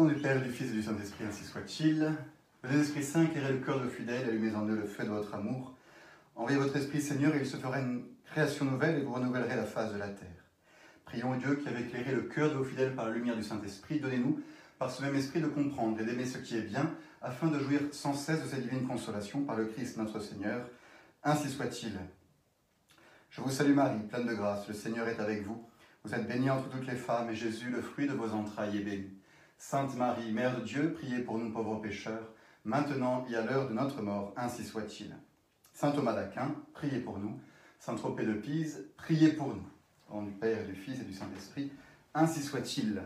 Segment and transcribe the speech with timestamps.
[0.00, 2.10] Au nom du Père, du Fils et du Saint-Esprit, ainsi soit-il.
[2.62, 5.10] Venez, Esprit Saint, éclairez le cœur de vos fidèles, allumez en eux le feu de
[5.10, 5.76] votre amour.
[6.34, 9.66] Envoyez votre Esprit, Seigneur, et il se fera une création nouvelle et vous renouvellerez la
[9.66, 10.46] face de la terre.
[11.04, 14.00] Prions Dieu qui avait éclairé le cœur de vos fidèles par la lumière du Saint-Esprit.
[14.00, 14.40] Donnez-nous,
[14.78, 17.80] par ce même Esprit, de comprendre et d'aimer ce qui est bien, afin de jouir
[17.92, 20.66] sans cesse de cette divine consolation par le Christ notre Seigneur.
[21.24, 21.92] Ainsi soit-il.
[23.28, 25.62] Je vous salue Marie, pleine de grâce, le Seigneur est avec vous.
[26.04, 28.82] Vous êtes bénie entre toutes les femmes, et Jésus, le fruit de vos entrailles, est
[28.82, 29.19] béni.
[29.62, 32.32] Sainte Marie, Mère de Dieu, priez pour nous pauvres pécheurs,
[32.64, 35.14] maintenant et à l'heure de notre mort, ainsi soit-il.
[35.74, 37.38] Saint Thomas d'Aquin, priez pour nous.
[37.78, 39.62] Saint Tropez de Pise, priez pour nous.
[40.08, 41.70] Au nom du Père, du Fils et du Saint-Esprit,
[42.14, 43.02] ainsi soit-il.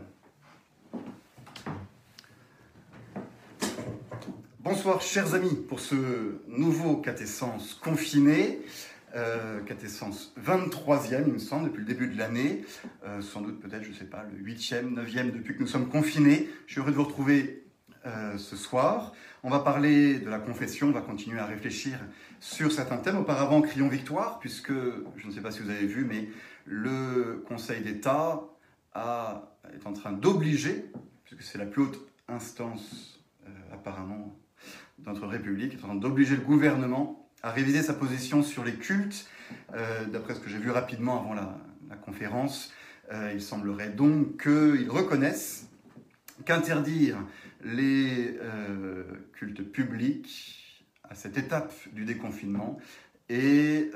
[4.60, 8.60] Bonsoir chers amis pour ce nouveau catécence confiné.
[9.15, 12.65] Euh, quintessence 23e, il me semble, depuis le début de l'année.
[13.05, 15.88] Euh, sans doute, peut-être, je ne sais pas, le 8e, 9e depuis que nous sommes
[15.88, 16.49] confinés.
[16.66, 17.65] Je suis heureux de vous retrouver
[18.06, 19.12] euh, ce soir.
[19.44, 22.00] On va parler de la confession, on va continuer à réfléchir
[22.41, 23.19] sur certains thèmes.
[23.19, 26.28] Auparavant, crions victoire, puisque, je ne sais pas si vous avez vu, mais
[26.65, 28.41] le Conseil d'État
[28.97, 30.91] est en train d'obliger,
[31.25, 33.21] puisque c'est la plus haute instance
[33.72, 34.34] apparemment
[34.99, 38.75] de notre République, est en train d'obliger le gouvernement à réviser sa position sur les
[38.75, 39.28] cultes.
[39.75, 41.60] Euh, d'après ce que j'ai vu rapidement avant la,
[42.05, 42.72] conférence,
[43.12, 45.69] euh, il semblerait donc qu'ils reconnaissent
[46.44, 47.19] qu'interdire
[47.62, 52.78] les euh, cultes publics à cette étape du déconfinement
[53.28, 53.93] est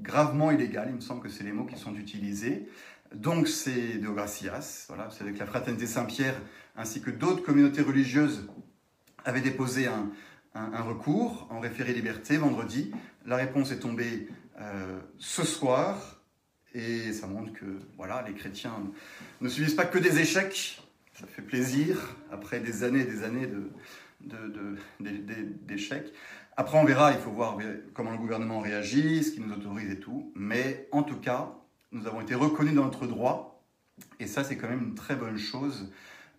[0.00, 0.88] gravement illégal.
[0.90, 2.68] Il me semble que c'est les mots qui sont utilisés.
[3.14, 6.34] Donc c'est de Gracias, voilà, c'est avec la Fraternité Saint-Pierre
[6.74, 8.48] ainsi que d'autres communautés religieuses
[9.24, 10.10] avaient déposé un,
[10.54, 12.92] un, recours en référé liberté vendredi.
[13.26, 14.28] La réponse est tombée
[14.60, 16.20] euh, ce soir
[16.74, 18.74] et ça montre que voilà, les chrétiens
[19.40, 20.82] ne subissent pas que des échecs.
[21.14, 23.48] Ça fait plaisir après des années et des années
[25.66, 26.12] d'échecs.
[26.56, 27.58] Après, on verra, il faut voir
[27.94, 30.32] comment le gouvernement réagit, ce qui nous autorise et tout.
[30.34, 31.54] Mais en tout cas,
[31.92, 33.62] nous avons été reconnus dans notre droit.
[34.20, 35.92] Et ça, c'est quand même une très bonne chose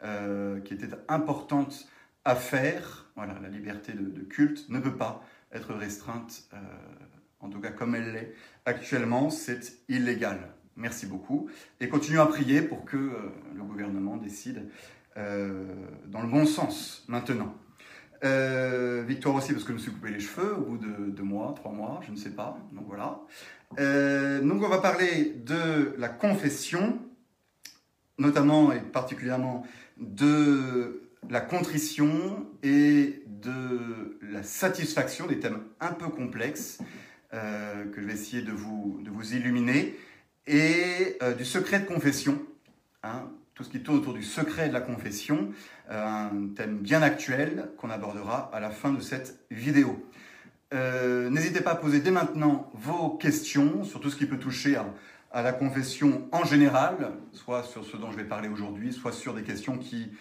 [0.03, 1.87] euh, qui était importante
[2.25, 3.05] à faire.
[3.15, 6.57] Voilà, la liberté de, culte ne peut pas être restreinte, euh,
[7.39, 8.33] en tout cas comme elle l'est
[8.65, 10.39] actuellement, c'est illégal.
[10.75, 11.49] Merci beaucoup.
[11.79, 13.11] Et continuons à prier pour que euh,
[13.55, 14.67] le gouvernement décide
[15.17, 15.65] euh,
[16.07, 17.55] dans le bon sens maintenant.
[19.05, 21.53] victoire aussi parce que je me suis coupé les cheveux au bout de deux mois,
[21.55, 22.57] trois mois, je ne sais pas.
[22.71, 23.19] Donc voilà.
[24.41, 26.99] donc on va parler de la confession,
[28.17, 29.67] notamment et particulièrement
[29.97, 36.79] de la contrition et de la satisfaction, des thèmes un peu complexes
[37.33, 39.97] euh, que je vais essayer de vous, de vous illuminer,
[40.47, 42.41] et euh, du secret de confession,
[43.03, 45.51] hein, tout ce qui tourne autour du secret de la confession,
[45.89, 50.07] euh, un thème bien actuel qu'on abordera à la fin de cette vidéo.
[51.29, 54.91] N'hésitez pas à poser dès maintenant vos questions sur tout ce qui peut toucher à,
[55.31, 59.35] à la confession en général, soit sur ce dont je vais parler aujourd'hui, soit sur
[59.35, 60.11] des questions qui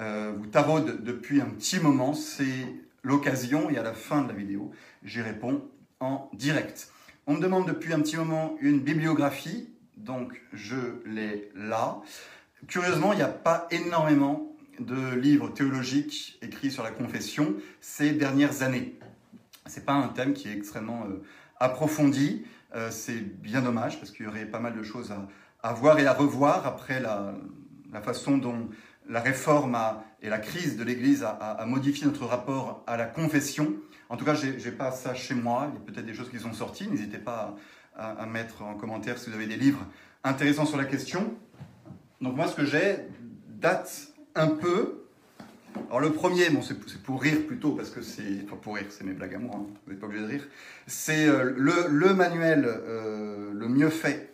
[0.00, 2.66] euh, vous taraude depuis un petit moment, c'est
[3.02, 4.70] l'occasion et à la fin de la vidéo,
[5.04, 5.62] j'y réponds
[6.00, 6.90] en direct.
[7.26, 9.68] On me demande depuis un petit moment une bibliographie,
[9.98, 12.00] donc je l'ai là.
[12.66, 18.62] Curieusement, il n'y a pas énormément de livres théologiques écrits sur la confession ces dernières
[18.62, 18.98] années.
[19.66, 21.22] Ce n'est pas un thème qui est extrêmement euh,
[21.58, 22.46] approfondi.
[22.74, 25.12] Euh, c'est bien dommage parce qu'il y aurait pas mal de choses
[25.62, 27.34] à, voir et à revoir après la
[28.02, 28.70] façon dont
[29.10, 29.76] la réforme
[30.22, 33.74] et la crise de l'Église a, modifié notre rapport à la confession.
[34.08, 35.70] En tout cas, je n'ai pas ça chez moi.
[35.70, 36.88] Il y a peut-être des choses qui sont sorties.
[36.88, 37.56] N'hésitez pas
[37.96, 39.84] à, mettre en commentaire si vous avez des livres
[40.24, 41.34] intéressants sur la question.
[42.20, 42.98] Donc moi, ce que j'ai
[43.48, 45.04] date un peu.
[45.88, 48.46] Alors le premier, bon, c'est pour rire plutôt, parce que c'est...
[48.62, 49.66] Pour rire, c'est mes blagues à moi, hein.
[49.84, 50.48] vous n'êtes pas obligé de rire.
[50.86, 54.29] C'est euh, le, manuel euh, le mieux fait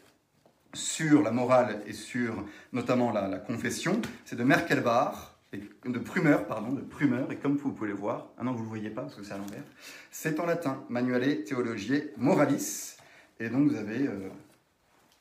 [0.76, 6.72] sur la morale et sur notamment la, confession, c'est de Merkelbach, et de Prumer, pardon,
[6.72, 9.02] de Prumer, et comme vous pouvez le voir, ah non, vous ne le voyez pas
[9.02, 9.62] parce que c'est à l'envers,
[10.10, 12.96] c'est en latin, Manuale Theologiae Moralis,
[13.40, 14.28] et donc vous avez euh,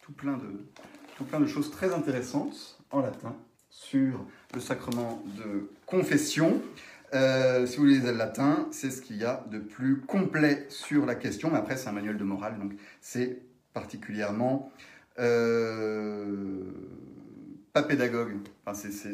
[0.02, 0.66] tout, plein de,
[1.18, 3.36] tout plein de choses très intéressantes en latin
[3.70, 6.62] sur le sacrement de confession.
[7.14, 11.06] Euh, si vous lisez le latin, c'est ce qu'il y a de plus complet sur
[11.06, 13.42] la question, mais après c'est un manuel de morale, donc c'est
[13.74, 14.72] particulièrement
[15.20, 16.64] euh,
[17.74, 18.38] pas pédagogue.
[18.66, 19.14] Enfin, c'est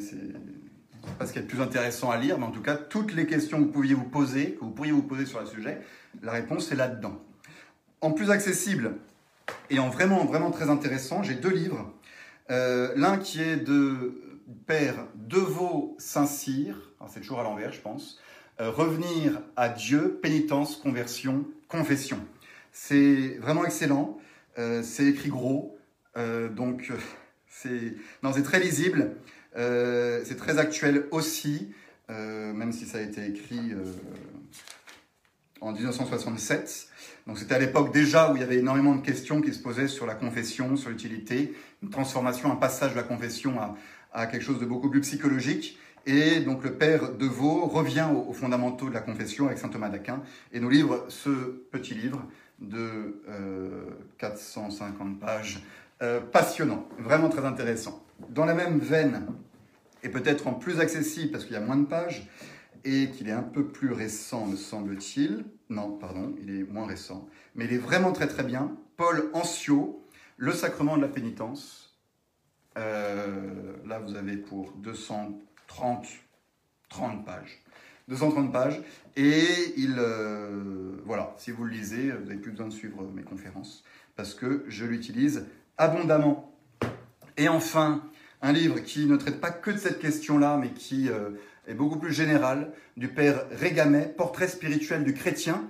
[1.17, 3.25] pas ce qui est le plus intéressant à lire, mais en tout cas, toutes les
[3.25, 5.81] questions que vous pouviez vous poser, que vous pourriez vous poser sur le sujet,
[6.21, 7.19] la réponse est là-dedans.
[8.01, 8.95] En plus accessible
[9.69, 11.91] et en vraiment, vraiment très intéressant, j'ai deux livres.
[12.49, 14.21] Euh, l'un qui est de
[14.65, 16.75] Père Deveau Saint-Cyr,
[17.07, 18.19] c'est toujours à l'envers, je pense,
[18.59, 22.19] euh, Revenir à Dieu, pénitence, conversion, confession.
[22.71, 24.17] C'est vraiment excellent,
[24.55, 25.77] c'est écrit gros,
[26.17, 26.91] euh, donc
[27.47, 27.95] c'est
[28.43, 29.15] très lisible,
[29.55, 31.73] c'est très actuel aussi,
[32.09, 33.73] même si ça a été écrit
[35.61, 36.87] en 1967.
[37.27, 39.87] Donc c'était à l'époque déjà où il y avait énormément de questions qui se posaient
[39.87, 41.53] sur la confession, sur l'utilité,
[41.83, 43.59] une transformation, un passage de la confession
[44.11, 45.77] à, quelque chose de beaucoup plus psychologique.
[46.07, 49.89] Et donc le père de Vaux revient aux, fondamentaux de la confession avec saint Thomas
[49.89, 52.25] d'Aquin et nous livre ce petit livre
[52.59, 53.21] de
[54.17, 55.63] 450 euh, pages,
[56.01, 58.03] euh, passionnant, vraiment très intéressant.
[58.29, 59.27] Dans la même veine,
[60.03, 62.27] et peut-être en plus accessible parce qu'il y a moins de pages,
[62.83, 65.45] et qu'il est un peu plus récent, me semble-t-il.
[65.69, 67.27] Non, pardon, il est moins récent.
[67.55, 68.75] Mais il est vraiment très très bien.
[68.97, 70.03] Paul Ancio,
[70.37, 71.95] Le sacrement de la pénitence.
[72.77, 76.07] Euh, là, vous avez pour 230
[76.89, 77.63] 30 pages.
[78.07, 78.81] 230 pages.
[79.15, 79.45] Et
[79.77, 83.83] il, euh, voilà, si vous le lisez, vous n'avez plus besoin de suivre mes conférences
[84.15, 85.47] parce que je l'utilise
[85.81, 86.53] abondamment.
[87.37, 88.03] Et enfin,
[88.41, 91.31] un livre qui ne traite pas que de cette question-là, mais qui euh,
[91.67, 95.67] est beaucoup plus général, du père Régamet, Portrait spirituel du chrétien.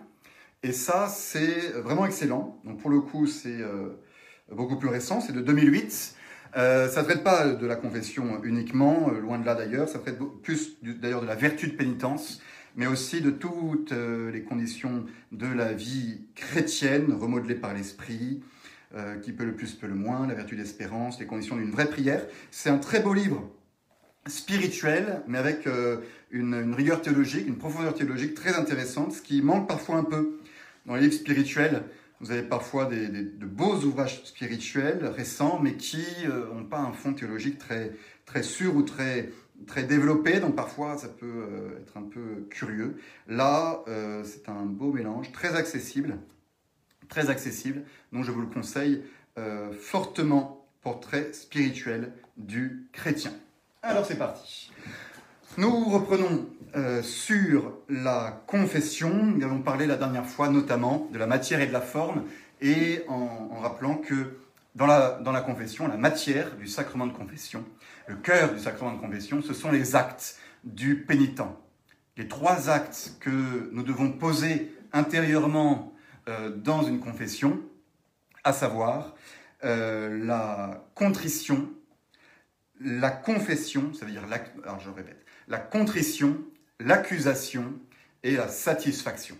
[0.63, 2.59] Et ça, c'est vraiment excellent.
[2.65, 4.01] Donc pour le coup, c'est euh,
[4.51, 6.15] beaucoup plus récent, c'est de 2008.
[6.57, 10.19] Euh, ça ne traite pas de la confession uniquement, loin de là d'ailleurs, ça traite
[10.43, 12.41] plus d'ailleurs de la vertu de pénitence,
[12.75, 18.43] mais aussi de toutes les conditions de la vie chrétienne, remodelée par l'esprit,
[19.23, 22.25] qui peut le plus, peut le moins, la vertu d'espérance, les conditions d'une vraie prière.
[22.51, 23.49] C'est un très beau livre
[24.27, 25.97] spirituel, mais avec euh,
[26.29, 30.39] une, rigueur théologique, une profondeur théologique très intéressante, ce qui manque parfois un peu
[30.85, 31.83] dans les livres spirituels.
[32.19, 37.13] Vous avez parfois de beaux ouvrages spirituels récents, mais qui n'ont euh, pas un fond
[37.13, 37.93] théologique très,
[38.25, 39.31] très sûr ou très,
[39.65, 42.97] très développé, donc parfois ça peut euh, être un peu curieux.
[43.27, 43.83] Là,
[44.23, 46.17] c'est un beau mélange, très accessible,
[47.11, 49.03] très accessible, donc je vous le conseille
[49.79, 53.31] fortement, portrait spirituel du chrétien.
[53.83, 54.71] Alors c'est parti.
[55.57, 59.11] Nous reprenons euh, sur la confession.
[59.11, 62.23] Nous avons parlé la dernière fois notamment de la matière et de la forme,
[62.61, 64.37] et en, rappelant que
[64.75, 67.65] dans la, dans la confession, la matière du sacrement de confession,
[68.07, 71.41] le cœur du sacrement de confession, ce sont les actes du pénitent.
[72.15, 75.90] Les trois actes que nous devons poser intérieurement euh,
[76.27, 77.59] dans une confession,
[78.43, 79.15] à savoir
[79.63, 81.69] euh, la contrition,
[82.79, 84.25] la confession, ça veut dire,
[84.63, 86.37] alors je répète, la contrition,
[86.79, 87.79] l'accusation
[88.23, 89.37] et la satisfaction.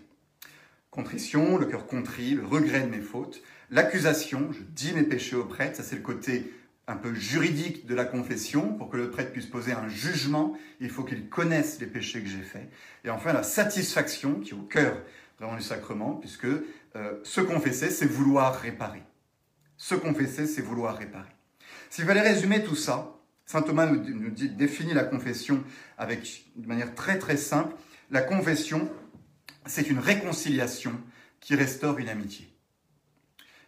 [0.90, 3.42] Contrition, le cœur contrit, le regret de mes fautes.
[3.70, 6.52] L'accusation, je dis mes péchés au prêtre, ça c'est le côté
[6.86, 8.74] un peu juridique de la confession.
[8.74, 12.28] Pour que le prêtre puisse poser un jugement, il faut qu'il connaisse les péchés que
[12.28, 12.70] j'ai faits.
[13.04, 14.96] Et enfin, la satisfaction, qui est au cœur
[15.42, 19.02] vraiment du sacrement, puisque euh, se confesser, c'est vouloir réparer.
[19.76, 21.32] Se confesser, c'est vouloir réparer.
[21.90, 25.64] S'il fallait résumer tout ça, Saint Thomas nous, définit la confession
[25.98, 27.74] avec, de manière très très simple.
[28.10, 28.88] La confession,
[29.66, 30.92] c'est une réconciliation
[31.40, 32.48] qui restaure une amitié.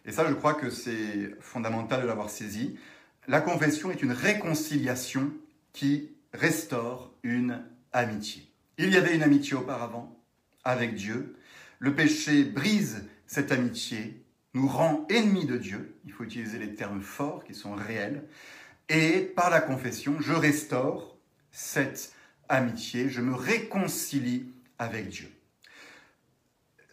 [0.05, 2.79] Et ça, je crois que c'est fondamental de l'avoir saisi.
[3.27, 5.33] La confession est une réconciliation
[5.73, 8.49] qui restaure une amitié.
[8.77, 10.17] Il y avait une amitié auparavant
[10.63, 11.35] avec Dieu.
[11.79, 15.97] Le péché brise cette amitié, nous rend ennemis de Dieu.
[16.05, 18.23] Il faut utiliser les termes forts qui sont réels.
[18.87, 21.17] Et par la confession, je restaure
[21.51, 22.13] cette
[22.47, 25.29] amitié, je me réconcilie avec Dieu.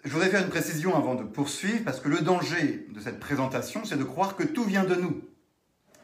[0.04, 3.84] Je voudrais faire une précision avant de poursuivre, parce que le danger de cette présentation,
[3.84, 5.22] c'est de croire que tout vient de nous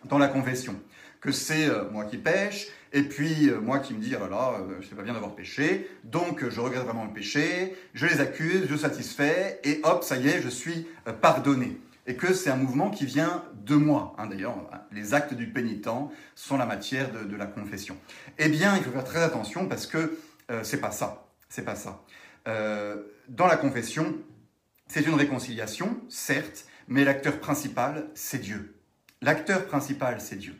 [0.04, 0.74] dans la confession.
[1.20, 4.28] Que c'est euh, moi qui pêche, et puis euh, moi qui me dis, oh là
[4.28, 8.20] là, euh, sais pas bien d'avoir péché, donc je regrette vraiment le péché, je les
[8.20, 10.86] accuse, je satisfais, et hop, ça y est, je suis
[11.20, 14.16] pardonné et que c'est un mouvement qui vient de moi.
[14.18, 14.56] Hein, d'ailleurs,
[14.92, 15.90] les actes du pénitent
[16.34, 17.98] sont la matière de, la confession.
[18.38, 20.18] Eh bien, il faut faire très attention parce que
[20.50, 21.28] euh, c'est pas ça.
[21.50, 22.02] C'est pas ça.
[22.48, 22.96] Euh,
[23.28, 24.16] dans la confession,
[24.86, 28.74] c'est une réconciliation, certes, mais l'acteur principal, c'est Dieu.
[29.22, 30.54] L'acteur principal, c'est Dieu.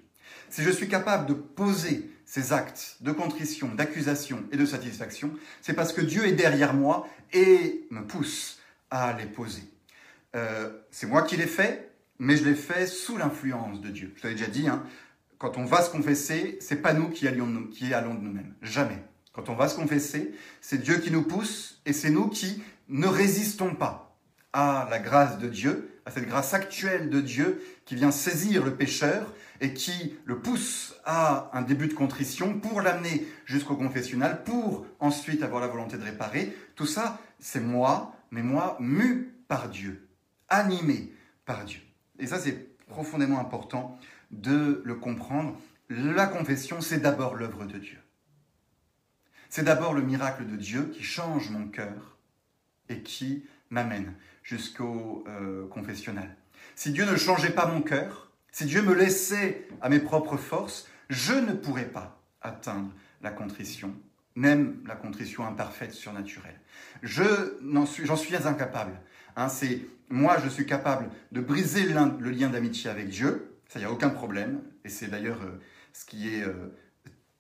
[0.50, 5.74] Si je suis capable de poser ces actes de contrition, d'accusation et de satisfaction, c'est
[5.74, 8.60] parce que Dieu est derrière moi et me pousse
[8.90, 9.62] à les poser.
[10.36, 14.12] Euh, c'est moi qui l'ai fait, mais je l'ai fait sous l'influence de Dieu.
[14.16, 14.84] Je l'avais déjà dit, hein,
[15.38, 18.54] quand on va se confesser, c'est pas nous qui, allons, qui allons de nous-mêmes.
[18.60, 19.02] Jamais.
[19.32, 23.06] Quand on va se confesser, c'est Dieu qui nous pousse et c'est nous qui ne
[23.06, 24.16] résistons pas
[24.52, 28.74] à la grâce de Dieu, à cette grâce actuelle de Dieu qui vient saisir le
[28.74, 34.86] pécheur et qui le pousse à un début de contrition pour l'amener jusqu'au confessionnal, pour
[35.00, 36.56] ensuite avoir la volonté de réparer.
[36.76, 40.08] Tout ça, c'est moi, mais moi mu par Dieu,
[40.48, 41.12] animé
[41.44, 41.82] par Dieu.
[42.18, 43.98] Et ça, c'est profondément important
[44.30, 45.60] de le comprendre.
[45.90, 47.98] La confession, c'est d'abord l'œuvre de Dieu.
[49.50, 52.16] C'est d'abord le miracle de Dieu qui change mon cœur
[52.88, 54.14] et qui m'amène
[54.48, 56.34] jusqu'au euh, confessionnal.
[56.74, 60.88] Si Dieu ne changeait pas mon cœur, si Dieu me laissait à mes propres forces,
[61.10, 62.90] je ne pourrais pas atteindre
[63.20, 63.94] la contrition,
[64.36, 66.58] même la contrition imparfaite surnaturelle.
[67.02, 68.92] Je j'en suis, suis incapable.
[69.36, 73.54] Hein, c'est moi, je suis capable de briser le lien d'amitié avec Dieu.
[73.68, 74.62] Ça, n'y a aucun problème.
[74.82, 75.60] Et c'est d'ailleurs euh,
[75.92, 76.72] ce qui est euh,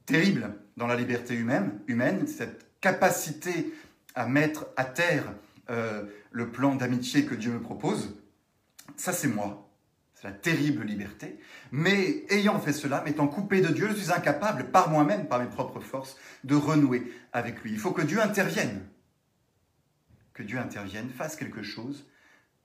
[0.04, 3.72] terrible dans la liberté humaine, humaine, cette capacité
[4.14, 5.32] à mettre à terre
[5.70, 6.04] euh,
[6.38, 8.16] le plan d'amitié que Dieu me propose.
[8.96, 9.68] Ça, c'est moi.
[10.14, 11.36] C'est la terrible liberté.
[11.72, 15.48] Mais ayant fait cela, m'étant coupé de Dieu, je suis incapable, par moi-même, par mes
[15.48, 17.72] propres forces, de renouer avec lui.
[17.72, 18.86] Il faut que Dieu intervienne.
[20.32, 22.06] Que Dieu intervienne, fasse quelque chose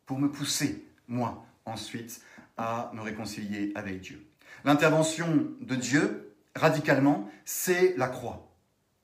[0.05, 2.21] pour me pousser, moi, ensuite,
[2.57, 4.23] à me réconcilier avec Dieu.
[4.65, 8.55] L'intervention de Dieu, radicalement, c'est la croix.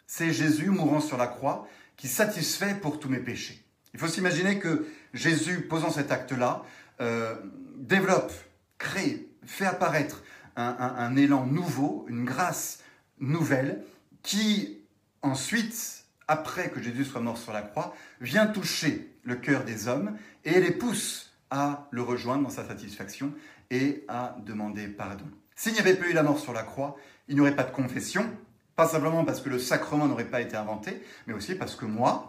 [0.06, 3.66] C'est Jésus mourant sur la croix qui satisfait pour tous mes péchés.
[3.94, 6.64] Il faut s'imaginer que Jésus, posant cet acte-là,
[7.02, 7.36] euh,
[7.78, 8.32] développe,
[8.78, 10.24] crée, fait apparaître
[10.56, 12.84] un, élan nouveau, une grâce
[13.20, 13.84] nouvelle,
[14.24, 14.80] qui
[15.22, 20.18] ensuite, après que Jésus soit mort sur la croix, vient toucher le cœur des hommes
[20.44, 23.34] et les pousse à le rejoindre dans sa satisfaction
[23.72, 25.26] et à demander pardon.
[25.56, 27.72] S'il n'y avait pas eu la mort sur la croix, il n'y aurait pas de
[27.72, 28.30] confession,
[28.76, 32.29] pas simplement parce que le sacrement n'aurait pas été inventé, mais aussi parce que moi,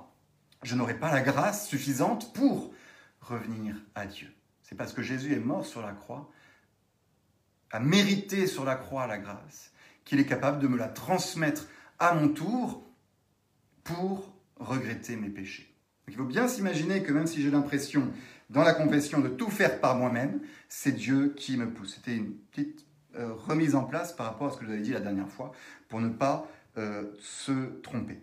[0.63, 2.73] je n'aurais pas la grâce suffisante pour
[3.21, 4.33] revenir à Dieu.
[4.63, 6.31] C'est parce que Jésus est mort sur la croix,
[7.71, 9.73] a mérité sur la croix la grâce,
[10.05, 11.67] qu'il est capable de me la transmettre
[11.99, 12.85] à mon tour
[13.85, 15.75] pour regretter mes péchés.
[16.09, 18.13] il faut bien s'imaginer que même si j'ai l'impression
[18.51, 21.95] dans la confession de tout faire par moi-même, c'est Dieu qui me pousse.
[21.95, 22.85] C'était une petite
[23.17, 25.29] euh, remise en place par rapport à ce que je vous avais dit la dernière
[25.29, 25.53] fois,
[25.89, 28.21] pour ne pas euh, se tromper.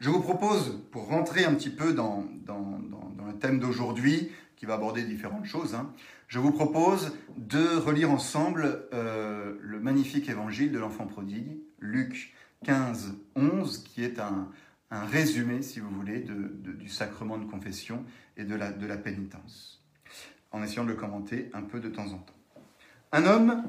[0.00, 5.02] Je vous propose, pour rentrer un petit peu dans, le thème d'aujourd'hui, qui va aborder
[5.02, 5.92] différentes choses, hein,
[6.28, 13.14] je vous propose de relire ensemble euh, le magnifique évangile de l'enfant prodigue, Luc 15,
[13.36, 14.48] 11, qui est un,
[14.90, 18.04] résumé, si vous voulez, du sacrement de confession
[18.36, 19.82] et de la, pénitence,
[20.52, 22.34] en essayant de le commenter un peu de temps en temps.
[23.12, 23.64] Un homme,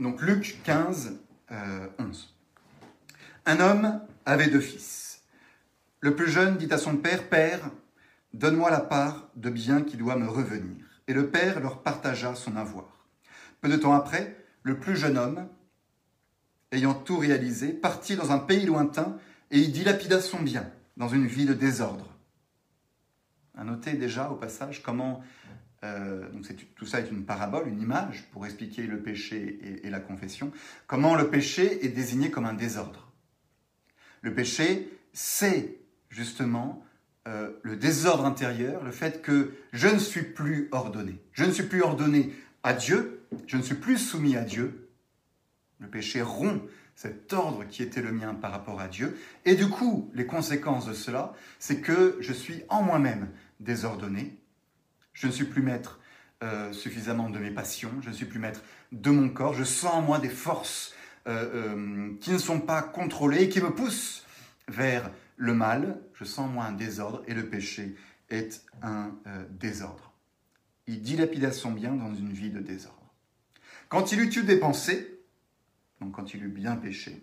[0.00, 1.20] donc Luc 15,
[1.50, 1.52] 11.
[1.52, 1.88] Euh,
[3.46, 5.07] un homme avait deux fils.
[6.00, 7.70] Le plus jeune dit à son père, Père,
[8.32, 10.84] donne-moi la part de bien qui doit me revenir.
[11.08, 13.06] Et le père leur partagea son avoir.
[13.60, 15.48] Peu de temps après, le plus jeune homme,
[16.70, 19.18] ayant tout réalisé, partit dans un pays lointain
[19.50, 22.06] et il dilapida son bien dans une vie de désordre.
[23.56, 25.22] À noter déjà au passage comment
[25.84, 30.00] euh, donc tout ça est une parabole, une image pour expliquer le péché et, la
[30.00, 30.52] confession.
[30.86, 33.12] Comment le péché est désigné comme un désordre.
[34.22, 35.77] Le péché, c'est
[36.08, 36.84] justement
[37.26, 41.20] euh, le désordre intérieur, le fait que je ne suis plus ordonné.
[41.32, 44.88] Je ne suis plus ordonné à Dieu, je ne suis plus soumis à Dieu.
[45.80, 46.62] Le péché rompt
[46.94, 49.16] cet ordre qui était le mien par rapport à Dieu.
[49.44, 53.28] Et du coup, les conséquences de cela, c'est que je suis en moi-même
[53.60, 54.36] désordonné,
[55.12, 56.00] je ne suis plus maître
[56.42, 59.94] euh, suffisamment de mes passions, je ne suis plus maître de mon corps, je sens
[59.94, 60.92] en moi des forces
[61.26, 64.24] euh, qui ne sont pas contrôlées et qui me poussent
[64.66, 67.96] vers le mal, je sens en moi un désordre et le péché
[68.28, 69.12] est un
[69.50, 70.12] désordre.
[70.86, 73.14] Il dilapida son bien dans une vie de désordre.
[73.88, 75.20] Quand il eut eu des pensées,
[76.00, 77.22] donc quand il eut bien péché,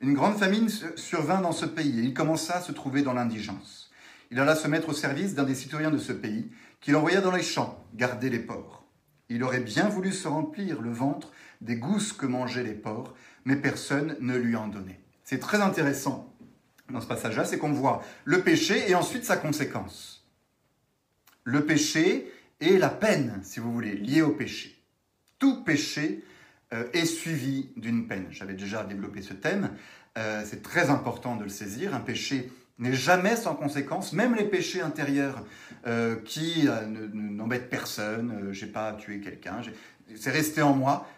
[0.00, 3.90] une grande famine survint dans ce pays et il commença à se trouver dans l'indigence.
[4.30, 7.32] Il alla se mettre au service d'un des citoyens de ce pays qu'il envoya dans
[7.32, 8.84] les champs garder les porcs.
[9.28, 13.56] Il aurait bien voulu se remplir le ventre des gousses que mangeaient les porcs, mais
[13.56, 15.00] personne ne lui en donnait.
[15.24, 16.35] C'est très intéressant
[16.90, 20.26] dans ce passage-là, c'est qu'on voit le péché et ensuite sa conséquence.
[21.44, 24.76] Le péché et la peine, si vous voulez, liée au péché.
[25.38, 26.24] Tout péché
[26.72, 28.26] euh, est suivi d'une peine.
[28.30, 29.70] J'avais déjà développé ce thème.
[30.16, 31.94] Euh, c'est très important de le saisir.
[31.94, 35.44] Un péché n'est jamais sans conséquence, même les péchés intérieurs
[35.86, 36.68] euh, qui
[37.12, 39.62] n'embêtent personne, j'ai pas tué quelqu'un,
[40.14, 41.08] c'est resté en moi,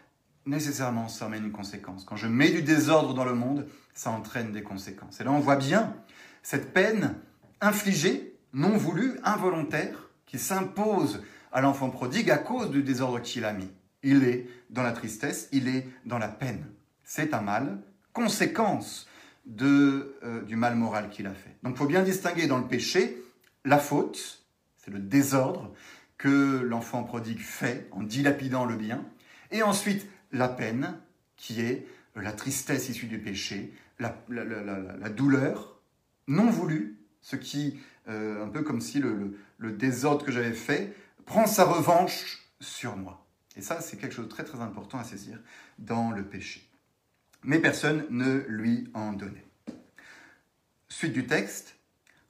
[0.47, 2.05] nécessairement ça emmène une conséquence.
[2.05, 3.67] Quand je mets du désordre dans le monde,
[3.99, 5.21] ça entraîne des conséquences.
[5.21, 5.93] Et là on voit bien
[6.45, 7.17] cette peine
[7.61, 13.53] infligée, non voulue, involontaire, qui s'impose à l'enfant prodigue à cause du désordre qu'il a
[13.53, 13.69] mis.
[14.05, 16.65] il est dans la tristesse, il est dans la peine.
[17.03, 17.81] C'est un mal,
[18.13, 19.09] conséquence
[19.47, 21.57] de, euh, du mal moral qu'il a fait.
[21.65, 23.21] Donc il faut bien distinguer dans le péché
[23.65, 24.45] la faute,
[24.77, 25.73] c'est le désordre
[26.19, 29.05] que l'enfant prodigue fait en dilapidant le bien,
[29.51, 31.01] et ensuite la peine,
[31.37, 35.81] qui est la tristesse issue du péché, la, douleur
[36.27, 37.79] non voulue, ce qui,
[38.09, 43.27] euh, un peu comme si le désordre que j'avais fait, prend sa revanche sur moi.
[43.57, 45.39] Et ça, c'est quelque chose de très très important à saisir
[45.79, 46.69] dans le péché.
[47.43, 49.45] Mais personne ne lui en donnait.
[50.89, 51.77] Suite du texte.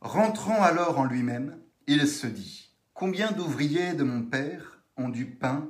[0.00, 5.68] Rentrant alors en lui-même, il se dit Combien d'ouvriers de mon père ont du pain,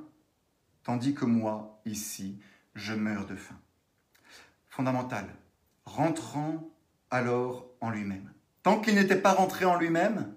[0.85, 2.41] tandis que moi, ici,
[2.75, 3.59] je meurs de faim?
[4.69, 5.27] Fondamental.
[5.89, 6.71] Rentrant
[7.11, 8.31] alors en lui-même.
[8.63, 10.35] Tant qu'il n'était pas rentré en lui-même,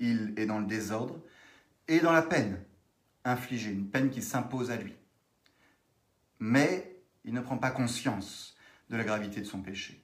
[0.00, 1.20] il est dans le désordre
[1.86, 2.64] et dans la peine
[3.26, 4.94] infligée, une peine qui s'impose à lui.
[6.38, 8.56] Mais il ne prend pas conscience
[8.88, 10.02] de la gravité de son péché.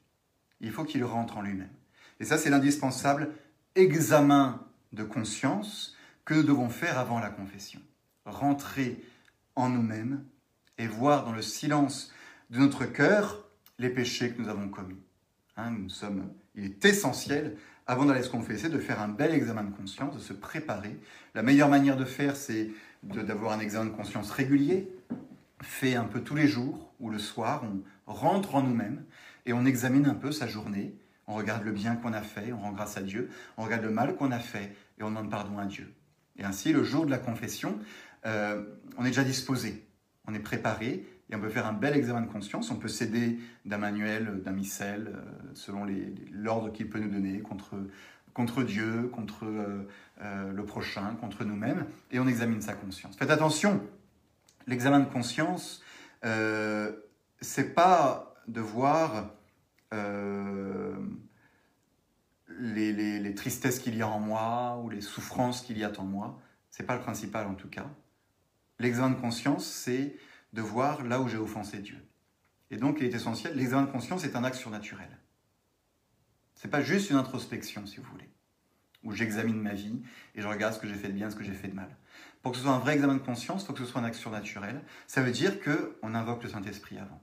[0.60, 1.72] Il faut qu'il rentre en lui-même.
[2.20, 3.32] Et ça, c'est l'indispensable
[3.76, 4.62] examen
[4.92, 7.80] de conscience que nous devons faire avant la confession.
[8.26, 9.02] Rentrer
[9.56, 10.22] en nous-mêmes
[10.76, 12.12] et voir dans le silence
[12.50, 13.46] de notre cœur
[13.80, 15.00] les péchés que nous avons commis.
[15.56, 19.64] Hein, nous sommes, il est essentiel avant d'aller se confesser, de faire un bel examen
[19.64, 20.96] de conscience, de se préparer.
[21.34, 22.70] La meilleure manière de faire, c'est
[23.02, 24.88] d'avoir un examen de conscience régulier,
[25.62, 27.64] fait un peu tous les jours, ou le soir,
[28.06, 29.02] on rentre en nous-mêmes
[29.46, 30.94] et on examine un peu sa journée.
[31.26, 33.30] On regarde le bien qu'on a fait, on rend grâce à Dieu.
[33.56, 35.92] On regarde le mal qu'on a fait et on demande pardon à Dieu.
[36.36, 37.78] Et ainsi, le jour de la confession,
[38.26, 38.62] euh,
[38.98, 39.86] on est déjà disposé,
[40.26, 42.70] on est préparé et on peut faire un bel examen de conscience.
[42.70, 45.20] On peut s'aider d'un manuel, d'un missel, euh,
[45.54, 45.86] selon
[46.32, 47.76] l'ordre qu'il peut nous donner contre,
[48.34, 49.88] contre Dieu, contre euh,
[50.22, 53.16] euh, le prochain, contre nous-mêmes, et on examine sa conscience.
[53.16, 53.82] Faites attention,
[54.66, 55.82] l'examen de conscience,
[56.24, 56.92] euh,
[57.40, 59.30] c'est pas de voir
[62.60, 66.04] les, les, tristesses qu'il y a en moi ou les souffrances qu'il y a en
[66.04, 66.40] moi.
[66.70, 67.86] C'est pas le principal en tout cas.
[68.78, 70.14] L'examen de conscience, c'est
[70.52, 71.98] de voir là où j'ai offensé Dieu.
[72.70, 75.18] Et donc, il est essentiel, l'examen de conscience est un acte surnaturel.
[76.54, 78.28] C'est pas juste une introspection, si vous voulez,
[79.02, 80.02] où j'examine ma vie
[80.34, 81.96] et je regarde ce que j'ai fait de bien, ce que j'ai fait de mal.
[82.42, 84.04] Pour que ce soit un vrai examen de conscience, il faut que ce soit un
[84.04, 84.82] acte surnaturel.
[85.06, 87.22] Ça veut dire qu'on invoque le Saint-Esprit avant.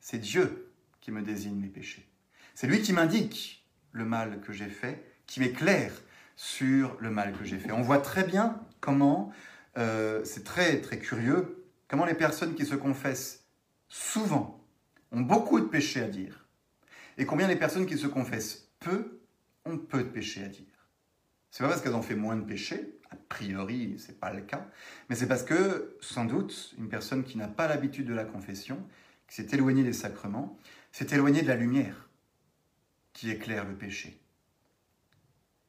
[0.00, 2.08] C'est Dieu qui me désigne mes péchés.
[2.54, 5.92] C'est lui qui m'indique le mal que j'ai fait, qui m'éclaire
[6.36, 7.72] sur le mal que j'ai fait.
[7.72, 9.32] On voit très bien comment,
[9.76, 11.63] euh, c'est très très curieux,
[11.94, 13.44] comment les personnes qui se confessent
[13.86, 14.66] souvent
[15.12, 16.48] ont beaucoup de péchés à dire,
[17.18, 19.20] et combien les personnes qui se confessent peu
[19.64, 20.88] ont peu de péchés à dire.
[21.52, 24.68] C'est pas parce qu'elles ont fait moins de péchés, a priori c'est pas le cas,
[25.08, 28.84] mais c'est parce que sans doute une personne qui n'a pas l'habitude de la confession,
[29.28, 30.58] qui s'est éloignée des sacrements,
[30.90, 32.08] s'est éloignée de la lumière
[33.12, 34.20] qui éclaire le péché.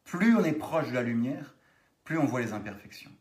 [0.06, 1.56] Plus on est proche de la lumière,
[2.04, 3.12] plus on voit les imperfections.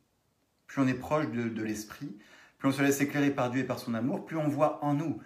[0.66, 2.16] Plus on est proche de l'esprit,
[2.64, 4.94] plus on se laisse éclairer par Dieu et par son amour, plus on voit en
[4.94, 5.20] nous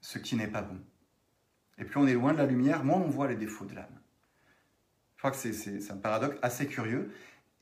[0.00, 0.78] ce qui n'est pas bon.
[1.78, 4.00] Et plus on est loin de la lumière, moins on voit les défauts de l'âme.
[5.16, 7.12] Je crois que c'est un paradoxe assez curieux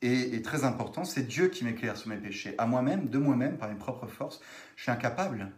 [0.03, 1.07] et, très important.
[1.07, 2.55] C'est Dieu qui m'éclaire sur mes péchés.
[2.59, 4.43] À moi-même, de moi-même, par mes propres forces,
[4.77, 5.51] je suis incapable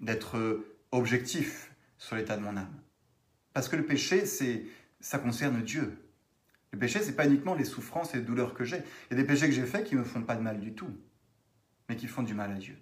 [0.00, 2.74] d'être objectif sur l'état de mon âme.
[3.52, 4.64] Parce que le péché, c'est,
[4.98, 5.96] ça concerne Dieu.
[6.72, 8.78] Le péché, c'est pas uniquement les souffrances et les douleurs que j'ai.
[8.78, 10.58] Il y a des péchés que j'ai faits qui ne me font pas de mal
[10.58, 10.90] du tout
[11.90, 12.78] mais qui font du mal à Dieu.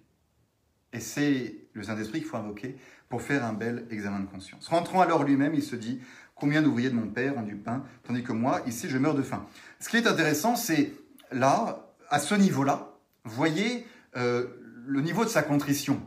[0.93, 2.77] Et c'est le Saint-Esprit qu'il faut invoquer
[3.09, 4.67] pour faire un bel examen de conscience.
[4.67, 5.99] Rentrant alors lui-même, il se dit
[6.35, 9.23] Combien d'ouvriers de mon père ont du pain, tandis que moi, ici, je meurs de
[9.23, 9.47] faim
[9.79, 10.93] Ce qui est intéressant, c'est
[11.31, 12.93] là, à ce niveau-là,
[13.23, 14.47] voyez euh,
[14.85, 15.99] le niveau de sa contrition.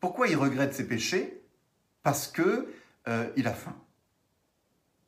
[0.00, 1.42] Pourquoi il regrette ses péchés?
[2.02, 2.72] Parce que
[3.06, 3.76] euh, il a faim.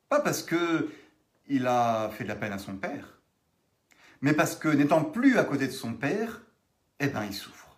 [0.07, 0.91] Pas parce que
[1.47, 3.19] il a fait de la peine à son père,
[4.21, 6.43] mais parce que n'étant plus à côté de son père,
[7.01, 7.77] eh bien il souffre.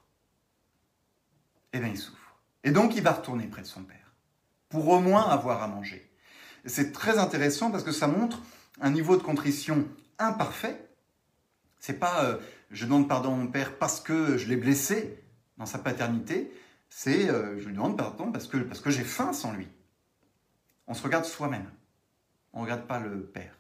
[1.72, 2.36] Eh bien il souffre.
[2.64, 4.14] Et donc il va retourner près de son père,
[4.70, 6.10] pour au moins avoir à manger.
[6.66, 8.42] C'est très intéressant parce que ça montre
[8.82, 9.88] un niveau de contrition
[10.20, 10.90] imparfait.
[11.80, 12.38] C'est pas euh,
[12.72, 15.24] je demande pardon à mon père parce que je l'ai blessé
[15.58, 16.52] dans sa paternité,
[16.90, 19.68] c'est euh, je lui demande pardon parce que, parce que j'ai faim sans lui.
[20.88, 21.70] On se regarde soi-même,
[22.52, 23.58] on ne regarde pas le père.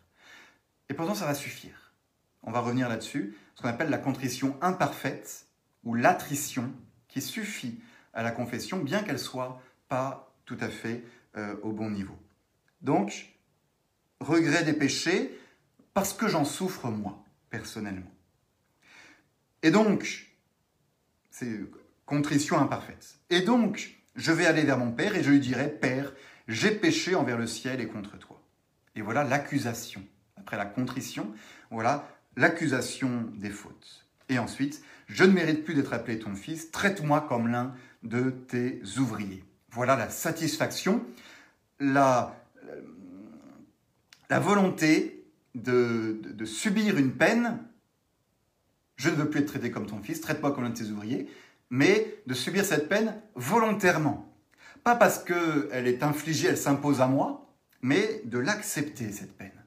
[0.89, 1.93] Et pourtant ça va suffire.
[2.41, 5.47] On va revenir là-dessus, ce qu'on appelle la contrition imparfaite,
[5.83, 6.71] ou l'attrition
[7.07, 7.79] qui suffit
[8.13, 11.03] à la confession, bien qu'elle soit pas tout à fait
[11.37, 12.17] euh, au bon niveau.
[12.81, 13.29] Donc,
[14.19, 15.37] regret des péchés
[15.93, 18.11] parce que j'en souffre moi, personnellement.
[19.61, 20.27] Et donc,
[21.31, 21.61] c'est
[22.05, 23.19] contrition imparfaite.
[23.29, 26.13] Et donc, je vais aller vers mon Père et je lui dirai, Père,
[26.47, 28.41] j'ai péché envers le ciel et contre toi.
[28.95, 30.03] Et voilà l'accusation.
[30.37, 31.33] Après la contrition,
[31.71, 34.02] voilà l'accusation des fautes.
[34.33, 38.81] Et ensuite, je ne mérite plus d'être appelé ton fils, traite-moi comme l'un de tes
[38.97, 39.43] ouvriers.
[39.69, 41.05] Voilà la satisfaction,
[41.79, 42.35] la,
[44.31, 47.59] la volonté de, de, subir une peine.
[48.95, 51.29] Je ne veux plus être traité comme ton fils, traite-moi comme l'un de tes ouvriers,
[51.69, 54.33] mais de subir cette peine volontairement.
[54.83, 59.63] Pas parce qu'elle est infligée, elle s'impose à moi, mais de l'accepter, cette peine.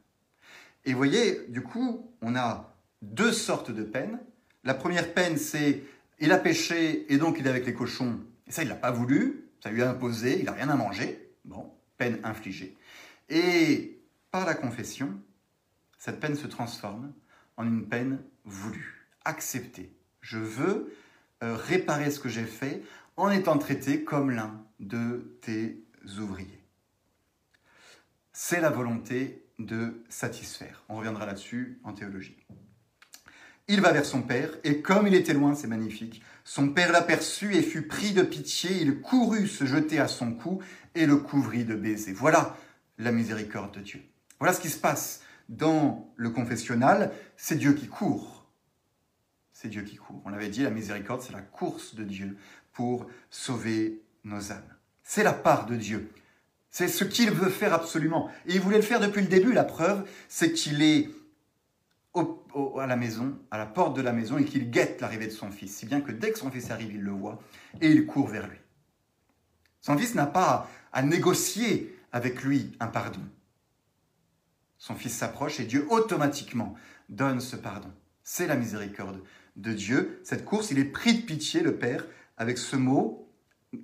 [0.85, 4.19] Et vous voyez, du coup, on a deux sortes de peines.
[4.67, 5.85] La première peine, c'est
[6.19, 8.19] il a péché et donc il est avec les cochons.
[8.49, 11.31] Et ça, il l'a pas voulu, ça lui a imposé, il n'a rien à manger.
[11.45, 12.77] Bon, peine infligée.
[13.29, 14.01] Et
[14.33, 15.15] par la confession,
[15.99, 17.13] cette peine se transforme
[17.57, 19.93] en une peine voulue, acceptée.
[20.21, 20.93] Je veux
[21.45, 22.83] euh, réparer ce que j'ai fait
[23.17, 25.81] en étant traité comme l'un de tes
[26.19, 26.65] ouvriers.
[28.33, 30.83] C'est la volonté de satisfaire.
[30.89, 32.37] On reviendra là-dessus en théologie.
[33.69, 37.55] Il va vers son père, et comme il était loin, c'est magnifique, son père l'aperçut
[37.57, 40.63] et fut pris de pitié, il courut se jeter à son cou
[40.95, 42.15] et le couvrit de baisers.
[42.15, 42.57] Voilà
[42.99, 44.01] la miséricorde de Dieu.
[44.39, 48.47] Voilà ce qui se passe dans le confessionnal, c'est Dieu qui court.
[49.53, 50.23] C'est Dieu qui court.
[50.25, 52.37] On l'avait dit, la miséricorde, c'est la course de Dieu
[52.73, 54.75] pour sauver nos âmes.
[55.03, 56.11] C'est la part de Dieu.
[56.71, 58.31] C'est ce qu'il veut faire absolument.
[58.47, 59.53] Et il voulait le faire depuis le début.
[59.53, 61.09] La preuve, c'est qu'il est
[62.79, 65.51] à la maison, à la porte de la maison, et qu'il guette l'arrivée de son
[65.51, 65.77] fils.
[65.77, 67.43] Si bien que dès que son fils arrive, il le voit
[67.81, 68.59] et il court vers lui.
[69.81, 73.21] Son fils n'a pas à négocier avec lui un pardon.
[74.79, 76.75] Son fils s'approche et Dieu automatiquement
[77.09, 77.93] donne ce pardon.
[78.25, 79.23] C'est la miséricorde
[79.57, 80.21] de Dieu.
[80.25, 82.05] Cette course, il est pris de pitié, le Père,
[82.37, 83.29] avec ce mot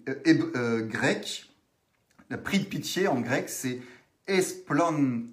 [0.08, 0.14] euh,
[0.56, 1.50] euh, grec.
[2.28, 3.80] Le prix de pitié en grec, c'est
[4.26, 5.32] esplonitse,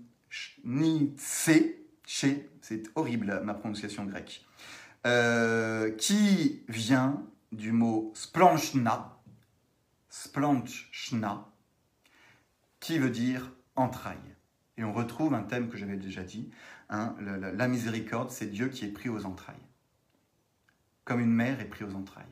[2.62, 4.46] c'est horrible ma prononciation grecque,
[5.06, 9.18] euh, qui vient du mot splanchna,
[10.10, 11.48] splanchna,
[12.80, 14.18] qui veut dire entraille.
[14.78, 16.50] Et on retrouve un thème que j'avais déjà dit,
[16.90, 19.56] hein, la, miséricorde, c'est Dieu qui est pris aux entrailles,
[21.04, 22.26] comme une mère est prise aux entrailles.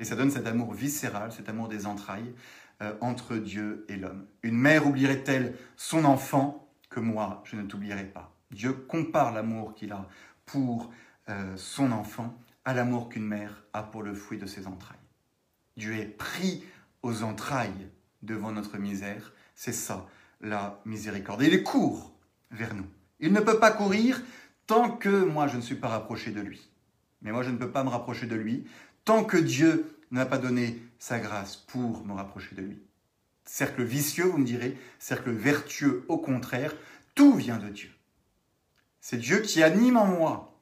[0.00, 2.34] Et ça donne cet amour viscéral, cet amour des entrailles
[2.82, 4.26] euh, entre Dieu et l'homme.
[4.42, 8.31] Une mère oublierait-elle son enfant que moi, je ne t'oublierai pas?
[8.52, 10.08] Dieu compare l'amour qu'il a
[10.46, 10.92] pour
[11.28, 14.96] euh, son enfant à l'amour qu'une mère a pour le fruit de ses entrailles.
[15.76, 16.64] Dieu est pris
[17.02, 17.88] aux entrailles
[18.22, 19.32] devant notre misère.
[19.54, 20.06] C'est ça,
[20.40, 21.42] la miséricorde.
[21.42, 22.12] Il court
[22.50, 22.86] vers nous.
[23.20, 24.22] Il ne peut pas courir
[24.66, 26.68] tant que moi je ne suis pas rapproché de lui.
[27.22, 28.66] Mais moi je ne peux pas me rapprocher de lui
[29.04, 32.82] tant que Dieu n'a pas donné sa grâce pour me rapprocher de lui.
[33.44, 36.74] Cercle vicieux, vous me direz, cercle vertueux, au contraire,
[37.14, 37.90] tout vient de Dieu.
[39.02, 40.60] C'est Dieu qui anime en moi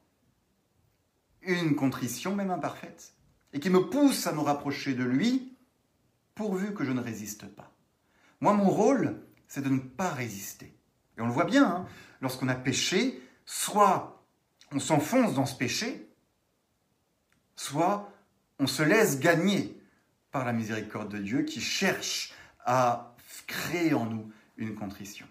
[1.43, 3.13] une contrition, même imparfaite,
[3.53, 5.55] et qui me pousse à me rapprocher de lui,
[6.33, 7.71] pourvu que je ne résiste pas.
[8.39, 10.73] Moi, mon rôle, c'est de ne pas résister.
[11.17, 11.85] Et on le voit bien, hein,
[12.19, 14.25] lorsqu'on a péché, soit
[14.71, 16.09] on s'enfonce dans ce péché,
[17.55, 18.11] soit
[18.57, 19.79] on se laisse gagner
[20.31, 22.33] par la miséricorde de Dieu qui cherche
[22.65, 25.27] à créer en nous une contrition.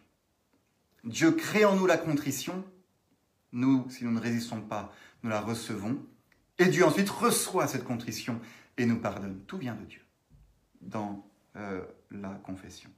[1.03, 2.65] Dieu crée en nous la contrition
[3.53, 5.99] nous, si nous ne résistons pas, nous la recevons.
[6.59, 8.41] Et Dieu ensuite reçoit cette contrition
[8.77, 9.41] et nous pardonne.
[9.47, 10.03] Tout vient de Dieu
[10.81, 12.91] dans euh, la confession.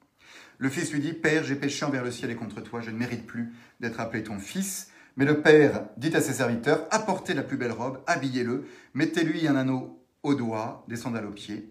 [0.58, 2.96] Le fils lui dit, Père, j'ai péché envers le ciel et contre toi, je ne
[2.96, 4.90] mérite plus d'être appelé ton fils.
[5.16, 9.56] Mais le père dit à ses serviteurs, apportez la plus belle robe, habillez-le, mettez-lui un
[9.56, 11.70] anneau au doigt, des sandales aux pieds,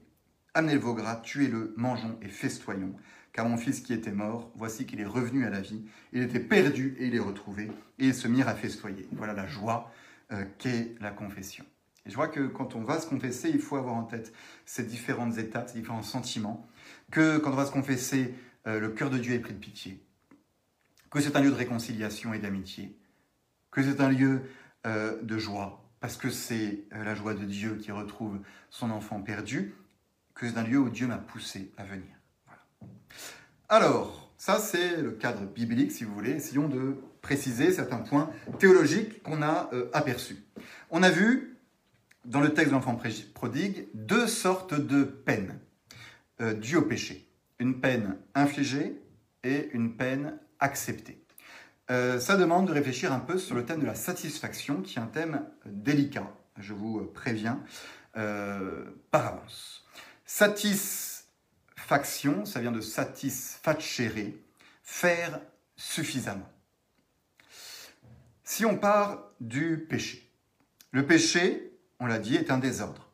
[0.54, 2.94] amenez le veau gras, tuez-le, mangeons et festoyons
[3.34, 5.84] car mon fils qui était mort, voici qu'il est revenu à la vie.
[6.14, 9.08] Il était perdu et il est retrouvé, et ils se mirent à festoyer.
[9.14, 9.92] Voilà la joie
[10.32, 11.66] euh, qu'est la confession.
[12.06, 14.34] Et je vois que quand on va se confesser, il faut avoir en tête
[14.66, 16.68] ces différentes étapes, ces différents sentiments,
[17.12, 18.34] que quand on va se confesser,
[18.68, 20.04] euh, le cœur de Dieu est pris de pitié,
[21.10, 22.98] que c'est un lieu de réconciliation et d'amitié,
[23.72, 24.42] que c'est un lieu
[24.88, 28.40] euh, de joie, parce que c'est la joie de Dieu qui retrouve
[28.70, 29.76] son enfant perdu,
[30.34, 32.21] que c'est un lieu où Dieu m'a poussé à venir.
[33.72, 36.32] Alors, ça c'est le cadre biblique, si vous voulez.
[36.32, 38.30] Essayons de préciser certains points
[38.60, 40.44] théologiques qu'on a euh, aperçus.
[40.90, 41.58] On a vu,
[42.26, 43.00] dans le texte de l'enfant
[43.34, 45.58] prodigue, deux sortes de peines
[46.42, 47.30] euh, dues au péché.
[47.60, 49.02] Une peine infligée
[49.46, 51.24] et une peine acceptée.
[51.92, 55.02] Euh, ça demande de réfléchir un peu sur le thème de la satisfaction, qui est
[55.02, 57.64] un thème délicat je vous préviens
[58.14, 59.86] par avance.
[61.92, 64.32] Satisfaction, ça vient de satisfacere,
[64.82, 65.42] faire
[65.76, 66.50] suffisamment.
[68.46, 70.32] Si on part du péché,
[70.92, 73.12] le péché, on l'a dit, est un désordre.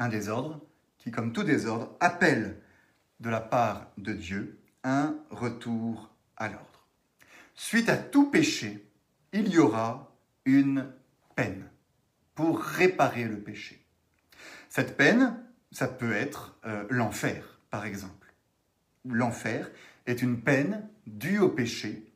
[0.00, 0.60] Un désordre
[0.98, 2.60] qui, comme tout désordre, appelle
[3.20, 6.88] de la part de Dieu un retour à l'ordre.
[7.54, 8.90] Suite à tout péché,
[9.32, 10.12] il y aura
[10.46, 10.92] une
[11.36, 11.70] peine
[12.34, 13.86] pour réparer le péché.
[14.68, 18.34] Cette peine, ça peut être euh, l'enfer, par exemple.
[19.04, 19.70] L'enfer
[20.06, 22.12] est une peine due au péché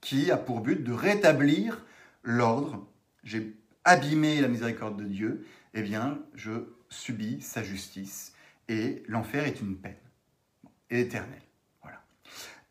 [0.00, 1.84] qui a pour but de rétablir
[2.22, 2.86] l'ordre.
[3.24, 6.52] J'ai abîmé la miséricorde de Dieu, eh bien, je
[6.88, 8.34] subis sa justice.
[8.68, 9.96] Et l'enfer est une peine
[10.90, 11.42] éternelle.
[11.82, 12.02] Voilà.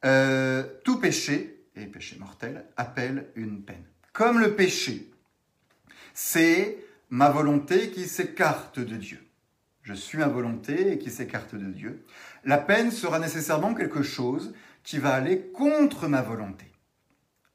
[0.06, 3.84] Euh, tout péché, et péché mortel, appelle une peine.
[4.14, 5.12] Comme le péché,
[6.14, 6.78] c'est
[7.10, 9.26] ma volonté qui s'écarte de Dieu.
[9.86, 12.04] Je suis ma volonté et qui s'écarte de Dieu.
[12.44, 16.66] La peine sera nécessairement quelque chose qui va aller contre ma volonté.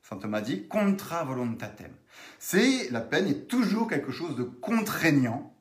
[0.00, 1.90] Saint Thomas dit contra volontatem.
[2.38, 5.56] C'est la peine est toujours quelque chose de contraignant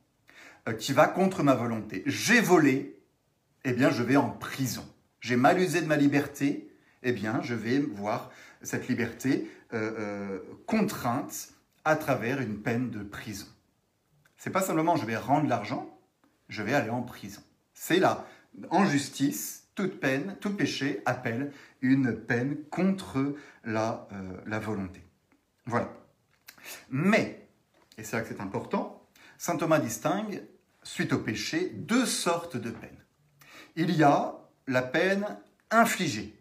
[0.67, 2.03] euh, qui va contre ma volonté.
[2.05, 3.01] J'ai volé,
[3.63, 4.86] eh bien je vais en prison.
[5.21, 8.29] J'ai mal usé de ma liberté, eh bien je vais voir
[8.62, 11.49] cette liberté euh, euh, contrainte
[11.84, 13.47] à travers une peine de prison.
[14.38, 15.98] C'est pas simplement je vais rendre l'argent,
[16.49, 17.41] je vais aller en prison.
[17.73, 18.27] C'est là,
[18.69, 24.07] en justice, toute peine, tout péché appelle une peine contre la,
[24.45, 25.01] la volonté.
[25.65, 25.93] Voilà.
[26.89, 27.47] Mais,
[27.97, 29.07] et c'est là que c'est important,
[29.38, 30.43] Saint Thomas distingue,
[30.83, 33.05] suite au péché, deux sortes de peines.
[33.75, 34.35] Il y a
[34.67, 35.25] la peine
[35.71, 36.35] infligée,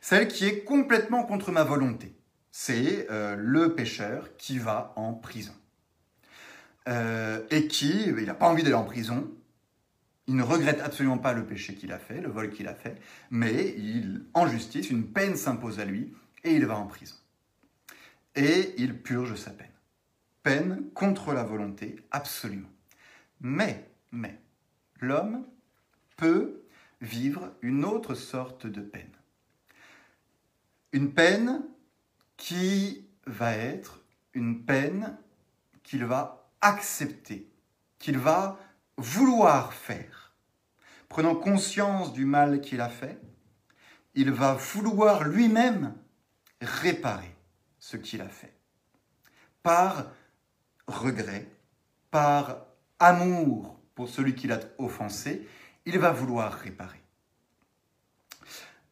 [0.00, 2.16] celle qui est complètement contre ma volonté.
[2.50, 5.54] C'est euh, le pécheur qui va en prison.
[6.88, 9.30] Euh, et qui, il n'a pas envie d'aller en prison,
[10.26, 12.96] il ne regrette absolument pas le péché qu'il a fait, le vol qu'il a fait,
[13.30, 13.76] mais
[14.34, 16.12] en justice, une peine s'impose à lui
[16.44, 17.16] et il va en prison
[18.34, 19.68] et il purge sa peine.
[20.42, 22.70] Peine contre la volonté, absolument.
[23.40, 24.38] Mais, mais,
[25.00, 25.44] l'homme
[26.16, 26.62] peut
[27.00, 29.10] vivre une autre sorte de peine.
[30.92, 31.62] Une peine
[32.36, 34.00] qui va être
[34.34, 35.16] une peine
[35.82, 37.48] qu'il va accepter,
[37.98, 38.58] qu'il va
[38.96, 40.34] vouloir faire.
[41.08, 43.20] Prenant conscience du mal qu'il a fait,
[44.14, 45.94] il va vouloir lui-même
[46.60, 47.34] réparer
[47.78, 48.54] ce qu'il a fait.
[49.62, 50.06] Par
[50.86, 51.48] regret,
[52.10, 52.66] par
[52.98, 55.46] amour pour celui qui l'a offensé,
[55.84, 57.02] il va vouloir réparer.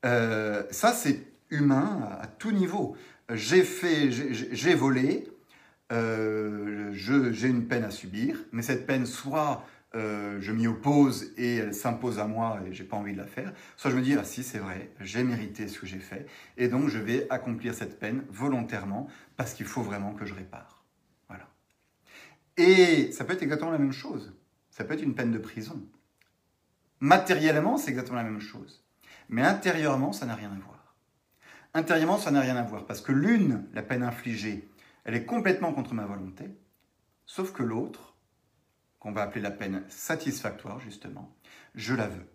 [0.04, 2.96] Euh, ça, c'est humain à, tout niveau.
[3.32, 5.28] J'ai fait, j'ai volé,
[5.92, 9.64] euh, j'ai une peine à subir, mais cette peine, soit
[9.96, 13.26] euh, je m'y oppose et elle s'impose à moi et j'ai pas envie de la
[13.26, 16.26] faire, soit je me dis ah si c'est vrai, j'ai mérité ce que j'ai fait
[16.56, 20.84] et donc je vais accomplir cette peine volontairement parce qu'il faut vraiment que je répare.
[21.28, 21.48] Voilà.
[22.56, 24.32] Et ça peut être exactement la même chose.
[24.70, 25.84] Ça peut être une peine de prison.
[27.00, 28.84] Matériellement, c'est exactement la même chose.
[29.28, 30.94] Mais intérieurement, ça n'a rien à voir.
[31.74, 34.68] Intérieurement, ça n'a rien à voir parce que l'une, la peine infligée,
[35.10, 36.44] elle est complètement contre ma volonté,
[37.26, 38.14] sauf que l'autre,
[39.00, 41.36] qu'on va appeler la peine satisfactoire, justement,
[41.74, 42.28] je la veux.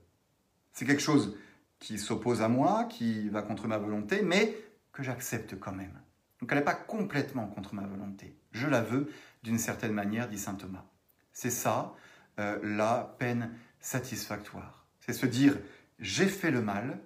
[0.73, 1.37] C'est quelque chose
[1.79, 4.57] qui s'oppose à moi, qui va contre ma volonté, mais
[4.91, 5.97] que j'accepte quand même.
[6.41, 8.37] Donc elle n'est pas complètement contre ma volonté.
[8.51, 9.09] Je la veux
[9.41, 10.83] d'une certaine manière, dit Saint Thomas.
[11.31, 11.95] C'est ça,
[12.41, 14.85] euh, la peine satisfactoire.
[14.99, 15.57] C'est se dire,
[15.99, 16.99] j'ai fait le mal,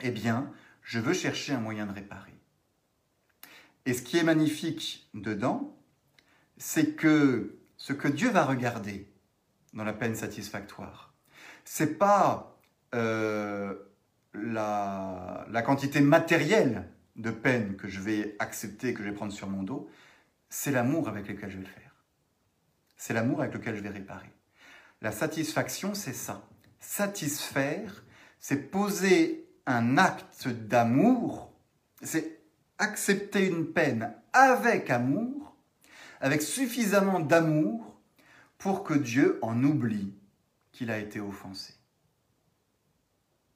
[0.00, 0.50] eh bien,
[0.80, 2.33] je veux chercher un moyen de réparer.
[3.86, 5.76] Et ce qui est magnifique dedans,
[6.56, 9.10] c'est que ce que Dieu va regarder
[9.72, 11.14] dans la peine satisfactoire,
[11.64, 12.58] c'est pas
[12.94, 13.74] euh,
[14.32, 19.48] la, la, quantité matérielle de peine que je vais accepter, que je vais prendre sur
[19.48, 19.88] mon dos,
[20.48, 21.94] c'est l'amour avec lequel je vais le faire.
[22.96, 24.30] C'est l'amour avec lequel je vais réparer.
[25.02, 26.48] La satisfaction, c'est ça.
[26.80, 28.04] Satisfaire,
[28.38, 31.52] c'est poser un acte d'amour,
[32.02, 32.33] c'est
[32.78, 35.44] accepter une peine avec amour
[36.24, 38.00] avec suffisamment d'amour
[38.56, 40.14] pour que Dieu en oublie
[40.72, 41.74] qu'il a été offensé.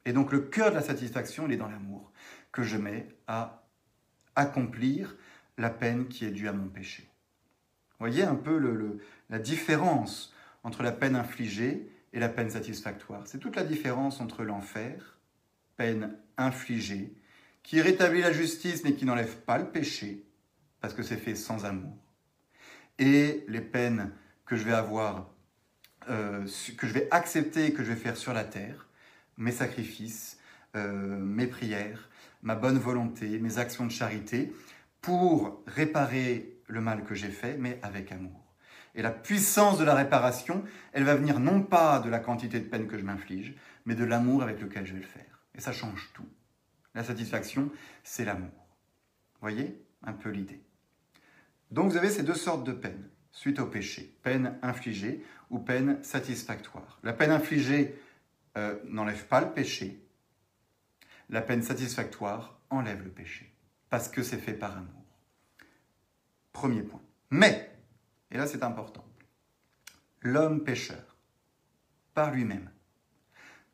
[0.04, 2.12] Et donc le cœur de la satisfaction, il est dans l'amour
[2.52, 3.62] que je mets à
[4.37, 5.16] accomplir
[5.57, 7.09] la peine qui est due à mon péché.
[7.98, 9.00] Voyez un peu le,
[9.31, 13.22] la différence entre la peine infligée et la peine satisfactoire.
[13.26, 15.18] C'est toute la différence entre l'enfer,
[15.78, 17.14] peine infligée,
[17.62, 20.25] qui rétablit la justice mais qui n'enlève pas le péché,
[20.81, 21.97] parce que c'est fait sans amour,
[22.99, 24.12] et les peines
[24.47, 25.31] que je vais avoir,
[26.09, 28.88] euh, que je vais accepter, que je vais faire sur la terre,
[29.37, 30.38] mes sacrifices,
[30.77, 32.09] euh, mes prières,
[32.42, 34.53] ma bonne volonté, mes actions de charité,
[35.01, 38.49] pour réparer le mal que j'ai fait, mais avec amour.
[38.94, 42.64] Et la puissance de la réparation, elle va venir non pas de la quantité de
[42.64, 43.55] peine que je m'inflige,
[43.87, 45.42] mais de l'amour avec lequel je vais le faire.
[45.55, 46.29] Et ça change tout.
[46.98, 47.70] La satisfaction,
[48.02, 48.66] c'est l'amour.
[49.40, 50.61] Voyez un peu l'idée.
[51.70, 54.18] Donc vous avez ces deux sortes de peines suite au péché.
[54.24, 56.98] Peine infligée ou peine satisfactoire.
[57.04, 57.96] La peine infligée
[58.56, 60.04] euh, n'enlève pas le péché.
[61.30, 63.54] La peine satisfactoire enlève le péché.
[63.90, 65.04] Parce que c'est fait par amour.
[66.52, 67.02] Premier point.
[67.30, 67.78] Mais,
[68.32, 69.06] et là c'est important,
[70.20, 71.16] l'homme pécheur,
[72.12, 72.72] par lui-même,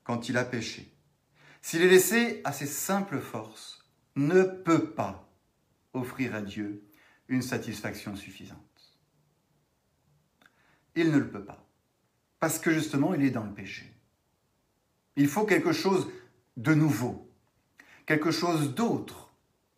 [0.03, 0.94] quand il a péché,
[1.65, 5.33] s'il est laissé à ses simples forces, ne peut pas
[5.95, 6.85] offrir à Dieu
[7.29, 8.99] une satisfaction suffisante.
[10.95, 11.67] Il ne le peut pas.
[12.39, 13.91] Parce que justement, il est dans le péché.
[15.17, 16.07] Il faut quelque chose
[16.59, 17.33] de nouveau,
[18.05, 19.33] quelque chose d'autre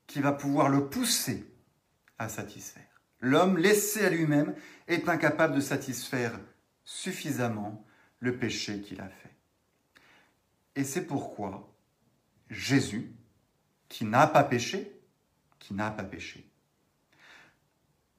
[0.08, 1.48] qui va pouvoir le pousser
[2.18, 3.00] à satisfaire.
[3.20, 4.56] L'homme laissé à lui-même
[4.88, 6.36] est incapable de satisfaire
[6.82, 7.86] suffisamment
[8.18, 9.36] le péché qu'il a fait.
[10.74, 11.72] Et c'est pourquoi
[12.50, 13.14] Jésus,
[13.88, 15.00] qui n'a pas péché,
[15.58, 16.48] qui n'a pas péché,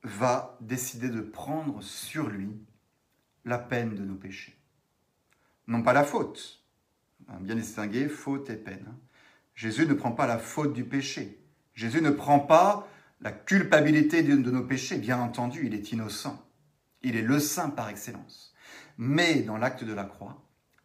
[0.03, 2.49] va décider de prendre sur lui
[3.45, 4.57] la peine de nos péchés.
[5.67, 6.63] Non pas la faute,
[7.41, 8.93] bien distinguer faute et peine.
[9.55, 11.39] Jésus ne prend pas la faute du péché.
[11.73, 12.87] Jésus ne prend pas
[13.21, 14.97] la culpabilité de nos péchés.
[14.97, 16.43] Bien entendu, il est innocent.
[17.01, 18.53] Il est le saint par excellence.
[18.97, 20.43] Mais dans l'acte de la croix,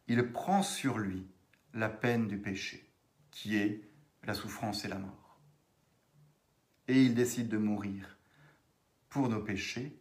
[0.08, 1.26] il prend sur lui
[1.74, 2.91] la peine du péché,
[3.32, 3.80] qui est
[4.22, 5.40] la souffrance et la mort.
[6.86, 8.16] Et il décide de mourir
[9.08, 9.98] pour nos péchés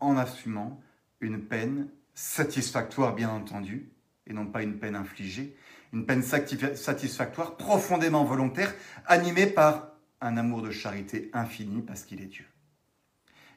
[0.00, 0.82] en assumant
[1.20, 3.90] une peine satisfactoire, bien entendu,
[4.26, 5.54] et non pas une peine infligée,
[5.92, 8.74] une peine satisfactoire, profondément volontaire,
[9.06, 12.46] animée par un amour de charité infini parce qu'il est Dieu.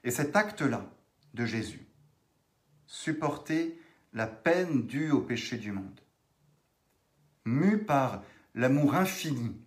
[0.03, 0.89] Et cet acte-là
[1.33, 1.85] de Jésus,
[2.87, 3.79] supporter
[4.13, 5.99] la peine due au péché du monde,
[7.45, 8.23] mu par
[8.55, 9.59] l'amour infini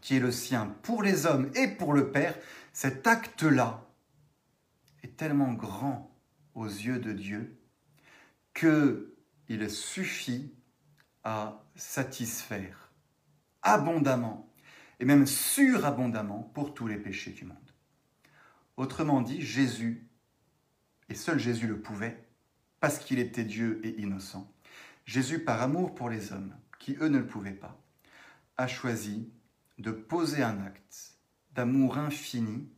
[0.00, 2.38] qui est le sien pour les hommes et pour le Père,
[2.72, 3.86] cet acte-là
[5.02, 6.16] est tellement grand
[6.54, 7.60] aux yeux de Dieu
[8.54, 10.54] qu'il suffit
[11.24, 12.92] à satisfaire
[13.62, 14.52] abondamment
[15.00, 17.56] et même surabondamment pour tous les péchés du monde.
[18.76, 20.08] Autrement dit, Jésus,
[21.08, 22.28] et seul Jésus le pouvait,
[22.80, 24.52] parce qu'il était Dieu et innocent,
[25.04, 27.80] Jésus, par amour pour les hommes, qui eux ne le pouvaient pas,
[28.56, 29.30] a choisi
[29.78, 31.18] de poser un acte
[31.52, 32.68] d'amour infini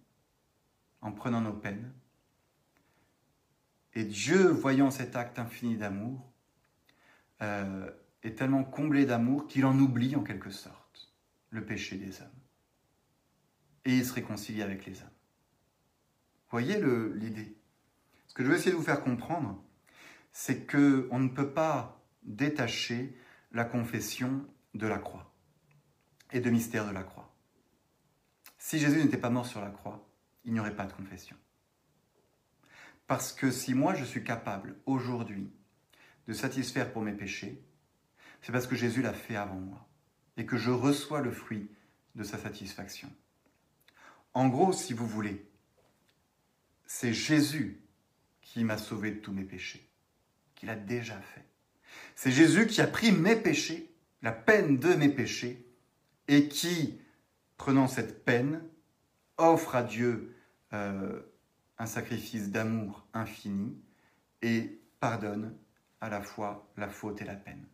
[1.00, 1.92] en prenant nos peines.
[3.94, 6.30] Et Dieu, voyant cet acte infini d'amour,
[7.42, 7.90] euh,
[8.22, 11.14] est tellement comblé d'amour qu'il en oublie en quelque sorte
[11.50, 12.28] le péché des hommes.
[13.84, 15.08] Et il se réconcilie avec les hommes.
[16.50, 16.80] Voyez
[17.14, 17.56] l'idée?
[18.26, 19.62] Ce que je veux essayer de vous faire comprendre,
[20.32, 23.16] c'est qu'on ne peut pas détacher
[23.52, 25.32] la confession de la croix
[26.32, 27.34] et de mystère de la croix.
[28.58, 30.06] Si Jésus n'était pas mort sur la croix,
[30.44, 31.36] il n'y aurait pas de confession.
[33.06, 35.50] Parce que si moi je suis capable aujourd'hui
[36.28, 37.64] de satisfaire pour mes péchés,
[38.40, 39.88] c'est parce que Jésus l'a fait avant moi
[40.36, 41.68] et que je reçois le fruit
[42.14, 43.12] de sa satisfaction.
[44.32, 45.50] En gros, si vous voulez,
[46.86, 47.82] c'est Jésus
[48.40, 49.88] qui m'a sauvé de tous mes péchés,
[50.54, 51.49] qu'il a déjà fait.
[52.14, 53.90] C'est Jésus qui a pris mes péchés,
[54.22, 55.66] la peine de mes péchés,
[56.28, 57.00] et qui,
[57.56, 58.62] prenant cette peine,
[59.38, 60.36] offre à Dieu
[60.72, 61.20] euh,
[61.78, 63.76] un sacrifice d'amour infini
[64.42, 65.56] et pardonne
[66.00, 67.66] à la fois la faute et la peine.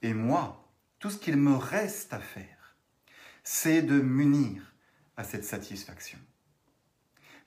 [0.00, 2.76] Et moi, tout ce qu'il me reste à faire,
[3.44, 4.74] c'est de m'unir
[5.16, 6.18] à cette satisfaction.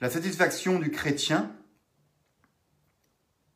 [0.01, 1.55] La satisfaction du chrétien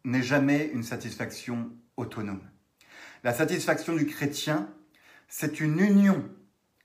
[0.05, 2.41] n'est jamais une satisfaction autonome.
[3.23, 4.73] La satisfaction du chrétien,
[5.27, 6.29] c'est une union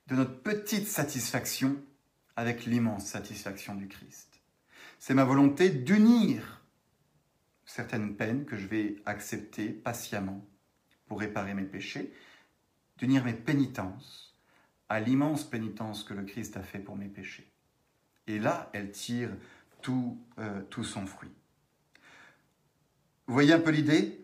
[0.09, 1.77] de notre petite satisfaction
[2.37, 4.41] avec l'immense satisfaction du Christ.
[4.99, 6.63] C'est ma volonté d'unir
[7.65, 10.45] certaines peines que je vais accepter patiemment
[11.07, 12.13] pour réparer mes péchés,
[12.99, 14.35] d'unir mes pénitences
[14.89, 17.51] à l'immense pénitence que le Christ a fait pour mes péchés.
[18.27, 19.31] Et là, elle tire
[19.83, 21.33] tout, euh, tout son fruit.
[23.27, 24.24] Vous voyez un peu l'idée?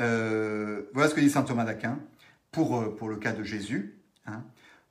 [0.00, 1.98] Euh, Voilà ce que dit saint Thomas d'Aquin
[2.50, 3.98] pour, euh, pour le cas de Jésus.
[4.26, 4.44] Hein.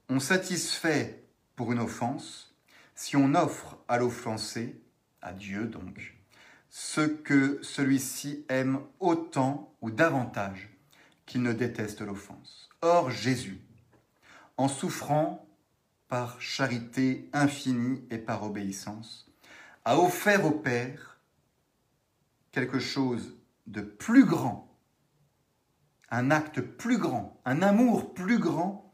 [0.07, 1.23] On satisfait
[1.55, 2.55] pour une offense
[2.95, 4.81] si on offre à l'offensé
[5.21, 6.15] à Dieu donc,
[6.69, 10.69] ce que celui-ci aime autant ou davantage
[11.25, 12.69] qu'il ne déteste l'offense.
[12.81, 13.59] Or Jésus,
[14.57, 15.47] en souffrant
[16.07, 19.29] par charité infinie et par obéissance,
[19.85, 21.19] a offert au Père
[22.51, 23.35] quelque chose
[23.67, 24.68] de plus grand,
[26.11, 28.93] un acte plus grand, un amour plus grand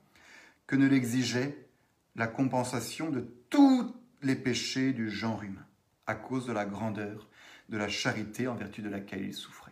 [0.68, 1.68] que ne l'exigeait
[2.16, 5.66] la compensation de tous les péchés du genre humain,
[6.07, 7.30] à cause de la grandeur
[7.70, 9.72] de la charité en vertu de laquelle il souffrait.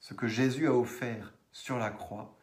[0.00, 2.36] Ce que Jésus a offert sur la croix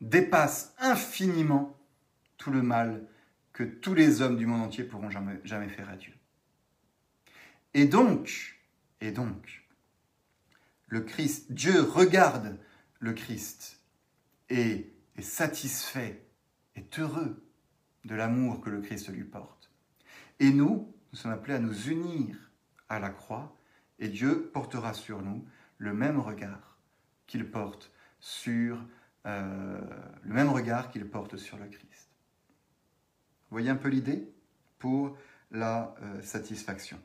[0.00, 1.76] dépasse infiniment
[2.36, 3.06] tout le mal
[3.52, 6.14] que tous les hommes du monde entier pourront jamais, jamais faire à Dieu.
[7.74, 8.58] Et donc,
[9.00, 9.59] et donc,
[11.50, 12.58] Dieu regarde
[12.98, 13.80] le Christ
[14.48, 16.26] et est satisfait,
[16.74, 17.46] est heureux
[18.04, 19.70] de l'amour que le Christ lui porte.
[20.40, 22.36] Et nous, nous sommes appelés à nous unir
[22.88, 23.56] à la croix
[23.98, 25.44] et Dieu portera sur nous
[25.78, 26.78] le même regard
[27.26, 28.84] qu'il porte sur
[29.26, 29.80] euh,
[30.22, 32.10] le même regard qu'il porte sur le Christ.
[33.50, 34.32] Voyez un peu l'idée
[34.78, 35.16] pour
[35.50, 36.98] la euh, satisfaction.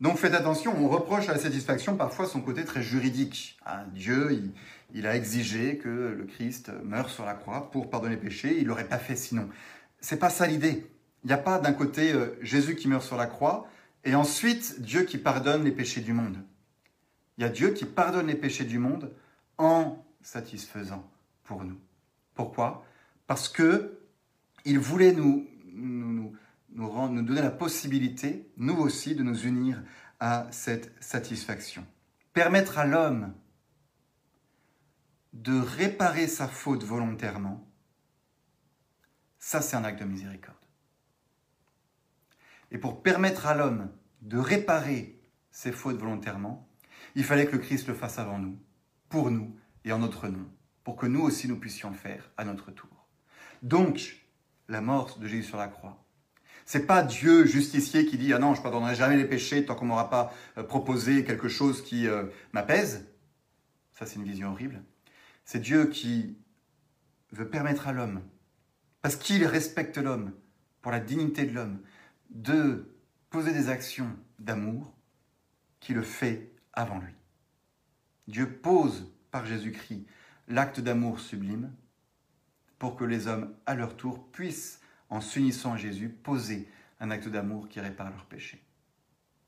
[0.00, 3.58] Donc faites attention, on reproche à la satisfaction parfois son côté très juridique.
[3.64, 4.52] Ah, Dieu,
[4.94, 8.66] il, a exigé que le Christ meure sur la croix pour pardonner les péchés, il
[8.66, 9.48] l'aurait pas fait sinon.
[10.00, 10.86] C'est pas ça l'idée.
[11.24, 13.66] Il n'y a pas d'un côté euh, Jésus qui meurt sur la croix
[14.04, 16.36] et ensuite Dieu qui pardonne les péchés du monde.
[17.36, 19.12] Il y a Dieu qui pardonne les péchés du monde
[19.58, 21.10] en satisfaisant
[21.42, 21.78] pour nous.
[22.34, 22.84] Pourquoi?
[23.26, 23.98] Parce que
[24.64, 26.32] il voulait nous, nous, nous,
[26.70, 29.82] nous donner la possibilité, nous aussi, de nous unir
[30.20, 31.86] à cette satisfaction.
[32.32, 33.34] Permettre à l'homme
[35.32, 37.66] de réparer sa faute volontairement,
[39.38, 40.56] ça c'est un acte de miséricorde.
[42.70, 43.90] Et pour permettre à l'homme
[44.22, 46.68] de réparer ses fautes volontairement,
[47.14, 48.58] il fallait que le Christ le fasse avant nous,
[49.08, 50.46] pour nous, et en notre nom,
[50.84, 53.08] pour que nous aussi nous puissions le faire à notre tour.
[53.62, 54.26] Donc,
[54.68, 56.04] la mort de Jésus sur la croix.
[56.70, 59.86] C'est pas Dieu justicier qui dit ah non je pardonnerai jamais les péchés tant qu'on
[59.86, 63.06] m'aura pas euh, proposé quelque chose qui euh, m'apaise.
[63.92, 64.82] Ça c'est une vision horrible.
[65.46, 66.36] C'est Dieu qui
[67.32, 68.20] veut permettre à l'homme,
[69.00, 70.34] parce qu'il respecte l'homme
[70.82, 71.80] pour la dignité de l'homme,
[72.28, 72.92] de
[73.30, 74.92] poser des actions d'amour
[75.80, 77.14] qui le fait avant lui.
[78.26, 80.04] Dieu pose par Jésus-Christ
[80.48, 81.72] l'acte d'amour sublime
[82.78, 84.77] pour que les hommes, à leur tour, puissent,
[85.10, 86.68] en s'unissant à Jésus, poser
[87.00, 88.62] un acte d'amour qui répare leurs péchés.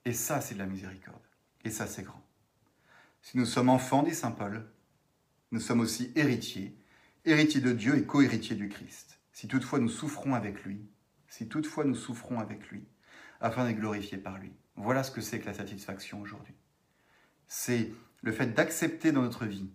[0.04, 1.22] Et ça, c'est de la miséricorde.
[1.64, 2.24] Et ça, c'est grand.
[3.22, 4.66] Si nous sommes enfants, dit Saint Paul,
[5.50, 6.76] nous sommes aussi héritiers,
[7.24, 9.20] héritiers de Dieu et co-héritiers du Christ.
[9.32, 10.88] Si toutefois nous souffrons avec lui,
[11.28, 12.84] si toutefois nous souffrons avec lui,
[13.40, 14.52] afin d'être glorifiés par lui.
[14.76, 16.54] Voilà ce que c'est que la satisfaction aujourd'hui.
[17.48, 17.92] C'est
[18.22, 19.70] le fait d'accepter dans notre vie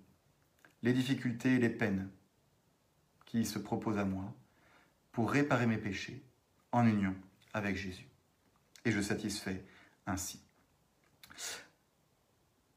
[0.81, 2.09] les difficultés et les peines
[3.25, 4.33] qui se proposent à moi
[5.15, 6.21] pour réparer mes péchés
[6.73, 7.15] en union
[7.53, 8.05] avec Jésus.
[8.83, 9.63] Et je satisfais
[10.05, 10.41] ainsi.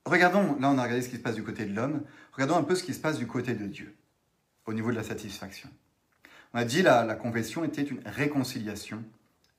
[0.05, 2.63] Regardons, là on a regardé ce qui se passe du côté de l'homme, regardons un
[2.63, 3.93] peu ce qui se passe du côté de Dieu,
[4.67, 5.69] au niveau de la satisfaction.
[6.55, 9.05] On a dit la, la confession était une réconciliation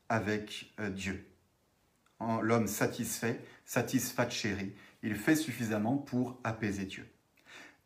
[0.07, 1.25] avec euh, Dieu.
[2.41, 4.71] L'homme satisfait, satisfacere,
[5.03, 7.07] il fait suffisamment pour apaiser Dieu.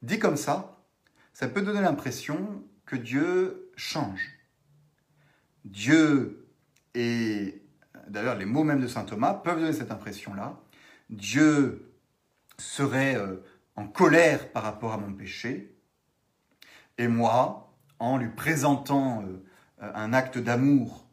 [0.04, 0.80] Dit comme ça,
[1.34, 4.43] ça peut donner l'impression que Dieu change.
[5.66, 6.48] Dieu
[6.94, 7.62] est,
[8.08, 10.60] d'ailleurs les mots même de Saint Thomas peuvent donner cette impression-là,
[11.10, 11.92] Dieu
[12.58, 13.38] serait euh,
[13.76, 15.76] en colère par rapport à mon péché,
[16.98, 19.44] et moi, en lui présentant euh,
[19.80, 21.08] un acte d'amour,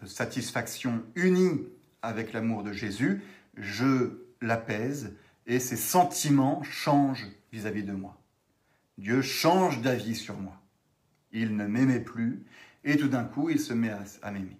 [0.00, 1.66] de satisfaction uni
[2.02, 3.22] avec l'amour de Jésus,
[3.56, 5.14] je l'apaise
[5.46, 8.20] et ses sentiments changent vis-à-vis de moi.
[8.98, 10.60] Dieu change d'avis sur moi.
[11.32, 12.44] Il ne m'aimait plus
[12.86, 13.90] et tout d'un coup, il se met
[14.22, 14.56] à, m'aimer.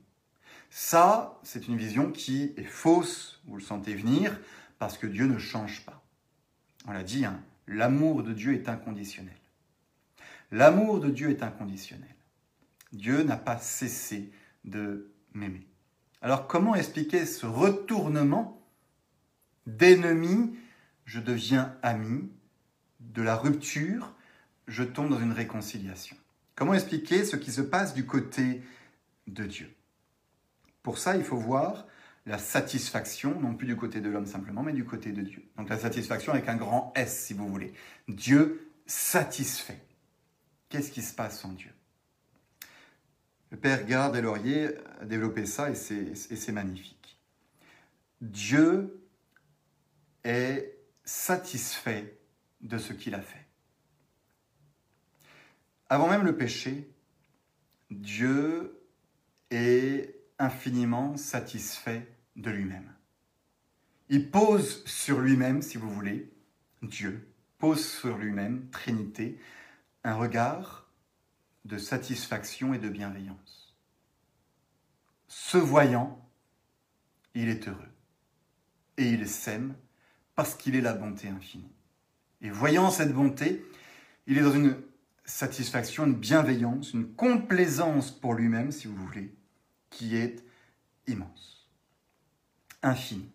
[0.69, 4.39] Ça, c'est une vision qui est fausse, vous le sentez venir,
[4.79, 6.05] parce que Dieu ne change pas.
[6.87, 9.37] On l'a dit, hein, l'amour de Dieu est inconditionnel.
[10.51, 12.15] L'amour de Dieu est inconditionnel.
[12.93, 14.31] Dieu n'a pas cessé
[14.65, 15.67] de m'aimer.
[16.21, 18.61] Alors comment expliquer ce retournement
[19.67, 20.57] d'ennemi,
[21.05, 22.29] je deviens ami,
[22.99, 24.15] de la rupture,
[24.67, 26.17] je tombe dans une réconciliation.
[26.57, 28.63] Comment expliquer ce qui se passe du côté
[29.29, 29.73] de Dieu?
[30.83, 31.87] Pour ça, il faut voir
[32.25, 35.45] la satisfaction, non plus du côté de l'homme simplement, mais du côté de Dieu.
[35.57, 37.73] Donc la satisfaction avec un grand S, si vous voulez.
[38.09, 39.81] Dieu satisfait.
[40.69, 41.71] Qu'est-ce qui se passe en Dieu?
[43.51, 47.21] Le Père Garde et Laurier a développé ça et c'est magnifique.
[48.21, 49.07] Dieu
[50.25, 52.19] est satisfait
[52.61, 53.46] de ce qu'il a fait.
[55.89, 56.91] Avant même le péché,
[57.91, 58.83] Dieu
[59.51, 62.93] est infiniment satisfait de lui-même.
[64.09, 66.33] Il pose sur lui-même, si vous voulez,
[66.83, 67.29] Dieu
[67.59, 69.39] pose sur lui-même, Trinité,
[70.05, 70.89] un regard
[71.65, 73.77] de satisfaction et de bienveillance.
[75.27, 76.21] Ce voyant,
[77.35, 77.93] il est heureux
[78.97, 79.75] et il s'aime
[80.35, 81.73] parce qu'il est la bonté infinie.
[82.41, 83.65] Et voyant cette bonté,
[84.27, 84.77] il est dans une
[85.27, 89.35] satisfaction, une bienveillance, une complaisance pour lui-même, si vous voulez,
[89.91, 90.43] qui est
[91.07, 91.69] immense,
[92.83, 93.31] infinie.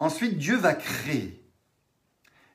[0.00, 1.40] Ensuite, Dieu va créer.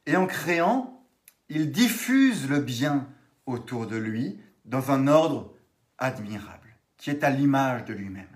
[0.05, 1.03] Et en créant,
[1.47, 3.07] il diffuse le bien
[3.45, 5.55] autour de lui dans un ordre
[5.97, 8.27] admirable, qui est à l'image de lui-même.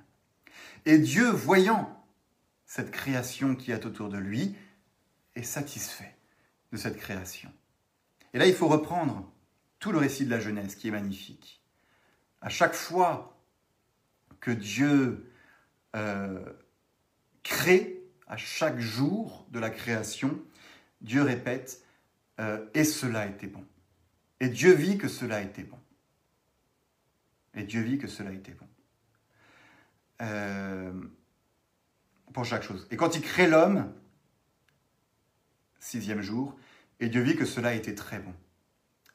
[0.85, 2.03] Et Dieu, voyant
[2.65, 4.55] cette création qui est autour de lui,
[5.35, 6.15] est satisfait
[6.71, 7.51] de cette création.
[8.33, 9.31] Et là, il faut reprendre
[9.83, 11.61] tout le récit de la Genèse qui est magnifique.
[12.39, 13.37] À chaque fois
[14.39, 15.29] que Dieu
[15.97, 16.41] euh,
[17.43, 20.41] crée, à chaque jour de la création,
[21.01, 21.83] Dieu répète
[22.39, 23.65] euh, Et cela était bon.
[24.39, 25.79] Et Dieu vit que cela était bon.
[27.53, 28.67] Et Dieu vit que cela était bon.
[30.21, 30.93] Euh,
[32.31, 32.87] pour chaque chose.
[32.89, 33.93] Et quand il crée l'homme,
[35.77, 36.55] sixième jour,
[37.01, 38.33] et Dieu vit que cela était très bon.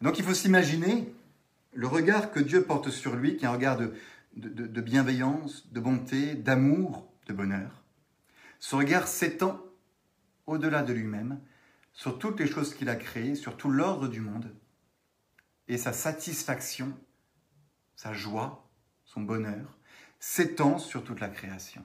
[0.01, 1.13] Donc il faut s'imaginer
[1.73, 6.35] le regard que Dieu porte sur lui, qui est un regard de, bienveillance, de bonté,
[6.35, 7.83] d'amour, de bonheur.
[8.59, 9.61] Ce regard s'étend
[10.47, 11.41] au-delà de lui-même,
[11.93, 14.55] sur toutes les choses qu'il a créées, sur tout l'ordre du monde,
[15.67, 16.97] et sa satisfaction,
[17.97, 18.69] sa joie,
[19.05, 19.77] son bonheur,
[20.21, 21.85] s'étend sur toute la création.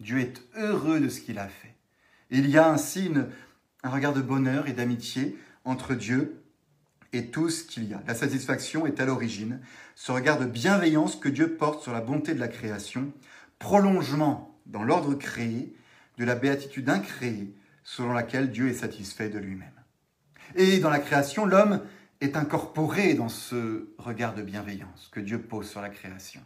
[0.00, 1.74] Dieu est heureux de ce qu'il a fait.
[2.30, 3.12] il y a ainsi
[3.82, 6.42] un regard de bonheur et d'amitié entre Dieu
[7.12, 8.02] et tout ce qu'il y a.
[8.06, 9.60] La satisfaction est à l'origine,
[9.94, 13.12] ce regard de bienveillance que Dieu porte sur la bonté de la création,
[13.58, 15.74] prolongement dans l'ordre créé
[16.18, 19.72] de la béatitude incréée selon laquelle Dieu est satisfait de lui-même.
[20.54, 21.82] Et dans la création, l'homme
[22.20, 26.42] est incorporé dans ce regard de bienveillance que Dieu pose sur la création.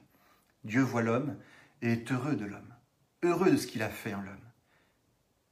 [0.65, 1.37] Dieu voit l'homme
[1.81, 2.75] et est heureux de l'homme,
[3.23, 4.37] heureux de ce qu'il a fait en l'homme.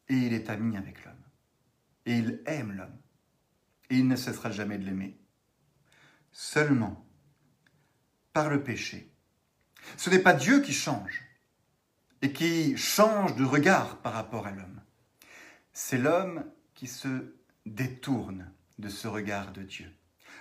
[0.08, 1.14] Et il est ami avec l'homme.
[2.06, 2.99] Et il aime l'homme.
[3.90, 5.18] Et il ne cessera jamais de l'aimer.
[6.32, 7.04] Seulement,
[8.32, 9.12] par le péché,
[9.96, 11.24] ce n'est pas Dieu qui change,
[12.22, 14.80] et qui change de regard par rapport à l'homme.
[15.72, 17.34] C'est l'homme qui se
[17.66, 19.90] détourne de ce regard de Dieu.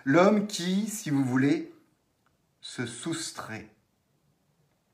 [0.05, 1.73] L'homme qui, si vous voulez,
[2.61, 3.69] se soustrait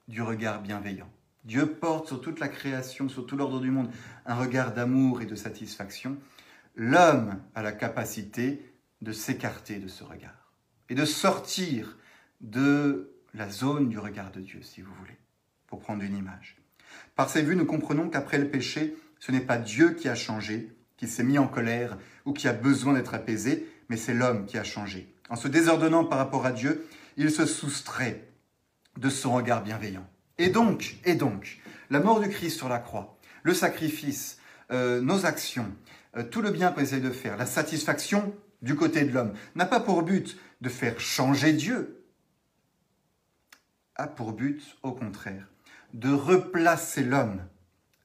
[0.08, 1.12] du regard bienveillant.
[1.44, 3.92] Dieu porte sur toute la création, sur tout l'ordre du monde,
[4.26, 6.18] un regard d'amour et de satisfaction.
[6.76, 8.62] L'homme a la capacité
[9.02, 10.52] de s'écarter de ce regard
[10.90, 11.98] et de sortir
[12.42, 15.18] de la zone du regard de Dieu, si vous voulez,
[15.68, 16.58] pour prendre une image.
[17.16, 20.76] Par ces vues, nous comprenons qu'après le péché, ce n'est pas Dieu qui a changé,
[20.98, 24.58] qui s'est mis en colère ou qui a besoin d'être apaisé, mais c'est l'homme qui
[24.58, 25.14] a changé.
[25.30, 28.28] En se désordonnant par rapport à Dieu, il se soustrait
[28.98, 30.08] de son regard bienveillant.
[30.38, 31.60] Et donc, et donc,
[31.90, 34.40] la mort du Christ sur la croix, le sacrifice,
[34.72, 35.72] euh, nos actions,
[36.24, 39.80] tout le bien qu'on essaie de faire, la satisfaction du côté de l'homme, n'a pas
[39.80, 42.06] pour but de faire changer Dieu,
[43.96, 45.48] a pour but, au contraire,
[45.94, 47.42] de replacer l'homme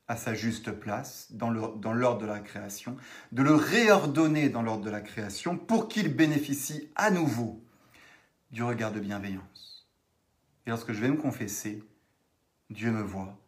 [0.08, 2.96] à sa juste place dans l'ordre de la création,
[3.30, 7.64] de le réordonner dans l'ordre de la création pour qu'il bénéficie à nouveau
[8.50, 9.88] du regard de bienveillance.
[10.66, 11.82] Et lorsque je vais me confesser,
[12.70, 13.38] Dieu me voit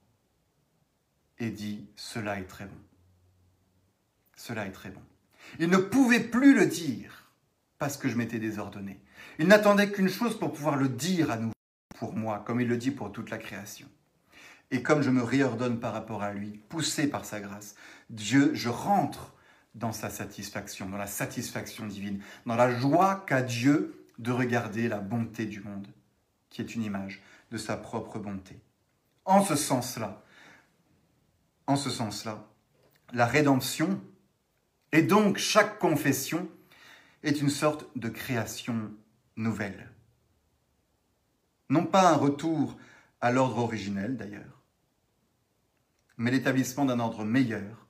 [1.38, 2.78] et dit, cela est très bon.
[4.42, 5.00] Cela est très bon.
[5.60, 7.30] Il ne pouvait plus le dire
[7.78, 9.00] parce que je m'étais désordonné.
[9.38, 11.52] Il n'attendait qu'une chose pour pouvoir le dire à nouveau
[11.96, 13.86] pour moi, comme il le dit pour toute la création.
[14.72, 17.76] Et comme je me réordonne par rapport à lui, poussé par sa grâce,
[18.10, 19.32] Dieu, je rentre
[19.76, 24.98] dans sa satisfaction, dans la satisfaction divine, dans la joie qu'a Dieu de regarder la
[24.98, 25.86] bonté du monde,
[26.50, 27.22] qui est une image
[27.52, 28.58] de sa propre bonté.
[29.24, 30.20] En ce sens-là,
[31.68, 32.44] en ce sens-là,
[33.12, 34.00] la rédemption,
[34.92, 36.48] et donc chaque confession,
[37.22, 38.92] est une sorte de création
[39.36, 39.90] nouvelle.
[41.68, 42.76] Non pas un retour
[43.20, 44.62] à l'ordre originel d'ailleurs,
[46.16, 47.86] mais l'établissement d'un ordre meilleur,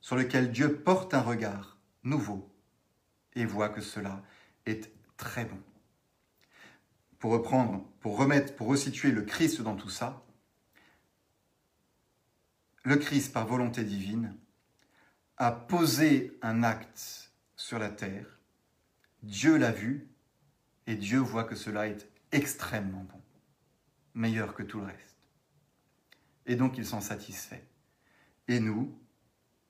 [0.00, 2.52] sur lequel Dieu porte un regard nouveau
[3.34, 4.22] et voit que cela
[4.66, 5.58] est très bon.
[7.20, 10.24] Pour reprendre, pour remettre, pour resituer le Christ dans tout ça,
[12.82, 14.36] le Christ, par volonté divine,
[15.42, 18.38] a posé un acte sur la terre.
[19.24, 20.08] Dieu l'a vu
[20.86, 23.20] et Dieu voit que cela est extrêmement bon,
[24.14, 25.16] meilleur que tout le reste.
[26.46, 27.64] Et donc il s'en satisfait.
[28.46, 28.96] Et nous,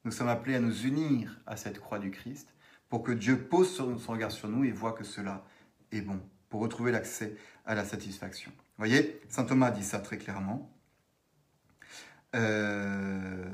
[0.05, 2.53] nous sommes appelés à nous unir à cette croix du Christ
[2.91, 5.43] pour que Dieu pose son regard sur nous et voit que cela
[5.91, 6.20] est bon,
[6.51, 8.51] pour retrouver l'accès à la satisfaction.
[8.51, 10.70] Vous voyez, Saint Thomas dit ça très clairement.
[12.35, 13.49] Euh,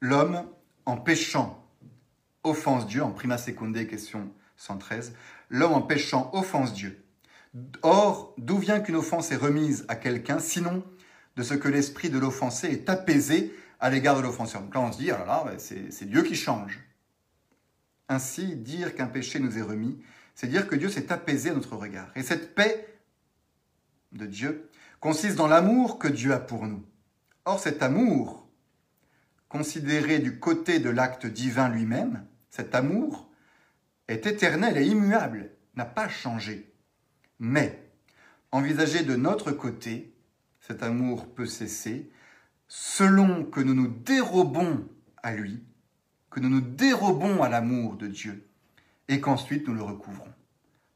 [0.00, 0.46] l'homme,
[0.86, 1.64] en péchant,
[2.42, 5.14] offense Dieu, en prima secunde, question 113,
[5.48, 7.04] l'homme en péchant offense Dieu.
[7.82, 10.84] Or, d'où vient qu'une offense est remise à quelqu'un, sinon
[11.36, 14.62] de ce que l'esprit de l'offensé est apaisé à l'égard de l'offenseur?
[14.62, 16.80] Donc là, on se dit, là, c'est Dieu qui change.
[18.08, 19.98] Ainsi, dire qu'un péché nous est remis,
[20.34, 22.10] c'est dire que Dieu s'est apaisé à notre regard.
[22.16, 22.98] Et cette paix
[24.12, 24.68] de Dieu
[25.00, 26.84] consiste dans l'amour que Dieu a pour nous.
[27.44, 28.43] Or, cet amour,
[29.54, 33.30] considéré du côté de l'acte divin lui-même, cet amour
[34.08, 36.74] est éternel et immuable, n'a pas changé.
[37.38, 37.88] Mais,
[38.50, 40.12] envisagé de notre côté,
[40.58, 42.10] cet amour peut cesser
[42.66, 44.88] selon que nous nous dérobons
[45.22, 45.62] à lui,
[46.30, 48.48] que nous nous dérobons à l'amour de Dieu,
[49.06, 50.34] et qu'ensuite nous le recouvrons.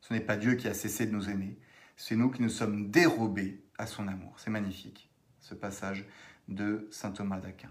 [0.00, 1.56] Ce n'est pas Dieu qui a cessé de nous aimer,
[1.96, 4.34] c'est nous qui nous sommes dérobés à son amour.
[4.38, 6.04] C'est magnifique, ce passage
[6.48, 7.70] de saint Thomas d'Aquin.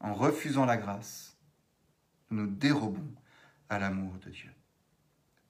[0.00, 1.36] En refusant la grâce,
[2.30, 3.14] nous nous dérobons
[3.68, 4.50] à l'amour de Dieu.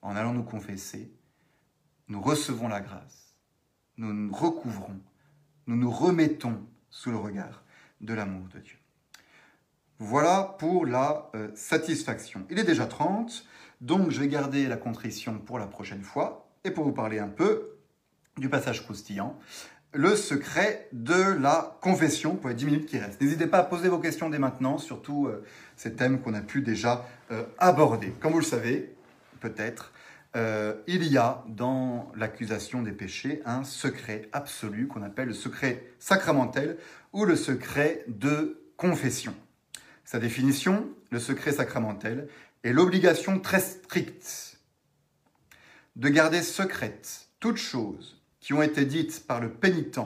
[0.03, 1.13] En allant nous confesser,
[2.09, 3.37] nous recevons la grâce,
[3.97, 5.01] nous nous recouvrons,
[5.67, 7.65] nous nous remettons sous le regard
[8.01, 8.79] de l'amour de Dieu.
[9.99, 12.47] Voilà pour la euh, satisfaction.
[12.51, 13.47] Il est déjà 30,
[13.81, 17.29] donc je vais garder la contrition pour la prochaine fois et pour vous parler un
[17.29, 17.79] peu
[18.37, 19.39] du passage croustillant,
[19.97, 23.21] le secret de la confession pour les 10 minutes qui restent.
[23.21, 25.43] N'hésitez pas à poser vos questions dès maintenant, surtout euh,
[25.77, 28.13] ces thèmes qu'on a pu déjà euh, aborder.
[28.21, 28.95] Comme vous le savez,
[29.41, 29.93] peut-être,
[30.37, 35.83] euh, il y a dans l'accusation des péchés un secret absolu qu'on appelle le secret
[35.99, 36.77] sacramentel
[37.15, 39.35] ou le secret de confession.
[40.05, 42.29] Sa définition, le secret sacramentel,
[42.65, 44.59] est l'obligation très stricte
[45.97, 48.16] de garder secrète toute chose
[48.47, 49.99] qui ont été dites par le pénitent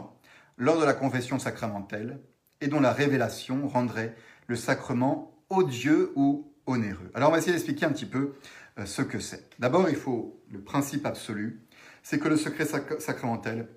[0.56, 2.18] lors de la confession sacramentelle
[2.62, 4.16] et dont la révélation rendrait
[4.46, 7.10] le sacrement odieux ou onéreux.
[7.12, 8.32] Alors on va essayer d'expliquer un petit peu
[8.78, 9.50] euh, ce que c'est.
[9.58, 11.60] D'abord, il faut le principe absolu,
[12.02, 13.68] c'est que le secret sacramentel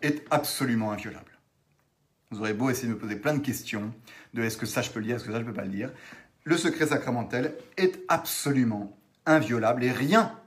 [0.00, 1.38] est absolument inviolable.
[2.30, 3.92] Vous aurez beau essayer de me poser plein de questions
[4.32, 5.68] de est-ce que ça je peux le dire, est-ce que ça je peux pas le
[5.68, 5.92] dire.
[6.44, 10.40] Le secret sacramentel est absolument inviolable et rien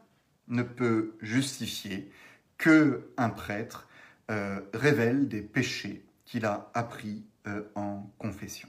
[0.47, 2.11] ne peut justifier
[2.58, 3.88] que un prêtre
[4.30, 8.68] euh, révèle des péchés qu'il a appris euh, en confession.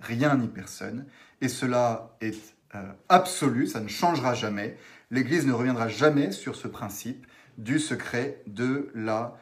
[0.00, 1.06] Rien ni personne,
[1.40, 4.76] et cela est euh, absolu, ça ne changera jamais.
[5.10, 7.26] L'Église ne reviendra jamais sur ce principe
[7.58, 9.36] du secret de la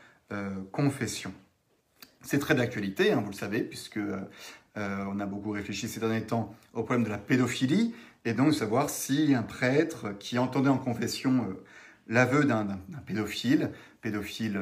[0.73, 1.33] confession.
[2.21, 4.01] C'est très d'actualité, hein, vous le savez, puisque
[4.77, 7.95] on a beaucoup réfléchi ces derniers temps au problème de la pédophilie,
[8.27, 11.57] et donc de savoir si un prêtre qui entendait en confession
[12.09, 12.67] l'aveu d'un
[13.07, 14.61] pédophile, pédophile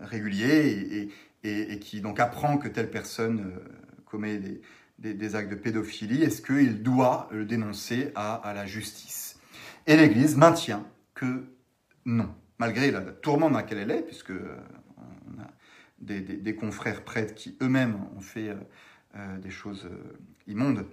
[0.00, 1.10] régulier,
[1.44, 3.52] et, qui donc apprend que telle personne
[4.04, 4.60] commet des,
[5.02, 9.38] des, actes de pédophilie, est-ce qu'il doit le dénoncer à, la justice?
[9.86, 11.44] Et l'Église maintient que
[12.04, 14.56] non, malgré la, tourment dans laquelle elle est, puisque euh,
[15.26, 15.48] on a
[15.98, 18.56] des, confrères prêtres qui eux-mêmes ont fait euh,
[19.16, 19.88] euh, des choses
[20.46, 20.86] immondes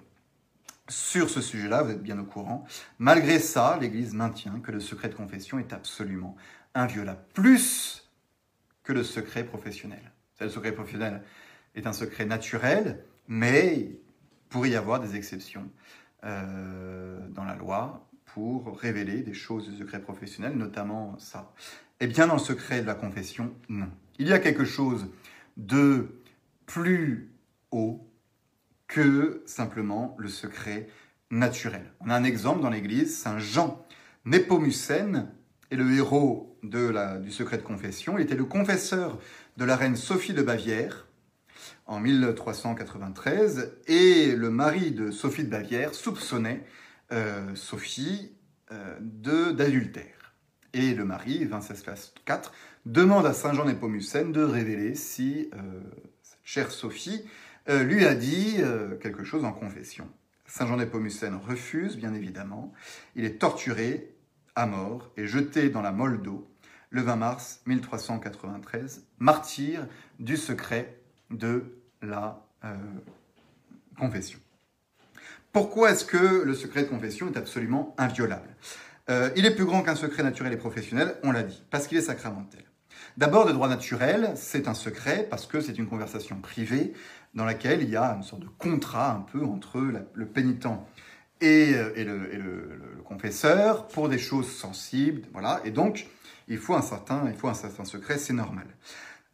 [0.89, 2.65] sur ce sujet-là, vous êtes bien au courant.
[2.97, 6.35] Malgré ça, l'Église maintient que le secret de confession est absolument
[6.73, 8.09] inviolable, plus
[8.83, 10.11] que le secret professionnel.
[10.39, 11.21] Le secret professionnel
[11.75, 13.91] est un secret naturel mais
[14.49, 15.69] pourrait y avoir des exceptions
[16.25, 21.53] euh, dans la loi pour révéler des choses de secret professionnel, notamment ça.
[22.01, 23.89] Eh bien, dans le secret de la confession, non.
[24.17, 25.07] Il y a quelque chose
[25.55, 26.21] de
[26.65, 27.31] plus
[27.71, 28.08] haut
[28.89, 30.89] que simplement le secret
[31.31, 31.85] naturel.
[32.01, 33.85] On a un exemple dans l'Église, Saint Jean
[34.25, 35.31] Népomucène
[35.71, 38.17] est le héros du secret de confession.
[38.17, 39.19] Il était le confesseur
[39.55, 41.07] de la reine Sophie de Bavière
[41.85, 46.65] en 1393 et le mari de Sophie de Bavière soupçonnait
[47.11, 48.31] euh, Sophie
[48.71, 50.33] euh, d'adultère.
[50.73, 52.51] Et le mari, Venceslas IV,
[52.85, 55.81] demande à Saint Jean Népomucène de révéler si euh,
[56.43, 57.23] chère Sophie
[57.67, 58.57] lui a dit
[59.01, 60.07] quelque chose en confession.
[60.45, 62.73] Saint Jean Népomucène refuse, bien évidemment.
[63.15, 64.15] Il est torturé
[64.55, 66.49] à mort et jeté dans la molle d'eau
[66.89, 69.87] le 20 mars 1393, martyr
[70.19, 70.99] du secret
[71.29, 72.75] de la euh,
[73.97, 74.39] confession.
[75.51, 78.49] Pourquoi est-ce que le secret de confession est absolument inviolable?
[79.09, 81.97] Euh, Il est plus grand qu'un secret naturel et professionnel, on l'a dit, parce qu'il
[81.97, 82.63] est sacramentel.
[83.17, 86.93] D'abord, de droit naturel, c'est un secret parce que c'est une conversation privée
[87.33, 89.81] dans laquelle il y a une sorte de contrat un peu entre
[90.13, 90.67] le pénitent
[91.41, 95.61] et, euh, le, confesseur pour des choses sensibles, voilà.
[95.65, 96.07] Et donc,
[96.47, 98.67] il faut un certain, il faut un certain secret, c'est normal.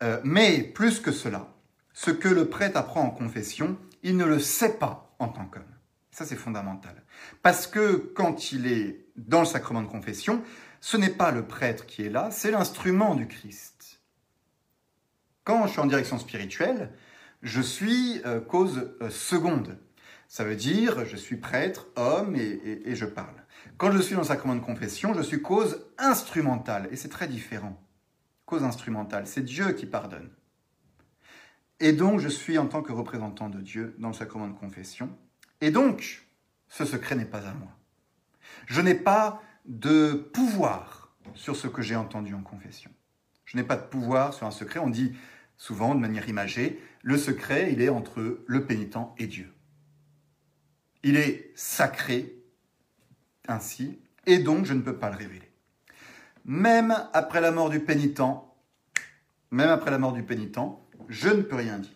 [0.02, 1.48] Euh, mais plus que cela,
[1.94, 5.64] ce que le prêtre apprend en confession, il ne le sait pas en tant qu'homme.
[6.12, 7.04] Ça, c'est fondamental.
[7.42, 10.42] Parce que quand il est dans le sacrement de confession,
[10.80, 14.00] ce n'est pas le prêtre qui est là, c'est l'instrument du Christ.
[15.44, 16.92] Quand je suis en direction spirituelle,
[17.46, 19.78] je suis euh, cause euh, seconde.
[20.28, 23.36] Ça veut dire, je suis prêtre, homme, et, je parle.
[23.78, 27.28] Quand je suis dans le sacrement de confession, je suis cause instrumentale, et c'est très
[27.28, 27.80] différent.
[28.48, 30.32] Cause instrumentale, c'est Dieu qui pardonne.
[31.80, 35.16] Et donc, je suis en tant que représentant de Dieu dans le sacrement de confession.
[35.62, 36.26] Et donc,
[36.68, 37.72] ce secret n'est pas à moi.
[38.66, 42.90] Je n'ai pas de pouvoir sur ce que j'ai entendu en confession.
[43.46, 44.80] Je n'ai pas de pouvoir sur un secret.
[44.80, 45.16] On dit
[45.58, 49.48] souvent, de manière imagée, le secret, il est entre le pénitent et Dieu.
[51.04, 52.36] Il est sacré
[53.48, 55.52] ainsi, et donc je ne peux pas le révéler.
[56.46, 58.22] Même après la mort du pénitent,
[59.52, 60.58] même après la mort du pénitent,
[61.08, 61.92] je ne peux rien dire.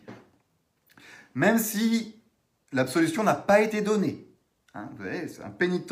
[1.34, 2.16] Même si
[2.72, 4.28] l'absolution n'a pas été donnée.
[4.76, 5.92] Hein, vous voyez, un pénitent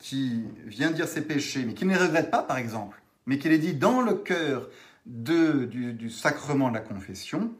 [0.00, 3.48] qui vient dire ses péchés, mais qui ne les regrette pas, par exemple, mais qui
[3.48, 4.68] les dit dans le cœur
[5.06, 7.54] du, sacrement de la confession,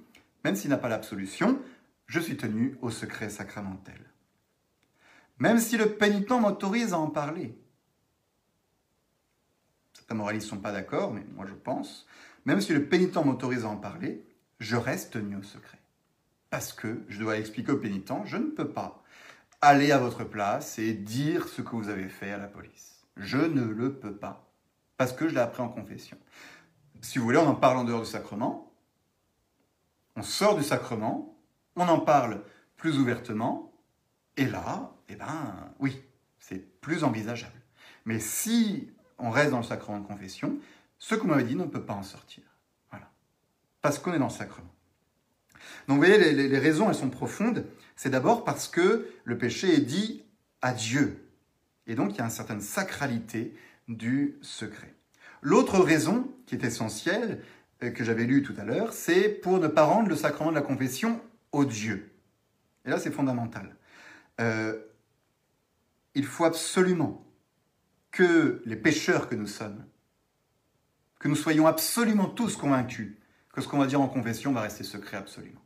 [0.44, 1.60] même s'il n'a pas l'absolution,
[2.06, 3.98] je suis tenu au secret sacramentel.
[5.38, 7.58] Même si le pénitent m'autorise à en parler.
[9.94, 12.06] Certains moralistes ne sont pas d'accord, mais moi je pense.
[12.44, 14.24] Même si le pénitent m'autorise à en parler,
[14.60, 15.80] je reste tenu au secret.
[16.50, 19.02] Parce que je dois expliquer au pénitent, je ne peux pas
[19.60, 23.06] aller à votre place et dire ce que vous avez fait à la police.
[23.16, 24.52] Je ne le peux pas.
[24.98, 26.18] Parce que je l'ai appris en confession.
[27.00, 28.73] Si vous voulez, on en parle en dehors du sacrement.
[30.16, 31.38] On sort du sacrement,
[31.76, 32.42] on en parle
[32.76, 33.72] plus ouvertement,
[34.36, 36.02] et là, eh ben, oui,
[36.38, 37.60] c'est plus envisageable.
[38.04, 40.58] Mais si on reste dans le sacrement de confession,
[40.98, 42.42] ce vous m'avez dit ne peut pas en sortir.
[42.90, 43.10] Voilà.
[43.80, 44.72] Parce qu'on est dans le sacrement.
[45.88, 47.66] Donc vous voyez, les, raisons, elles sont profondes.
[47.96, 50.24] C'est d'abord parce que le péché est dit
[50.62, 51.30] à Dieu.
[51.86, 53.54] Et donc il y a une certaine sacralité
[53.88, 54.94] du secret.
[55.42, 57.42] L'autre raison qui est essentielle,
[57.92, 60.62] que j'avais lue tout à l'heure, c'est pour ne pas rendre le sacrement de la
[60.62, 61.20] confession
[61.52, 62.12] odieux.
[62.84, 63.76] Et là, c'est fondamental.
[64.40, 64.78] Euh,
[66.14, 67.26] il faut absolument
[68.10, 69.84] que les pécheurs que nous sommes,
[71.18, 73.16] que nous soyons absolument tous convaincus
[73.52, 75.62] que ce qu'on va dire en confession va rester secret absolument.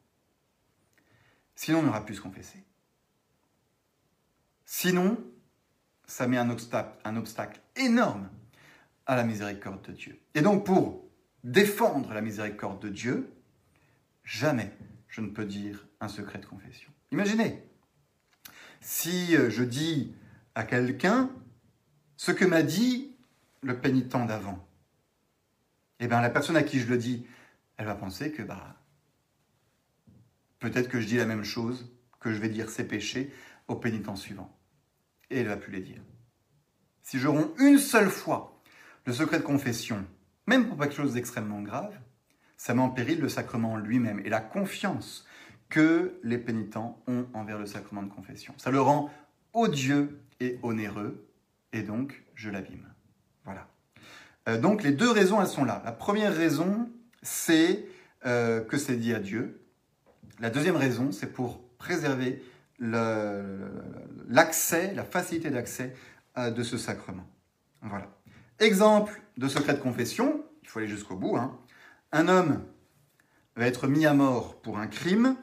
[1.54, 2.64] Sinon, on n'aura plus se confesser.
[4.64, 5.18] Sinon,
[6.06, 8.28] ça met un obstacle, un obstacle énorme
[9.06, 10.20] à la miséricorde de Dieu.
[10.34, 11.07] Et donc, pour
[11.45, 13.32] défendre la miséricorde de Dieu,
[14.24, 14.72] jamais
[15.09, 16.91] je ne peux dire un secret de confession.
[17.12, 17.62] Imaginez,
[18.80, 20.14] si euh, je dis
[20.55, 21.30] à quelqu'un
[22.16, 23.16] ce que m'a dit
[23.62, 24.66] le pénitent d'avant,
[26.01, 27.26] eh bien la personne à qui je le dis,
[27.76, 28.78] elle va penser que bah,
[30.59, 33.32] Peut-être que je dis la même chose, que je vais dire ses péchés
[33.68, 34.53] au pénitent suivant.
[35.30, 36.03] Et elle va plus les dire.
[37.03, 38.61] Si je romps une seule fois
[39.05, 40.05] le secret de confession,
[40.49, 41.92] même pour quelque chose d'extrêmement grave,
[42.57, 45.26] ça met en péril le sacrement lui-même et la confiance
[45.68, 48.55] que les pénitents ont envers le sacrement de confession.
[48.57, 49.11] Ça le rend
[49.53, 51.28] odieux et onéreux,
[51.74, 52.86] et donc je l'abîme.
[53.44, 53.68] Voilà.
[54.49, 55.82] Euh, donc les deux raisons, elles sont là.
[55.84, 56.88] La première raison,
[57.20, 57.84] c'est
[58.24, 59.61] euh, que c'est dit à Dieu,
[60.40, 62.42] la deuxième raison, c'est pour préserver
[64.28, 65.94] l'accès, la facilité d'accès
[66.36, 67.26] de ce sacrement.
[67.82, 68.09] Voilà.
[68.61, 70.38] Exemple de secret de confession,
[70.68, 71.34] il faut aller jusqu'au bout.
[71.38, 71.58] Hein.
[72.12, 72.62] Un homme
[73.56, 75.34] va être mis à mort pour un crime.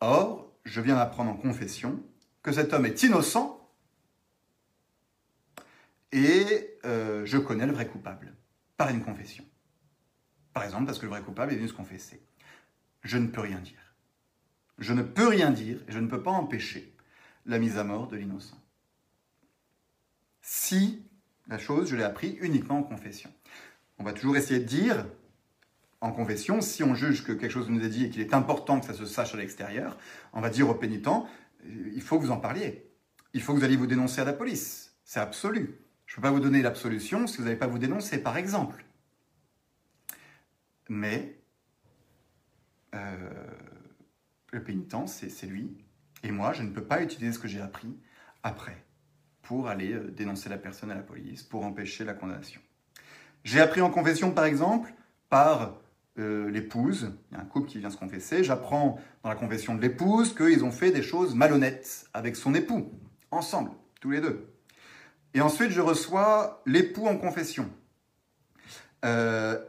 [0.00, 2.02] Or, je viens d'apprendre en confession
[2.42, 3.66] que cet homme est innocent
[6.12, 8.34] et euh, je connais le vrai coupable
[8.76, 9.44] par une confession.
[10.52, 12.22] Par exemple, parce que le vrai coupable est venu se confesser.
[13.04, 13.94] Je ne peux rien dire.
[14.76, 16.94] Je ne peux rien dire et je ne peux pas empêcher
[17.46, 18.60] la mise à mort de l'innocent.
[20.42, 21.02] Si
[21.48, 23.32] la chose, je l'ai appris uniquement en confession.
[23.98, 25.06] On va toujours essayer de dire
[26.00, 28.80] en confession, si on juge que quelque chose nous est dit et qu'il est important
[28.80, 29.98] que ça se sache à l'extérieur,
[30.32, 31.08] on va dire au pénitent,
[31.64, 32.90] il faut que vous en parliez.
[33.32, 34.94] Il faut que vous alliez vous dénoncer à la police.
[35.04, 35.80] C'est absolu.
[36.06, 38.84] Je ne peux pas vous donner l'absolution si vous n'allez pas vous dénoncer, par exemple.
[40.88, 41.40] Mais
[42.94, 43.30] euh,
[44.52, 45.76] le pénitent, c'est lui.
[46.22, 47.98] Et moi, je ne peux pas utiliser ce que j'ai appris
[48.42, 48.84] après
[49.42, 52.60] pour aller euh, dénoncer la personne à la police, pour empêcher la condamnation.
[53.46, 54.92] J'ai appris en confession, par exemple,
[55.28, 55.76] par
[56.18, 59.76] euh, l'épouse, il y a un couple qui vient se confesser, j'apprends dans la confession
[59.76, 62.90] de l'épouse qu'ils ont fait des choses malhonnêtes avec son époux,
[63.30, 63.70] ensemble,
[64.00, 64.52] tous les deux.
[65.32, 67.70] Et ensuite, je reçois l'époux en confession.
[69.04, 69.64] Euh,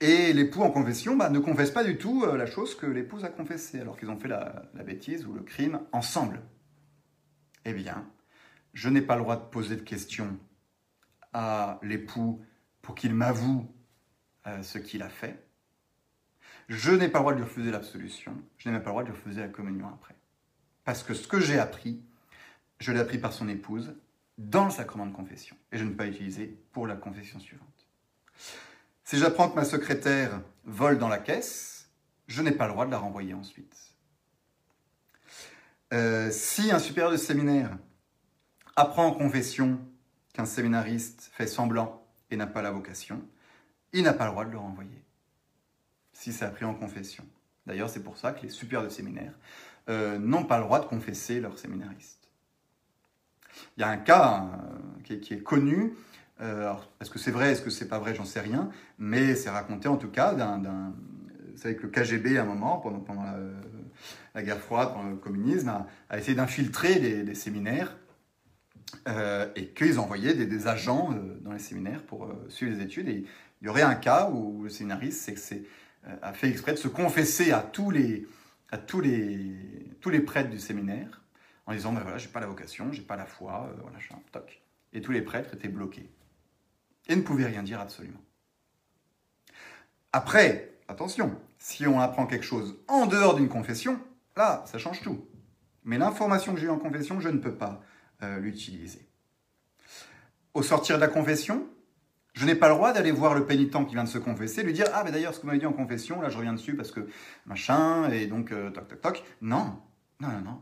[0.00, 3.26] et l'époux en confession bah, ne confesse pas du tout euh, la chose que l'épouse
[3.26, 6.40] a confessée, alors qu'ils ont fait la, la, bêtise ou le crime ensemble.
[7.66, 8.06] Eh bien,
[8.72, 10.38] je n'ai pas le droit de poser de questions
[11.34, 12.42] à l'époux
[12.82, 13.72] pour qu'il m'avoue
[14.62, 15.44] ce qu'il a fait.
[16.68, 19.02] Je n'ai pas le droit de lui refuser l'absolution, je n'ai même pas le droit
[19.02, 20.14] de lui refuser la communion après.
[20.84, 22.00] Parce que ce que j'ai appris,
[22.78, 23.94] je l'ai appris par son épouse
[24.38, 27.66] dans le sacrement de confession, et je ne peux pas l'utiliser pour la confession suivante.
[29.04, 31.90] Si j'apprends que ma secrétaire vole dans la caisse,
[32.28, 33.76] je n'ai pas le droit de la renvoyer ensuite.
[35.92, 37.76] Euh, si un supérieur de séminaire
[38.76, 39.80] apprend en confession
[40.32, 41.99] qu'un séminariste fait semblant
[42.30, 43.22] et n'a pas la vocation,
[43.92, 45.02] il n'a pas le droit de le renvoyer
[46.12, 47.24] si c'est appris en confession.
[47.66, 49.32] D'ailleurs, c'est pour ça que les supérieurs de séminaire
[49.88, 52.28] euh, n'ont pas le droit de confesser leurs séminaristes.
[53.76, 55.94] Il y a un cas euh, qui, est, connu,
[56.40, 59.50] euh, est-ce que c'est vrai, est-ce que c'est pas vrai, j'en sais rien, mais c'est
[59.50, 60.92] raconté en tout cas d'un...
[61.56, 63.24] Savez que le KGB, à un moment, pendant
[64.34, 65.70] la, guerre froide, pendant le communisme,
[66.08, 67.96] a, essayé d'infiltrer les, séminaires
[69.56, 71.10] et qu'ils envoyaient des, des agents
[71.40, 73.08] dans les séminaires pour suivre les études.
[73.08, 73.24] Et
[73.60, 75.30] il y aurait un cas où le séminariste,
[76.06, 78.26] euh, a fait exprès de se confesser à tous les,
[80.26, 81.22] prêtres du séminaire
[81.66, 84.20] en disant ben voilà, j'ai pas la vocation, j'ai pas la foi, euh, voilà, un
[84.32, 84.62] toc.
[84.92, 86.10] Et tous les prêtres étaient bloqués
[87.08, 88.20] et ne pouvaient rien dire absolument.
[90.12, 94.00] Après, attention, si on apprend quelque chose en dehors d'une confession,
[94.36, 95.26] là, ça change tout.
[95.84, 97.82] Mais l'information que j'ai en confession, je ne peux pas
[98.22, 99.06] euh, l'utiliser.
[100.52, 101.66] Au sortir de la confession,
[102.34, 104.72] je n'ai pas le droit d'aller voir le pénitent qui vient de se confesser, lui
[104.72, 106.76] dire Ah, mais d'ailleurs, ce que vous m'avez dit en confession, là, je reviens dessus
[106.76, 107.08] parce que
[107.46, 109.24] machin, et donc, euh, toc, toc, toc.
[109.40, 109.80] Non,
[110.20, 110.60] non, non, non.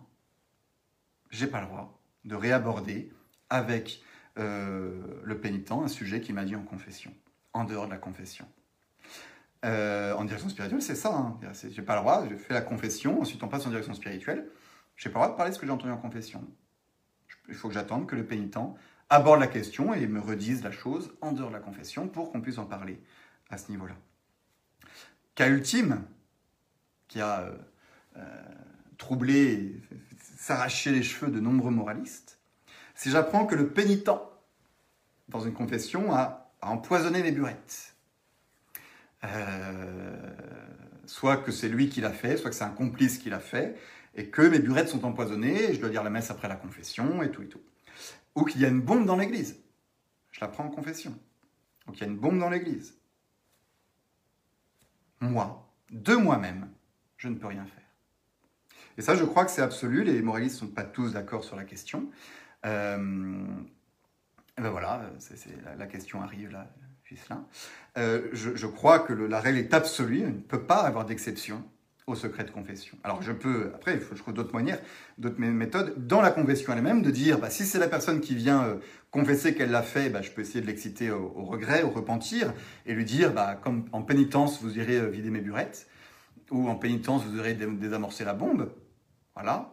[1.31, 3.13] J'ai pas le droit de réaborder
[3.51, 4.03] avec
[4.39, 7.13] euh, le pénitent un sujet qu'il m'a dit en confession,
[7.53, 8.47] en dehors de la confession.
[9.65, 11.13] En direction spirituelle, c'est ça.
[11.13, 11.41] Hein.
[11.71, 14.49] J'ai pas le droit, je fais la confession, ensuite on passe en direction spirituelle.
[14.97, 16.47] J'ai pas le droit de parler de ce que j'ai entendu en confession.
[17.49, 18.59] Il faut que j'attende que le pénitent
[19.11, 22.41] aborde la question et me redise la chose en dehors de la confession pour qu'on
[22.41, 23.01] puisse en parler
[23.51, 23.97] à ce niveau-là.
[25.35, 26.03] Cas ultime,
[27.07, 27.57] qui a euh,
[28.17, 28.43] euh,
[28.99, 29.81] troublé,
[30.37, 32.39] s'arraché les cheveux de nombreux moralistes,
[32.95, 34.11] si j'apprends que le pénitent,
[35.29, 37.95] dans une confession, a, empoisonné mes burettes.
[39.23, 40.17] Euh,
[41.07, 43.79] soit que c'est lui qui l'a fait, soit que c'est un complice qui l'a fait,
[44.19, 47.31] et que mes burettes sont empoisonnées, je dois dire la messe après la confession, et
[47.31, 47.61] tout et tout
[48.39, 49.59] ou qu'il y a une bombe dans l'église.
[50.31, 51.19] Je la prends en confession.
[51.87, 52.97] Ou qu'il y a une bombe dans l'église.
[55.21, 56.71] Moi, de moi-même,
[57.17, 57.83] je ne peux rien faire.
[58.97, 60.05] Et ça, je crois que c'est absolu.
[60.05, 62.09] Les moralistes ne sont pas tous d'accord sur la question.
[62.65, 62.97] Euh,
[64.57, 65.11] ben voilà,
[65.77, 66.73] la, question arrive là,
[67.05, 67.45] juste là.
[67.97, 70.21] Euh, je, crois que la règle est absolue.
[70.21, 71.65] Il ne peut pas avoir d'exception
[72.09, 72.97] au secret de confession.
[73.05, 74.81] Alors je peux, après, il faut je trouve d'autres manières,
[75.19, 78.65] d'autres méthodes, dans la confession elle-même, de dire, bah, si c'est la personne qui vient
[78.65, 78.77] euh,
[79.11, 82.53] confesser qu'elle l'a fait, bah, je peux essayer de l'exciter au, regret, au repentir,
[82.87, 85.87] et lui dire, bah, comme en pénitence, vous irez euh, vider mes burettes,
[86.51, 88.73] ou en pénitence, vous irez désamorcer la bombe.
[89.35, 89.71] Voilà.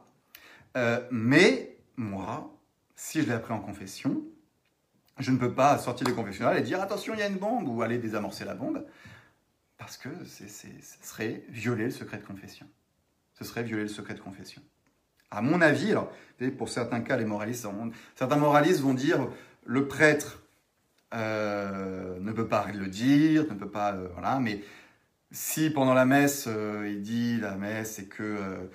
[0.75, 2.53] Euh, mais moi,
[2.95, 4.21] si je l'ai appris en confession,
[5.19, 7.69] je ne peux pas sortir des confessionnels et dire, attention, il y a une bombe,
[7.69, 8.85] ou aller désamorcer la bombe.
[9.85, 10.47] Parce que ce
[11.03, 12.65] serait violer le secret de confession.
[13.35, 14.59] Ce serait violer le secret de confession.
[15.29, 16.11] À mon avis, alors,
[16.57, 17.67] pour certains cas, les moralistes,
[18.15, 19.27] certains moralistes vont dire
[19.63, 20.41] le prêtre
[21.13, 24.63] euh, ne peut pas le dire, ne peut pas, euh, voilà, mais
[25.29, 28.71] si pendant la messe euh, il dit la messe et que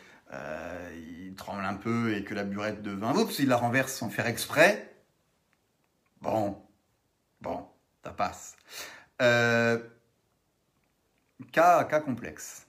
[0.94, 4.10] il tremble un peu et que la burette de vin, oups, il la renverse sans
[4.10, 4.94] faire exprès,
[6.22, 6.56] bon,
[7.40, 7.66] bon,
[8.04, 8.56] ça passe.
[11.52, 12.66] Cas, complexe.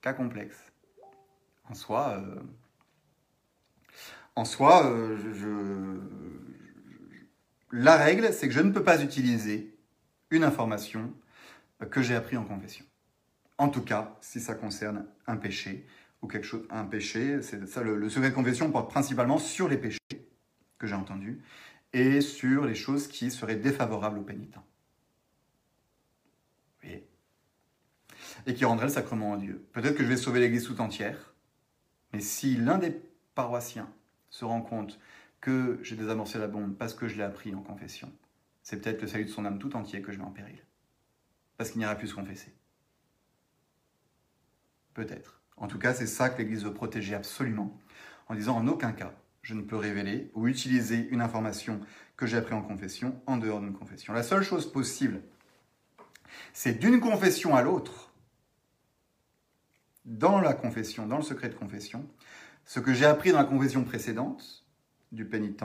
[0.00, 0.56] Cas complexe.
[1.68, 2.40] En soi, euh,
[4.36, 5.98] en soi euh,
[7.72, 9.76] la règle, c'est que je ne peux pas utiliser
[10.30, 11.12] une information
[11.90, 12.84] que j'ai appris en confession.
[13.58, 15.86] En tout cas, si ça concerne un péché
[16.22, 19.68] ou quelque chose, un péché, c'est ça le, le, secret de confession porte principalement sur
[19.68, 19.98] les péchés
[20.78, 21.42] que j'ai entendus
[21.92, 24.64] et sur les choses qui seraient défavorables aux pénitents.
[28.46, 29.66] Et qui rendrait le sacrement à Dieu.
[29.72, 31.34] Peut-être que je vais sauver l'Église tout entière,
[32.12, 33.00] mais si l'un des
[33.34, 33.88] paroissiens
[34.30, 34.98] se rend compte
[35.40, 38.12] que j'ai désamorcé la bombe parce que je l'ai appris en confession,
[38.62, 40.62] c'est peut-être le salut de son âme tout entier que je mets en péril.
[41.56, 42.52] Parce qu'il n'ira plus se confesser.
[44.94, 45.40] Peut-être.
[45.56, 47.78] En tout cas, c'est ça que l'Église veut protéger absolument,
[48.28, 49.12] en disant en aucun cas,
[49.42, 51.80] je ne peux révéler ou utiliser une information
[52.16, 54.12] que j'ai appris en confession en dehors d'une confession.
[54.12, 55.22] La seule chose possible,
[56.52, 58.07] c'est d'une confession à l'autre,
[60.08, 62.08] dans la confession, dans le secret de confession,
[62.64, 64.64] ce que j'ai appris dans la confession précédente
[65.12, 65.64] du pénitent,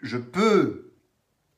[0.00, 0.92] je peux,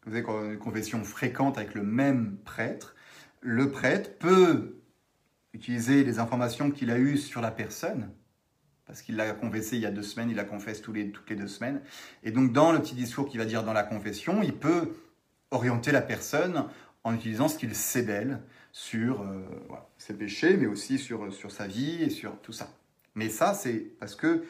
[0.07, 2.97] vous avez une confession fréquente avec le même prêtre,
[3.41, 4.81] le prêtre peut
[5.53, 8.11] utiliser les informations qu'il a eues sur la personne,
[8.87, 11.29] parce qu'il l'a confessé il y a deux semaines, il la confesse tous les, toutes
[11.29, 11.83] les deux semaines.
[12.23, 14.95] Et donc, dans le petit discours qu'il va dire dans la confession, il peut
[15.51, 16.67] orienter la personne
[17.05, 18.41] en utilisant ce qu'il sait d'elle
[18.73, 19.43] sur euh,
[19.99, 22.73] ses péchés, mais aussi sur, sur sa vie et sur tout ça.
[23.15, 24.45] Mais ça, c'est parce que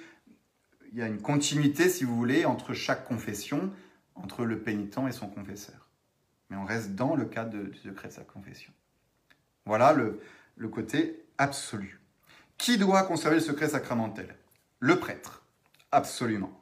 [0.93, 3.73] il y a une continuité, si vous voulez, entre chaque confession,
[4.17, 5.89] entre le pénitent et son confesseur.
[6.49, 8.73] Mais on reste dans le cadre du secret de sa confession.
[9.67, 10.21] Voilà le,
[10.57, 12.01] le côté absolu.
[12.59, 14.37] Qui doit conserver le secret sacramentel?
[14.81, 15.45] Le prêtre,
[15.93, 16.61] absolument.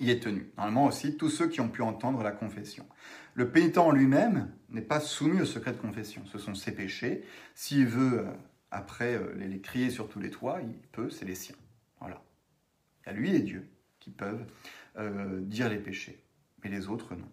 [0.00, 0.50] Il est tenu.
[0.56, 2.86] Normalement aussi, tous ceux qui ont pu entendre la confession.
[3.34, 6.22] Le pénitent en lui-même n'est pas soumis au secret de confession.
[6.26, 7.24] Ce sont ses péchés.
[7.54, 8.32] S'il veut, euh,
[8.70, 11.56] après, euh, les, crier sur tous les toits, il peut, c'est les siens.
[12.00, 12.22] Voilà.
[13.04, 13.68] Il y a lui et Dieu
[14.00, 14.44] qui peuvent
[14.98, 16.22] euh, dire les péchés,
[16.62, 17.28] mais les autres non.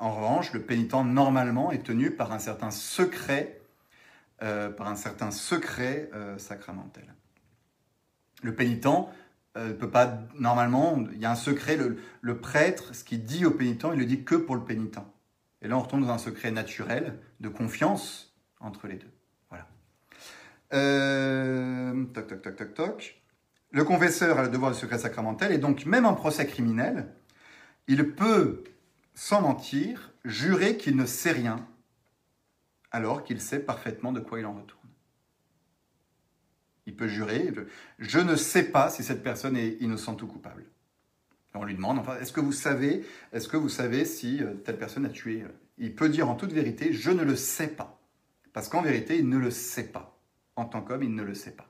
[0.00, 3.62] En revanche, le pénitent normalement est tenu par un certain secret,
[4.38, 7.14] par un certain secret sacramentel.
[8.42, 8.86] Le pénitent
[9.58, 13.50] euh, peut pas, normalement, il y a un secret, le, prêtre, ce qu'il dit au
[13.50, 15.00] pénitent, il le dit que pour le pénitent.
[15.62, 19.10] Et là, on retombe dans un secret naturel de confiance entre les deux.
[19.48, 19.66] Voilà.
[20.74, 23.22] Euh, toc, toc, toc, toc, toc.
[23.72, 27.08] Le confesseur a le devoir du secret sacramentel, et donc même en procès criminel,
[27.88, 28.62] il peut,
[29.14, 31.66] sans mentir, jurer qu'il ne sait rien,
[32.92, 34.77] alors qu'il sait parfaitement de quoi il en retourne.
[36.88, 37.52] Il peut jurer,
[37.98, 40.64] je ne sais pas si cette personne est innocente ou coupable.
[41.52, 44.78] On lui demande, enfin, est-ce que vous savez, est-ce que vous savez si euh, telle
[44.78, 48.00] personne a tué euh, Il peut dire en toute vérité, je ne le sais pas.
[48.54, 50.18] Parce qu'en vérité, il ne le sait pas.
[50.56, 51.68] En tant qu'homme, il ne le sait pas.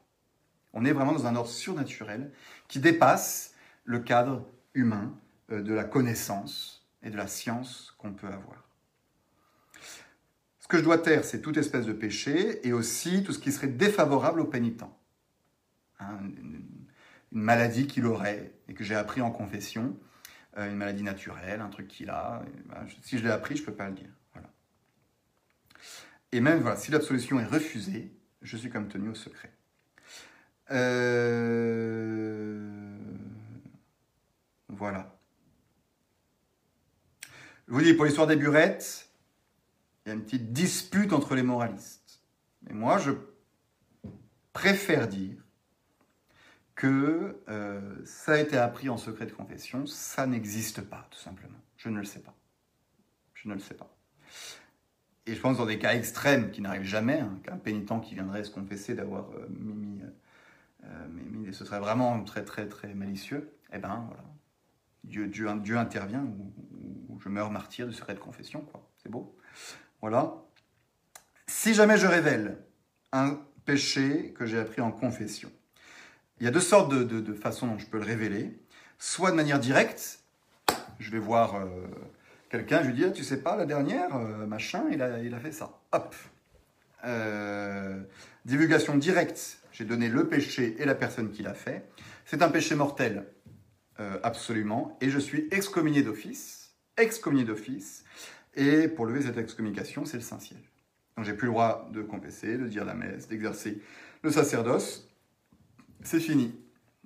[0.73, 2.31] On est vraiment dans un ordre surnaturel
[2.69, 3.55] qui dépasse
[3.85, 5.13] le cadre humain
[5.51, 8.69] euh, de la connaissance et de la science qu'on peut avoir.
[10.61, 13.51] Ce que je dois taire, c'est toute espèce de péché et aussi tout ce qui
[13.51, 14.85] serait défavorable au pénitent.
[16.01, 16.63] Une,
[17.31, 19.95] maladie qu'il aurait et que j'ai appris en confession,
[20.57, 22.43] euh, une maladie naturelle, un truc qu'il a.
[23.03, 24.09] Si je l'ai appris, je ne peux pas le dire.
[24.33, 24.49] Voilà.
[26.33, 29.53] Et même voilà, si l'absolution est refusée, je suis comme tenu au secret.
[30.71, 31.39] Euh,
[34.69, 35.19] voilà.
[37.67, 39.11] Je vous dis, pour l'histoire des burettes,
[40.05, 42.23] il y a une petite dispute entre les moralistes.
[42.63, 43.13] Mais moi, je
[44.55, 45.37] préfère dire
[46.79, 51.59] que euh, ça a été appris en secret de confession, ça n'existe pas, tout simplement.
[51.77, 52.37] Je ne le sais pas.
[53.35, 53.93] Je ne le sais pas.
[55.27, 58.45] Et je pense dans des cas extrêmes qui n'arrivent jamais, hein, qu'un pénitent qui viendrait
[58.45, 60.03] se confesser d'avoir euh, mis,
[60.85, 64.25] euh, ce serait vraiment très très très malicieux, eh ben voilà,
[65.03, 65.49] Dieu,
[65.79, 68.89] intervient ou, je meurs martyr du secret de confession, quoi.
[69.03, 69.37] C'est beau.
[70.01, 70.37] Voilà.
[71.49, 72.65] Si jamais je révèle
[73.11, 75.51] un péché que j'ai appris en confession,
[76.41, 78.57] il y a deux sortes de, façons dont je peux le révéler.
[78.99, 80.21] Soit de manière directe,
[80.99, 81.67] je vais voir euh,
[82.51, 85.35] quelqu'un, je lui dis, ah, tu sais pas, la dernière, euh, machin, il a, il
[85.35, 85.79] a fait ça.
[85.93, 86.15] Hop.
[87.05, 88.01] Euh,
[88.45, 91.89] divulgation directe, j'ai donné le péché et la personne qui l'a fait.
[92.25, 93.25] C'est un péché mortel,
[94.23, 98.05] absolument, et je suis excommunié d'office, excommunié d'office,
[98.55, 100.71] et pour lever cette excommunication, c'est le Saint-Siège.
[101.17, 103.81] Donc j'ai plus le droit de confesser, de dire la messe, d'exercer
[104.23, 105.08] le sacerdoce,
[106.03, 106.55] c'est fini.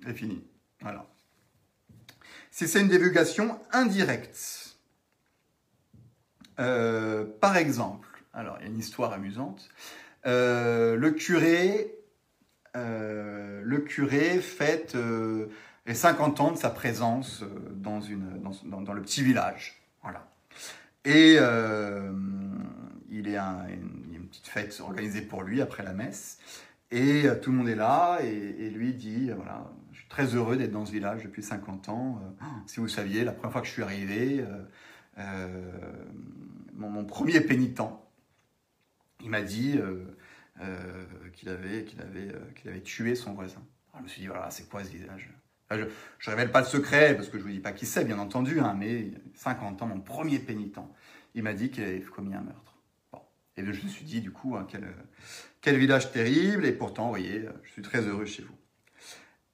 [0.03, 0.43] C'est fini.
[0.81, 1.07] Voilà.
[2.51, 4.73] C'est une divulgation indirecte,
[6.59, 9.69] euh, par exemple, alors il y a une histoire amusante,
[10.25, 11.95] euh, le curé,
[12.75, 14.95] euh, le curé fête
[15.85, 19.81] les 50 ans de sa présence dans, une, le petit village.
[20.03, 20.27] Voilà.
[21.05, 21.33] Et
[23.09, 26.37] il, est un, il y a une petite fête organisée pour lui après la messe.
[26.93, 30.35] Et euh, tout le monde est là, et, lui dit, euh, voilà, je suis très
[30.35, 32.21] heureux d'être dans ce village depuis 50 ans.
[32.21, 34.45] Euh, si vous saviez, la première fois que je suis arrivé,
[36.75, 37.81] mon, premier pénitent,
[39.23, 39.79] il m'a dit
[41.33, 43.63] qu'il avait, qu'il avait, qu'il avait tué son voisin.
[43.91, 45.33] Alors, je me suis dit, voilà, c'est quoi ce visage
[45.71, 48.05] je ne révèle pas le secret, parce que je ne vous dis pas qui c'est,
[48.05, 50.77] bien entendu, hein, mais 50 ans, mon premier pénitent,
[51.33, 52.72] il m'a dit qu'il avait commis un meurtre.
[53.57, 54.87] Et je me suis dit, du coup, hein, quel,
[55.61, 58.55] quel village terrible, et pourtant, vous voyez, je suis très heureux chez vous.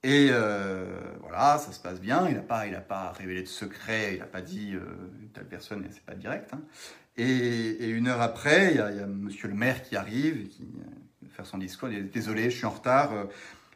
[0.03, 2.27] Et euh, voilà, ça se passe bien.
[2.29, 4.13] Il n'a pas, il pas révélé de secret.
[4.13, 4.85] Il n'a pas dit euh,
[5.33, 6.53] telle personne, c'est pas direct.
[6.53, 6.61] Hein.
[7.17, 11.45] Et, une heure après, il y, a, Monsieur le maire qui arrive, qui euh, faire
[11.45, 11.89] son discours.
[11.89, 13.11] Il dit désolé, je suis en retard.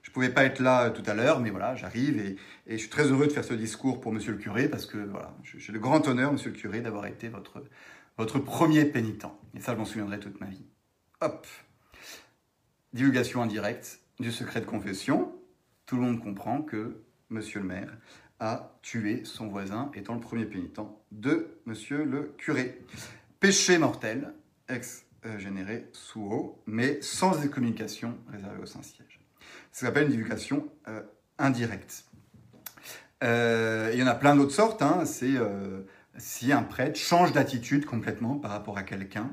[0.02, 2.90] je pouvais pas être là tout à l'heure, mais voilà, j'arrive et, et, je suis
[2.90, 5.80] très heureux de faire ce discours pour Monsieur le curé parce que voilà, j'ai le
[5.80, 7.64] grand honneur, Monsieur le curé, d'avoir été votre
[8.18, 9.26] votre premier pénitent.
[9.56, 10.66] Et ça, je m'en souviendrai toute ma vie.
[11.22, 11.48] Hop,
[12.94, 15.34] divulgation indirecte du secret de confession
[15.86, 17.98] tout le monde comprend que monsieur le maire
[18.40, 20.80] a tué son voisin, étant le premier pénitent
[21.12, 22.82] de monsieur le curé.
[23.40, 24.34] Péché mortel,
[24.70, 29.20] ex-généré sous haut, mais sans communication réservée au Saint-Siège.
[29.72, 31.02] Ça s'appelle une divulgation euh,
[31.38, 32.06] indirecte.
[33.24, 34.82] Euh, il y en a plein d'autres sortes.
[34.82, 35.06] Hein.
[35.06, 35.82] C'est euh,
[36.18, 39.32] si un prêtre change d'attitude complètement par rapport à quelqu'un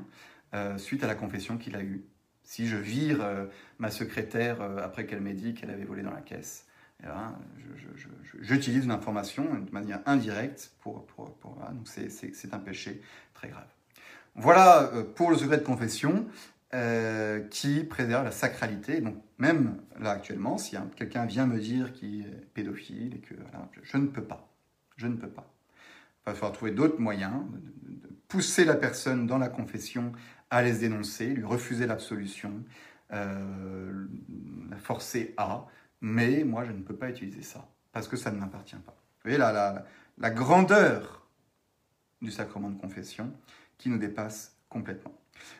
[0.77, 2.03] suite à la confession qu'il a eue.
[2.51, 3.45] Si je vire euh,
[3.79, 6.65] ma secrétaire euh, après qu'elle m'ait dit qu'elle avait volé dans la caisse,
[8.41, 11.05] j'utilise une information de manière indirecte pour...
[11.71, 13.01] donc c'est un péché
[13.33, 13.69] très grave.
[14.35, 16.27] Voilà euh, pour le secret de confession
[17.49, 18.99] qui préserve la sacralité.
[18.99, 23.35] Donc même là actuellement, si quelqu'un vient me dire qu'il est pédophile et que
[23.81, 24.49] je, ne peux pas,
[24.97, 25.49] je ne peux pas.
[26.25, 27.71] Il va falloir trouver d'autres moyens de,
[28.27, 30.13] pousser la personne dans la confession
[30.49, 32.63] à les dénoncer, lui refuser l'absolution,
[33.11, 34.07] euh,
[34.69, 35.65] la forcer à,
[35.99, 38.93] mais moi je ne peux pas utiliser ça, parce que ça ne m'appartient pas.
[38.93, 39.85] Vous voyez la,
[40.17, 41.27] la grandeur
[42.21, 43.33] du sacrement de confession
[43.77, 45.19] qui nous dépasse complètement.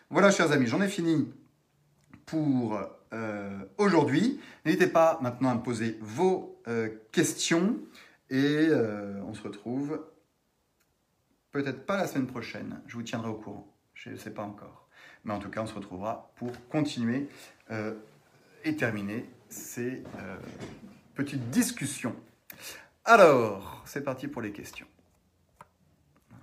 [0.10, 1.30] Voilà, chers amis, j'en ai fini
[2.26, 2.80] pour
[3.12, 4.40] euh, aujourd'hui.
[4.66, 7.80] N'hésitez pas maintenant à me poser vos euh, questions
[8.30, 8.70] et
[9.28, 10.00] on se retrouve
[11.52, 14.88] peut-être pas la semaine prochaine, je vous tiendrai au courant, je ne sais pas encore.
[15.24, 17.28] Mais en tout cas, on se retrouvera pour continuer
[17.70, 17.94] euh,
[18.64, 20.38] et terminer ces euh,
[21.14, 22.16] petites discussions.
[23.06, 24.88] Alors, c'est parti pour les questions.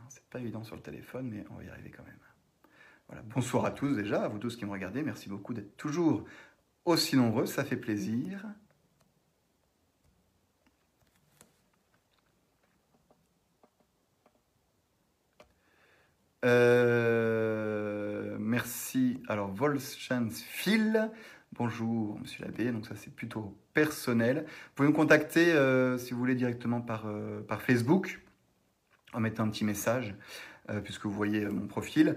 [0.08, 3.22] C'est pas évident sur le téléphone, mais on va y arriver quand même.
[3.34, 5.02] Bonsoir à tous déjà, à vous tous qui me regardez.
[5.02, 6.26] Merci beaucoup d'être toujours
[6.84, 8.44] aussi nombreux, ça fait plaisir.
[16.44, 19.22] Euh, merci.
[19.28, 19.52] Alors,
[20.30, 21.10] Phil.
[21.52, 22.70] Bonjour, monsieur l'abbé.
[22.70, 24.44] Donc, ça, c'est plutôt personnel.
[24.46, 28.20] Vous pouvez me contacter euh, si vous voulez directement par, euh, par Facebook
[29.12, 30.14] en mettant un petit message,
[30.84, 32.16] puisque vous voyez mon profil.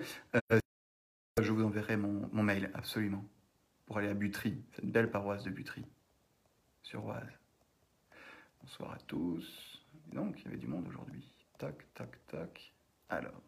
[1.42, 3.24] je vous enverrai mon, mon, mail, absolument,
[3.86, 5.86] pour aller à Butry, cette belle paroisse de Butry,
[6.84, 7.40] sur Oise.
[8.62, 9.82] Bonsoir à tous.
[10.12, 11.24] Donc, il y avait du monde aujourd'hui.
[11.58, 12.74] Tac, tac, tac.
[13.08, 13.42] Alors.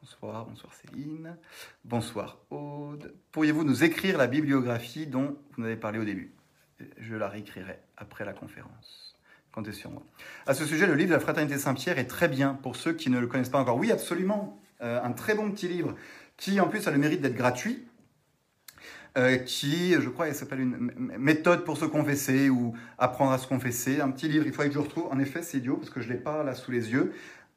[0.00, 1.36] Bonsoir, bonsoir Céline.
[1.84, 3.14] Bonsoir Aude.
[3.32, 6.32] Pourriez-vous nous écrire la bibliographie dont vous avez parlé au début?
[6.98, 9.18] Je la réécrirai après la conférence.
[9.50, 10.04] Comptez sur moi.
[10.46, 13.10] À ce sujet, le livre de la Fraternité Saint-Pierre est très bien pour ceux qui
[13.10, 13.76] ne le connaissent pas encore.
[13.76, 14.60] Oui, absolument.
[14.82, 15.96] Euh, un très bon petit livre
[16.36, 17.84] qui, en plus, a le mérite d'être gratuit.
[19.16, 24.00] Euh, qui, je crois, s'appelle une méthode pour se confesser ou apprendre à se confesser.
[24.00, 25.08] Un petit livre, il faudrait que je retrouve.
[25.10, 27.12] En effet, c'est idiot parce que je ne l'ai pas là sous les yeux.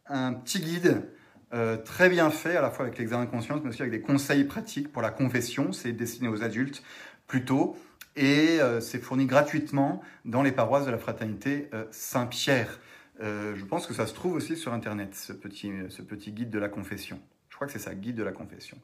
[0.08, 1.04] Un petit guide
[1.54, 4.02] euh, très bien fait, à la fois avec l'examen de conscience, mais aussi avec des
[4.02, 5.72] conseils pratiques pour la confession.
[5.72, 6.84] C'est destiné aux adultes
[7.28, 7.76] plutôt.
[8.16, 12.80] Et euh, c'est fourni gratuitement dans les paroisses de la fraternité euh, Saint-Pierre.
[13.20, 16.60] je pense que ça se trouve aussi sur Internet, ce petit, ce petit guide de
[16.60, 17.20] la confession.
[17.50, 18.78] Je crois que c'est ça, guide de la confession.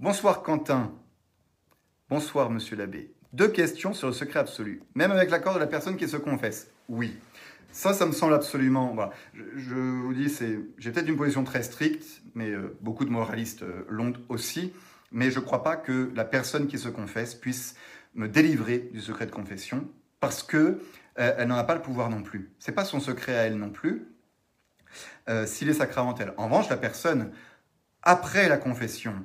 [0.00, 0.92] Bonsoir Quentin.
[2.10, 3.14] Bonsoir Monsieur l'abbé.
[3.32, 4.82] Deux questions sur le secret absolu.
[4.94, 6.70] Même avec l'accord de la personne qui se confesse.
[6.88, 7.16] Oui.
[7.74, 8.96] Ça, ça me semble absolument.
[9.56, 10.32] Je, vous dis,
[10.78, 14.72] j'ai peut-être une position très stricte, mais euh, beaucoup de moralistes euh, l'ont aussi.
[15.10, 17.74] Mais je ne crois pas que la personne qui se confesse puisse
[18.14, 19.88] me délivrer du secret de confession
[20.20, 20.56] parce que
[21.18, 22.52] euh, elle n'en a pas le pouvoir non plus.
[22.60, 24.06] C'est pas son secret à elle non plus.
[25.46, 26.32] S'il est sacramentel.
[26.36, 27.32] En revanche, la personne
[28.02, 29.24] après la confession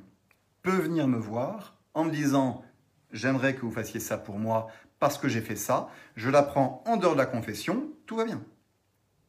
[0.64, 2.64] peut venir me voir en me disant
[3.12, 4.70] j'aimerais que vous fassiez ça pour moi
[5.00, 8.42] parce que j'ai fait ça, je l'apprends en dehors de la confession, tout va bien.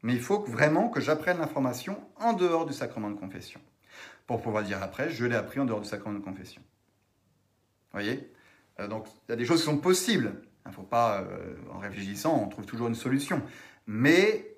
[0.03, 3.61] Mais il faut vraiment que j'apprenne l'information en dehors du sacrement de confession.
[4.27, 6.63] Pour pouvoir dire après, je l'ai appris en dehors du sacrement de confession.
[7.93, 8.33] Vous voyez?
[8.79, 10.43] Euh, Donc, il y a des choses qui sont possibles.
[10.65, 13.43] Il ne faut pas, euh, en réfléchissant, on trouve toujours une solution.
[13.87, 14.57] Mais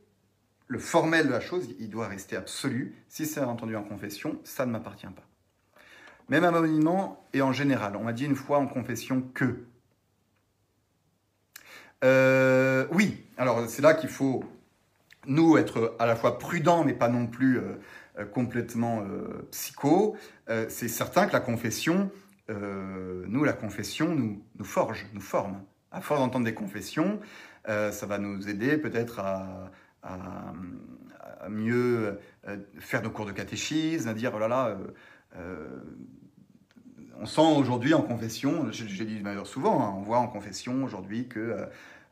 [0.68, 2.94] le formel de la chose, il doit rester absolu.
[3.09, 5.22] Si c'est entendu en confession, ça ne m'appartient pas.
[6.28, 7.97] même anonymement et en général.
[7.97, 9.66] On m'a dit une fois en confession que.
[12.03, 14.45] Euh, oui, alors c'est là qu'il faut,
[15.27, 17.79] nous, être à la fois prudents, mais pas non plus euh,
[18.19, 19.05] euh, complètement
[19.51, 20.16] psycho.
[20.69, 22.11] c'est certain que la confession,
[22.49, 25.62] nous, la confession nous, forge, nous forme.
[25.91, 27.20] À force d'entendre des confessions,
[27.66, 29.73] ça va nous aider peut-être à,
[31.49, 32.19] mieux
[32.79, 34.77] faire nos cours de catéchisme, à dire, oh là là,
[37.19, 41.29] on sent aujourd'hui en confession, j'ai dit d'ailleurs souvent, hein, on voit en confession aujourd'hui
[41.29, 41.57] que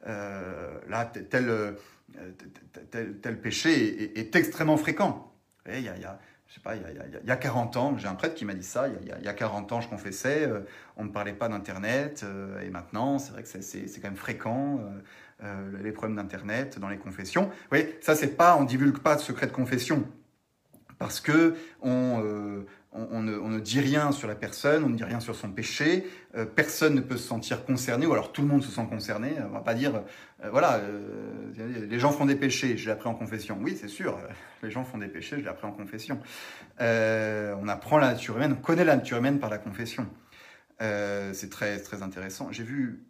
[0.06, 1.72] là, tel, euh,
[2.90, 5.32] tel, tel, péché est, extrêmement fréquent.
[5.68, 6.18] il y a,
[6.48, 8.44] je sais pas, il y, a, il y a 40 ans, j'ai un prêtre qui
[8.44, 10.60] m'a dit ça, il y, a, il y a 40 ans je confessais, euh,
[10.97, 12.24] on ne parlait pas d'Internet,
[12.62, 14.81] et maintenant c'est vrai que c'est quand même fréquent,
[15.82, 17.51] les problèmes d'Internet dans les confessions.
[17.72, 20.05] Oui, ça c'est pas, on divulgue pas de secret de confession,
[20.98, 25.37] parce que on, on, ne, dit rien sur la personne, on ne dit rien sur
[25.37, 28.71] son péché, euh, personne ne peut se sentir concerné, ou alors tout le monde se
[28.71, 29.35] sent concerné.
[29.45, 30.03] On va pas dire,
[30.45, 33.59] euh, voilà, euh, les gens font des péchés, je l'ai appris en confession.
[33.61, 34.19] Oui, c'est sûr,
[34.62, 36.21] les gens font des péchés, je l'ai appris en confession.
[36.81, 40.07] on apprend la nature humaine, on connaît la nature humaine par la confession.
[40.81, 42.51] c'est très, très intéressant.
[42.51, 43.05] J'ai vu,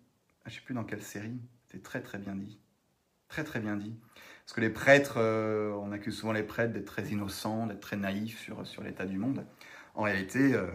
[0.44, 1.40] je ne sais plus dans quelle série,
[1.70, 2.58] c'est très très bien dit.
[3.28, 3.94] Très très bien dit.
[4.44, 8.40] Parce que les prêtres, on accuse souvent les prêtres d'être très innocents, d'être très naïfs
[8.40, 9.46] sur, sur l'état du monde
[9.94, 10.66] en réalité, euh,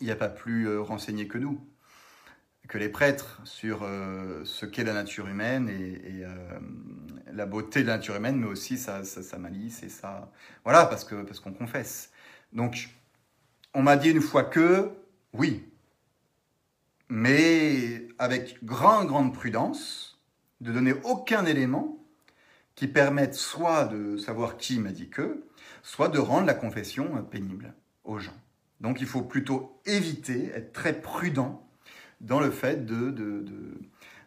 [0.00, 1.60] il n'y a pas plus euh, renseigné que nous,
[2.68, 6.24] que les prêtres sur euh, ce qu'est la nature humaine et,
[7.32, 9.02] la beauté de la nature humaine, mais aussi sa,
[9.38, 10.32] malice et sa...
[10.64, 12.10] Voilà, parce qu'on parce qu'on confesse.
[12.52, 12.88] Donc,
[13.74, 14.90] on m'a dit une fois que,
[15.34, 15.68] oui,
[17.08, 20.18] mais avec grande, grande prudence,
[20.60, 21.98] de donner aucun élément
[22.74, 25.47] qui permette soit de savoir qui m'a dit que,
[25.82, 27.74] soit de rendre la confession euh, pénible
[28.04, 28.36] aux gens.
[28.80, 31.66] Donc il faut plutôt éviter, être très prudent
[32.20, 33.44] dans le fait de, de,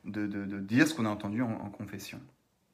[0.05, 2.19] de, dire ce qu'on a entendu en, confession.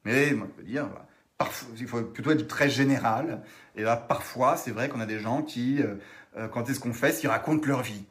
[0.04, 1.06] Mais moi, je peux dire, bah,
[1.36, 3.42] parfois, il faut plutôt être très général.
[3.76, 5.94] Et là, parfois, c'est vrai qu'on a des gens qui, euh,
[6.36, 8.04] euh, quand ils se confessent, ils racontent leur vie.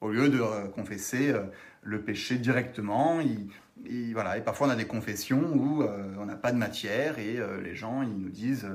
[0.00, 1.34] Au lieu de confesser
[1.82, 4.38] le péché directement, ils, voilà.
[4.38, 8.02] Et parfois, on a des confessions où on n'a pas de matière et les gens,
[8.02, 8.68] ils nous disent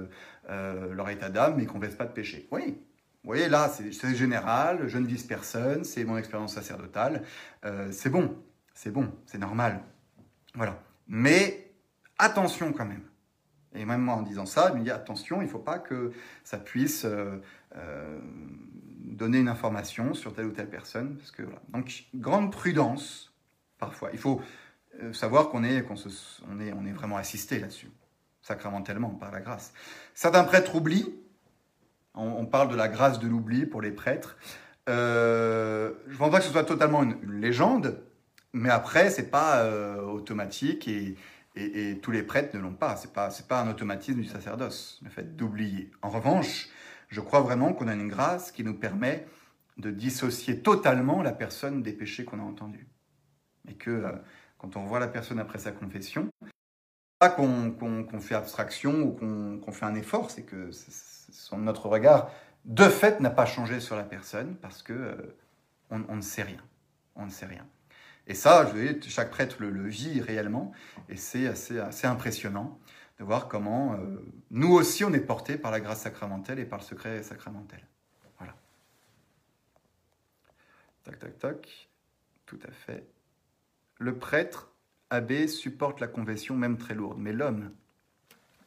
[0.49, 2.47] euh, leur état d'âme, mais qu'on ne pas de péché.
[2.51, 2.77] Oui,
[3.23, 7.23] vous voyez, là, c'est général, je ne vise personne, c'est mon expérience sacerdotale,
[7.63, 8.35] euh, c'est bon,
[8.73, 9.81] c'est bon, c'est normal.
[10.55, 10.77] Voilà.
[11.07, 11.71] Mais
[12.17, 13.03] attention quand même.
[13.73, 16.11] Et même moi, en disant ça, je me dis attention, il ne faut pas que
[16.43, 17.39] ça puisse euh,
[18.99, 21.15] donner une information sur telle ou telle personne.
[21.15, 21.43] Parce que.
[21.69, 23.33] Donc, grande prudence,
[23.77, 24.09] parfois.
[24.11, 24.41] Il faut
[25.13, 25.95] savoir qu'on est, qu'on
[26.51, 27.89] on est, on est vraiment assisté là-dessus
[28.43, 29.73] sacramentellement, par la grâce.
[30.13, 31.15] Certains prêtres oublient,
[32.13, 34.37] on, parle de la grâce de l'oubli pour les prêtres.
[34.87, 38.03] Euh, je ne pense pas que ce soit totalement une, légende,
[38.51, 41.17] mais après, c'est pas euh, automatique et,
[42.01, 42.95] tous les prêtres ne l'ont pas.
[42.95, 45.91] C'est pas, pas un automatisme du sacerdoce, le fait d'oublier.
[46.01, 46.67] En revanche,
[47.09, 49.27] je crois vraiment qu'on a une grâce qui nous permet
[49.77, 52.87] de dissocier totalement la personne des péchés qu'on a entendus.
[53.69, 54.11] Et que euh,
[54.57, 56.29] quand on voit la personne après sa confession,
[57.29, 59.11] qu'on fait abstraction ou
[59.59, 60.71] qu'on fait un effort, c'est que
[61.57, 62.29] notre regard,
[62.65, 65.15] de fait, n'a pas changé sur la personne parce que euh,
[65.89, 66.63] on, ne sait rien.
[67.15, 67.67] On ne sait rien.
[68.25, 70.71] Et ça, je chaque prêtre le, vit réellement,
[71.09, 72.79] et c'est assez, impressionnant
[73.19, 76.79] de voir comment euh, nous aussi on est portés par la grâce sacramentelle et par
[76.79, 77.85] le secret sacramentel.
[78.37, 78.55] Voilà.
[81.03, 81.89] Tac, tac, tac.
[82.45, 83.05] Tout à fait.
[83.99, 84.72] Le prêtre
[85.47, 87.17] supporte la confession, même très lourde.
[87.19, 87.71] Mais l'homme,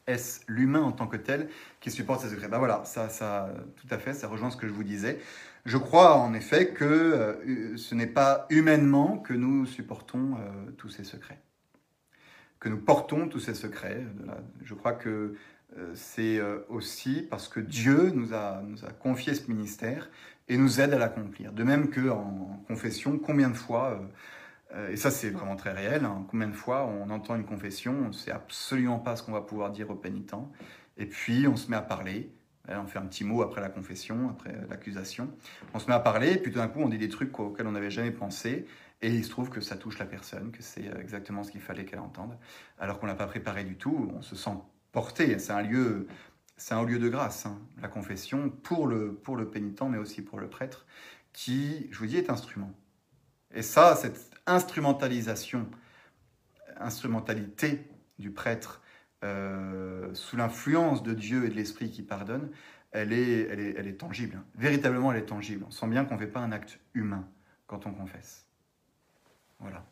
[0.06, 1.48] est-ce l'humain en tant que tel
[1.80, 2.48] qui supporte ces secrets?
[2.48, 5.18] Ben voilà, ça, ça, tout à fait, ça rejoint ce que je vous disais.
[5.64, 10.90] Je crois en effet que euh, ce n'est pas humainement que nous supportons euh, tous
[10.90, 11.40] ces secrets,
[12.60, 14.04] que nous portons tous ces secrets.
[14.62, 15.34] Je crois que
[15.76, 20.08] euh, c'est aussi parce que Dieu nous a, nous a confié ce ministère
[20.48, 21.52] et nous aide à l'accomplir.
[21.52, 24.06] De même qu'en confession, combien de fois euh,
[24.90, 26.04] et ça, c'est vraiment très réel.
[26.04, 26.26] Hein.
[26.28, 29.40] Combien de fois on entend une confession, on ne sait absolument pas ce qu'on va
[29.40, 30.34] pouvoir dire au pénitent,
[30.96, 32.32] et puis on se met à parler.
[32.68, 35.30] On fait un petit mot après la confession, après l'accusation.
[35.72, 37.66] On se met à parler, et puis tout d'un coup, on dit des trucs auxquels
[37.68, 38.66] on n'avait jamais pensé,
[39.02, 41.84] et il se trouve que ça touche la personne, que c'est exactement ce qu'il fallait
[41.84, 42.36] qu'elle entende,
[42.78, 44.10] alors qu'on l'a pas préparé du tout.
[44.16, 44.58] On se sent
[44.90, 45.38] porté.
[45.38, 46.08] C'est un lieu,
[46.56, 50.22] c'est un lieu de grâce, hein, la confession, pour le, pour le pénitent, mais aussi
[50.22, 50.86] pour le prêtre,
[51.32, 52.72] qui, je vous dis, est instrument.
[53.54, 55.66] Et ça, cette instrumentalisation,
[56.78, 58.82] instrumentalité du prêtre
[59.24, 62.50] euh, sous l'influence de Dieu et de l'Esprit qui pardonne,
[62.92, 64.40] elle est, elle est, elle est tangible.
[64.54, 65.64] Véritablement, elle est tangible.
[65.66, 67.26] On sent bien qu'on ne fait pas un acte humain
[67.66, 68.46] quand on confesse.
[69.58, 69.84] Voilà.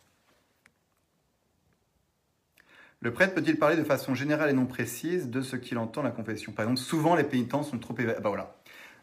[3.01, 6.11] Le prêtre peut-il parler de façon générale et non précise de ce qu'il entend la
[6.11, 6.53] confession?
[6.53, 8.57] Par exemple, souvent les pénitents sont trop éva- bah voilà.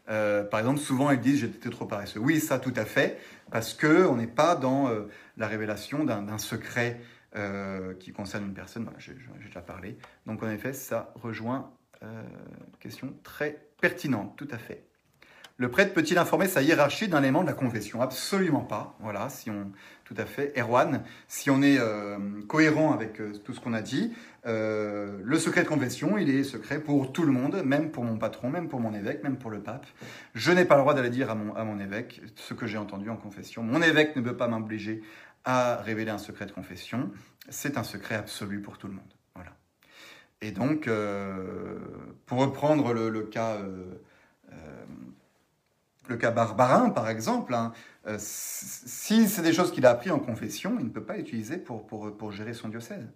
[0.10, 2.20] Euh, par exemple, souvent ils disent j'étais trop paresseux.
[2.20, 3.20] Oui, ça tout à fait,
[3.52, 5.08] parce que on n'est pas dans euh,
[5.38, 7.02] la révélation d'un secret
[7.36, 8.84] euh, qui concerne une personne.
[8.84, 9.14] Voilà, j'ai
[9.46, 9.98] déjà parlé.
[10.26, 11.72] Donc en effet, ça rejoint
[12.02, 14.86] une question très pertinente, tout à fait.
[15.58, 18.02] Le prêtre peut-il informer sa hiérarchie d'un élément de la confession?
[18.02, 18.98] Absolument pas.
[19.00, 19.72] Voilà, si on,
[20.14, 20.52] tout à fait.
[20.58, 22.18] Erwan, si on est euh,
[22.48, 24.12] cohérent avec euh, tout ce qu'on a dit,
[24.46, 28.18] euh, le secret de confession, il est secret pour tout le monde, même pour mon
[28.18, 29.86] patron, même pour mon évêque, même pour le pape.
[30.34, 33.16] Je n'ai pas le droit d'aller dire à mon, évêque ce que j'ai entendu en
[33.16, 33.64] confession.
[33.64, 35.02] Mon évêque ne peut pas m'obliger
[35.46, 37.10] à révéler un secret de confession.
[37.48, 39.14] C'est un secret absolu pour tout le monde.
[39.36, 39.52] Voilà.
[40.42, 40.90] Et donc,
[42.26, 43.60] pour reprendre le, cas,
[46.10, 47.72] le cas barbarin, par exemple, hein,
[48.08, 51.58] euh, si c'est des choses qu'il a appris en confession, il ne peut pas l'utiliser
[51.58, 53.08] pour, pour, pour gérer son diocèse.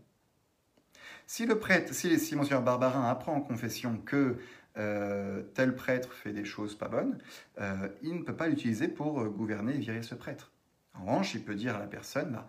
[1.25, 4.37] Si le prêtre, si, si Monseigneur Barbarin apprend en confession que
[4.77, 7.17] euh, tel prêtre fait des choses pas bonnes,
[7.59, 10.51] euh, il ne peut pas l'utiliser pour gouverner et virer ce prêtre.
[10.93, 12.47] En revanche, il peut dire à la personne, bah,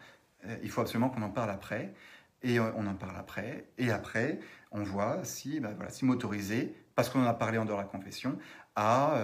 [0.63, 1.95] il faut absolument qu'on en parle après,
[2.43, 4.39] et on en parle après, et après,
[4.71, 7.83] on voit si, bah, voilà, si m'autoriser, parce qu'on en a parlé en dehors de
[7.83, 8.39] la confession,
[8.77, 9.19] à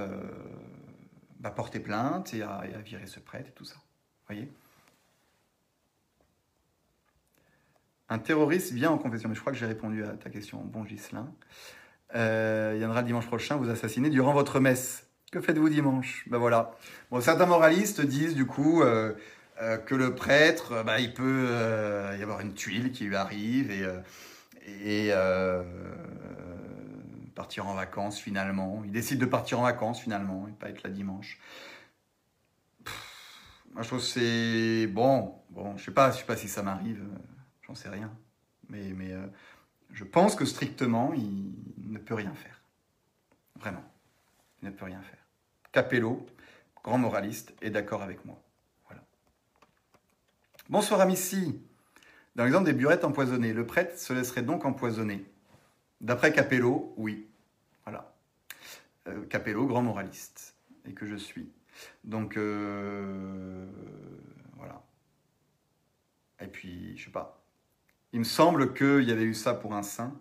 [1.43, 3.75] bah, porter plainte et à, virer ce prêtre et tout ça.
[4.29, 4.49] voyez?
[8.09, 10.85] Un terroriste vient en confession, mais je crois que j'ai répondu à ta question, bon
[10.85, 11.33] Gislin.
[12.15, 15.07] Euh, il viendra le dimanche prochain vous assassiner durant votre messe.
[15.33, 16.29] Que faites-vous dimanche?
[16.29, 16.73] Ben voilà.
[17.11, 19.15] Bon, certains moralistes disent du coup euh,
[19.63, 21.49] euh, que le prêtre, bah, il peut
[22.19, 23.85] y avoir une tuile qui lui arrive et,
[24.85, 25.11] et
[27.33, 28.83] partir en vacances finalement.
[28.85, 31.39] Il décide de partir en vacances finalement et pas être là dimanche.
[32.85, 35.35] Pff, moi je c'est bon.
[35.51, 37.03] Bon, je sais pas, je sais pas si ça m'arrive.
[37.03, 37.19] euh,
[37.67, 38.11] J'en sais rien.
[38.69, 39.27] Mais, euh,
[39.93, 41.53] je pense que strictement, il
[41.91, 42.63] ne peut rien faire.
[43.61, 43.85] Vraiment.
[44.63, 45.19] Il ne peut rien faire.
[45.73, 46.25] Capello,
[46.83, 48.43] grand moraliste, est d'accord avec moi.
[48.87, 49.03] Voilà.
[50.71, 51.61] Bonsoir Missy.
[52.35, 55.31] Dans l'exemple des burettes empoisonnées, le prêtre se laisserait donc empoisonner.
[56.03, 57.29] D'après Capello, oui.
[57.85, 58.13] Voilà.
[59.07, 61.49] Euh, Capello, grand moraliste, et que je suis.
[62.03, 63.67] Donc, euh,
[64.57, 64.83] voilà.
[66.41, 67.41] Et puis, je sais pas.
[68.13, 70.13] Il me semble qu'il y avait eu ça pour un saint,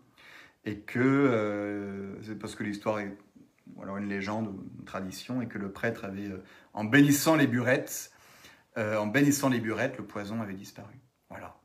[0.66, 3.18] et que euh, c'est parce que l'histoire est
[3.82, 6.30] alors une légende, une tradition, et que le prêtre avait,
[6.74, 8.12] en bénissant les burettes,
[8.78, 10.94] en bénissant les burettes, le poison avait disparu.
[11.30, 11.58] Voilà.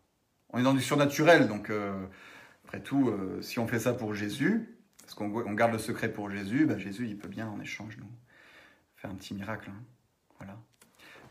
[0.50, 1.70] On est dans du surnaturel, donc
[2.66, 4.68] après tout, euh, si on fait ça pour Jésus,
[5.02, 7.96] parce qu'on on garde le secret pour Jésus, bah, Jésus, il peut bien en échange
[7.98, 8.10] nous
[8.96, 9.70] faire un petit miracle.
[9.70, 9.80] hein.
[10.38, 10.56] Voilà.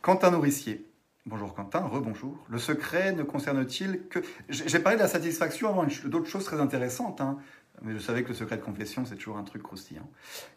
[0.02, 0.86] Quentin Nourricier.
[1.26, 2.38] Bonjour Quentin, rebonjour.
[2.50, 4.20] Le secret ne concerne-t-il que...
[4.48, 7.38] J'ai parlé de la satisfaction avant d'autres choses très intéressantes, hein,
[7.82, 10.08] mais je savais que le secret de confession, c'est toujours un truc croustillant.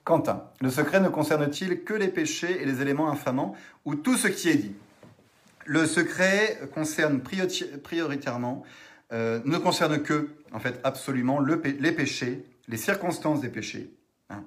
[0.05, 4.29] Quentin, le secret ne concerne-t-il que les péchés et les éléments infamants ou tout ce
[4.29, 4.75] qui est dit?
[5.65, 8.63] Le secret concerne priori- prioritairement,
[9.13, 13.91] euh, ne concerne que, en fait, absolument les péchés, les circonstances des péchés,
[14.29, 14.45] hein.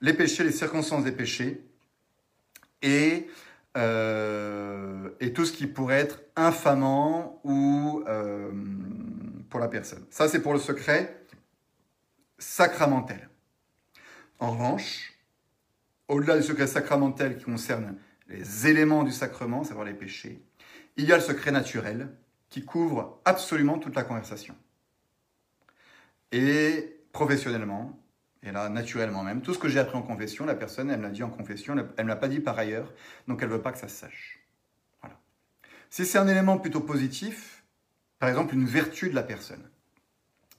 [0.00, 1.62] les péchés, les circonstances des péchés,
[2.80, 3.28] et,
[3.76, 8.50] euh, et tout ce qui pourrait être infamant ou euh,
[9.50, 10.04] pour la personne.
[10.10, 11.24] Ça, c'est pour le secret
[12.38, 13.28] sacramentel.
[14.38, 15.14] En revanche,
[16.08, 17.96] au-delà du secret sacramentel qui concerne
[18.28, 20.42] les éléments du sacrement, savoir les péchés,
[20.96, 22.08] il y a le secret naturel
[22.54, 24.54] qui couvre absolument toute la conversation.
[26.30, 27.98] Et professionnellement,
[28.44, 31.02] et là naturellement même, tout ce que j'ai appris en confession, la personne, elle me
[31.02, 32.92] l'a dit en confession, elle ne l'a pas dit par ailleurs,
[33.26, 34.38] donc elle ne veut pas que ça se sache.
[35.00, 35.18] Voilà.
[35.90, 37.64] Si c'est un élément plutôt positif,
[38.20, 39.68] par exemple une vertu de la personne,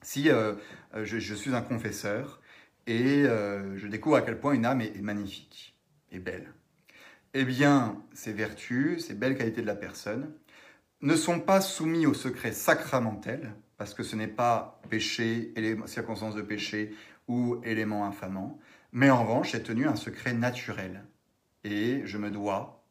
[0.02, 0.52] si euh,
[0.94, 2.42] euh, je, je suis un confesseur
[2.86, 5.74] et euh, je découvre à quel point une âme est, est magnifique
[6.12, 6.52] et belle,
[7.32, 10.34] eh bien, ces vertus, ces belles qualités de la personne,
[11.02, 16.34] ne sont pas soumis au secret sacramentel, parce que ce n'est pas péché, élément- circonstance
[16.34, 16.94] de péché
[17.28, 18.58] ou élément infamant,
[18.92, 21.04] mais en revanche est tenu un secret naturel.
[21.64, 22.84] Et je me dois,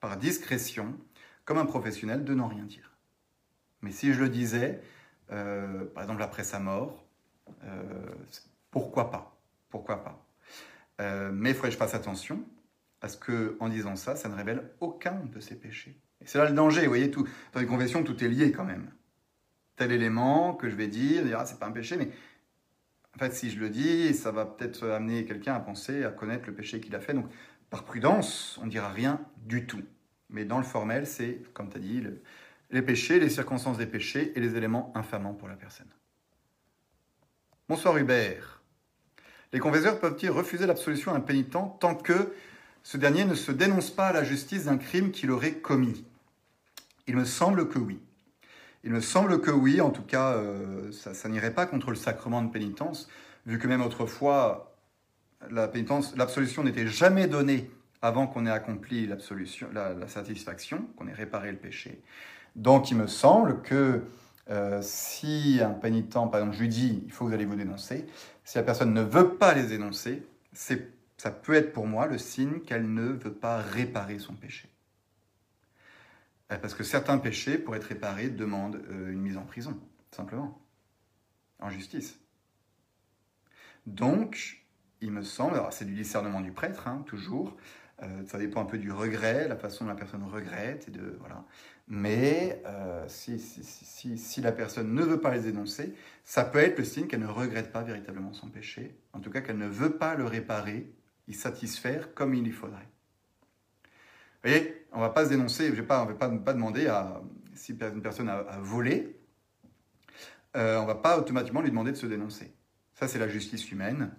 [0.00, 0.96] par discrétion,
[1.44, 2.92] comme un professionnel, de n'en rien dire.
[3.82, 4.80] Mais si je le disais,
[5.32, 7.04] euh, par exemple après sa mort,
[7.64, 7.82] euh,
[8.70, 9.36] pourquoi pas
[9.70, 10.22] Pourquoi pas
[11.00, 12.42] Euh, Mais il faudrait que je fasse attention,
[13.00, 16.00] parce que en disant ça, ça ne révèle aucun de ses péchés.
[16.26, 18.90] C'est là le danger, vous voyez, tout, dans les confessions, tout est lié quand même.
[19.76, 22.10] Tel élément que je vais dire, dire, c'est pas un péché, mais
[23.14, 26.46] En fait, si je le dis, ça va peut-être amener quelqu'un à penser, à connaître
[26.46, 27.14] le péché qu'il a fait.
[27.14, 27.26] Donc,
[27.70, 29.82] par prudence, on ne dira rien du tout.
[30.28, 32.02] Mais dans le formel, c'est, comme tu as dit,
[32.70, 35.88] les péchés, les circonstances des péchés et les éléments infamants pour la personne.
[37.68, 38.60] Bonsoir Hubert.
[39.52, 42.34] Les confesseurs peuvent-ils refuser l'absolution à un pénitent tant que
[42.82, 46.04] ce dernier ne se dénonce pas à la justice d'un crime qu'il aurait commis?
[47.06, 48.00] Il me semble que oui.
[48.84, 52.42] Il me semble que oui, en tout cas, euh, ça, n'irait pas contre le sacrement
[52.42, 53.08] de pénitence,
[53.44, 54.76] vu que même autrefois,
[55.50, 57.70] l'absolution n'était jamais donnée
[58.02, 62.00] avant qu'on ait accompli l'absolution, la, satisfaction, qu'on ait réparé le péché.
[62.54, 64.02] Donc il me semble que
[64.50, 67.56] euh, si un pénitent, par exemple, je lui dis, il faut que vous allez vous
[67.56, 68.06] dénoncer,
[68.44, 70.22] si la personne ne veut pas les dénoncer,
[70.52, 74.68] ça peut être pour moi le signe qu'elle ne veut pas réparer son péché.
[76.52, 79.78] Euh, parce que certains péchés, pour être réparés, demandent euh, une mise en prison,
[80.10, 80.60] simplement,
[81.58, 82.18] en justice.
[83.86, 84.64] Donc,
[85.00, 87.56] il me semble, c'est du discernement du prêtre, hein, toujours,
[88.02, 91.16] euh, ça dépend un peu du regret, la façon dont la personne regrette, et de,
[91.20, 91.44] voilà.
[91.88, 92.62] mais
[93.08, 95.94] si, si, la personne ne veut pas les énoncer,
[96.24, 99.40] ça peut être le signe qu'elle ne regrette pas véritablement son péché, en tout cas
[99.40, 100.92] qu'elle ne veut pas le réparer,
[101.28, 102.88] y satisfaire comme il y faudrait.
[104.46, 107.20] Voyez, on ne va pas se dénoncer, je on ne va pas, pas, demander à,
[107.54, 109.18] si une personne a, volé,
[110.56, 112.54] euh, on ne va pas automatiquement lui demander de se dénoncer.
[112.94, 114.12] Ça, c'est la justice humaine.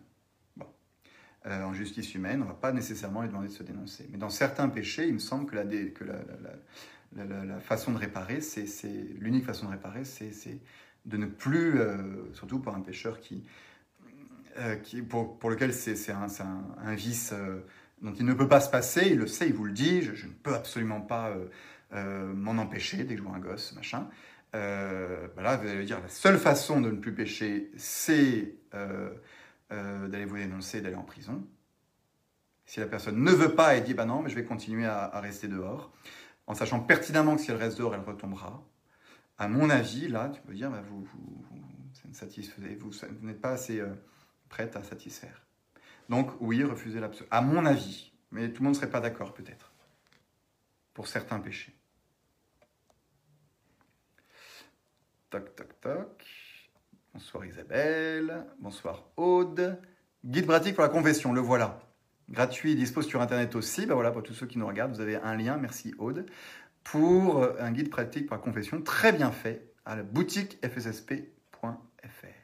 [1.45, 4.05] Euh, en justice humaine, on ne va pas nécessairement lui demander de se dénoncer.
[4.11, 8.65] Mais dans certains péchés, il me semble que la, que la, façon de réparer, c'est
[9.19, 10.59] l'unique façon de réparer, c'est
[11.05, 11.97] de ne plus, euh,
[12.33, 13.45] surtout pour un pécheur qui,
[14.83, 16.27] qui pour, pour, lequel c'est un,
[16.83, 17.33] un, vice
[18.01, 20.27] dont il ne peut pas se passer, il le sait, il vous le dit, je,
[20.27, 21.47] ne peux absolument pas euh,
[21.93, 24.09] euh, m'en empêcher dès que je vois un gosse, machin.
[24.55, 28.55] Euh, bah vous allez dire, la seule façon de ne plus pécher, c'est
[29.69, 31.45] d'aller vous dénoncer, d'aller en prison.
[32.65, 35.19] Si la personne ne veut pas et dit, bah non, mais je vais continuer à,
[35.19, 35.91] rester dehors,
[36.45, 38.63] en sachant pertinemment que si elle reste dehors, elle retombera,
[39.37, 42.11] à mon avis, là, tu peux dire, bah, vous, vous, vous,
[43.19, 43.83] vous n'êtes pas assez
[44.49, 45.46] prête à satisfaire.
[46.09, 47.27] Donc oui, refuser l'absolu.
[47.31, 49.71] À mon avis, mais tout le monde ne serait pas d'accord peut-être,
[50.93, 51.73] pour certains péchés.
[55.29, 56.25] Toc, toc, toc.
[57.13, 58.45] Bonsoir Isabelle.
[58.59, 59.81] Bonsoir Aude.
[60.23, 61.79] Guide pratique pour la confession, le voilà.
[62.29, 63.85] Gratuit, dispose sur Internet aussi.
[63.85, 66.25] Ben voilà, pour tous ceux qui nous regardent, vous avez un lien, merci Aude,
[66.83, 72.36] pour euh, un guide pratique pour la confession très bien fait à la boutique fssp.fr.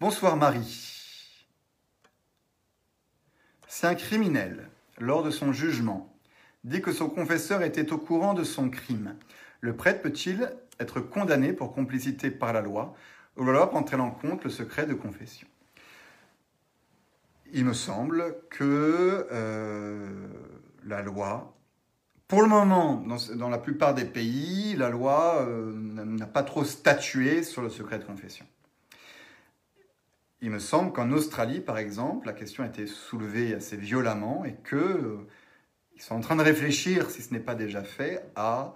[0.00, 1.36] Bonsoir Marie.
[3.68, 6.16] Si un criminel, lors de son jugement,
[6.64, 9.16] dit que son confesseur était au courant de son crime,
[9.60, 12.94] le prêtre peut-il être condamné pour complicité par la loi
[13.36, 15.46] ou alors prendre en compte le secret de confession?
[17.52, 20.28] Il me semble que euh,
[20.86, 21.54] la loi,
[22.26, 23.04] pour le moment,
[23.36, 27.98] dans, la plupart des pays, la loi euh, n'a pas trop statué sur le secret
[27.98, 28.46] de confession.
[30.42, 34.56] Il me semble qu'en Australie, par exemple, la question a été soulevée assez violemment et
[34.66, 35.26] qu'ils euh,
[35.98, 38.74] sont en train de réfléchir, si ce n'est pas déjà fait, à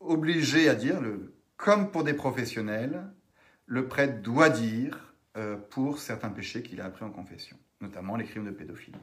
[0.00, 3.02] obliger à dire, le, comme pour des professionnels,
[3.66, 8.24] le prêtre doit dire euh, pour certains péchés qu'il a appris en confession, notamment les
[8.24, 8.98] crimes de pédophilie.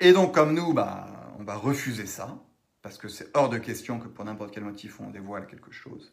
[0.00, 2.42] Et donc, comme nous, bah, on va refuser ça,
[2.82, 6.12] parce que c'est hors de question que pour n'importe quel motif on dévoile quelque chose.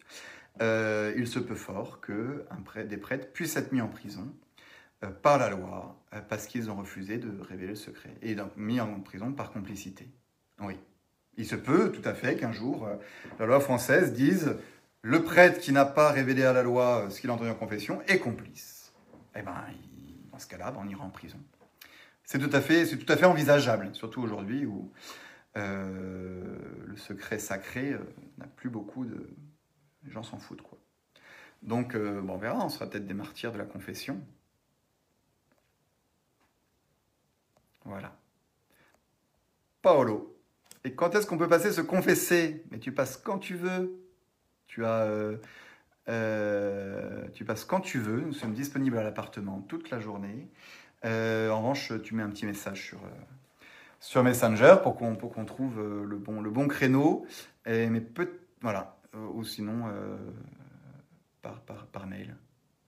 [0.62, 2.46] Euh, il se peut fort que
[2.86, 4.34] des prêtres puissent être mis en prison
[5.04, 8.52] euh, par la loi euh, parce qu'ils ont refusé de révéler le secret et donc
[8.58, 10.10] mis en prison par complicité.
[10.60, 10.78] Oui.
[11.38, 12.90] Il se peut tout à fait qu'un jour
[13.40, 14.58] la loi française dise
[15.02, 18.02] le prêtre qui n'a pas révélé à la loi ce qu'il a entendu en confession
[18.08, 18.92] est complice.
[19.38, 19.54] Eh bien,
[20.34, 21.40] dans ce cas-là, ben, on ira en prison.
[22.26, 24.92] C'est tout à fait envisageable, surtout aujourd'hui où
[25.56, 27.96] le secret sacré
[28.38, 29.30] n'a plus beaucoup de,
[30.04, 30.80] les gens s'en foutent, quoi.
[31.64, 34.22] Donc, euh, bon, on verra, on sera peut-être des martyrs de la confession.
[37.86, 38.16] Voilà.
[39.82, 40.38] Paolo.
[40.84, 42.64] Et quand est-ce qu'on peut passer se confesser?
[42.72, 44.00] Mais tu passes quand tu veux.
[44.68, 45.04] Tu as.
[45.04, 45.38] Euh,
[46.08, 48.22] euh, tu passes quand tu veux.
[48.22, 50.50] Nous sommes disponibles à l'appartement toute la journée.
[51.04, 53.00] en revanche, tu mets un petit message sur,
[54.00, 57.26] sur Messenger pour qu'on trouve le bon, créneau.
[57.66, 58.02] Mais
[58.62, 60.18] voilà, ou sinon euh,
[61.42, 62.36] par, par, par mail.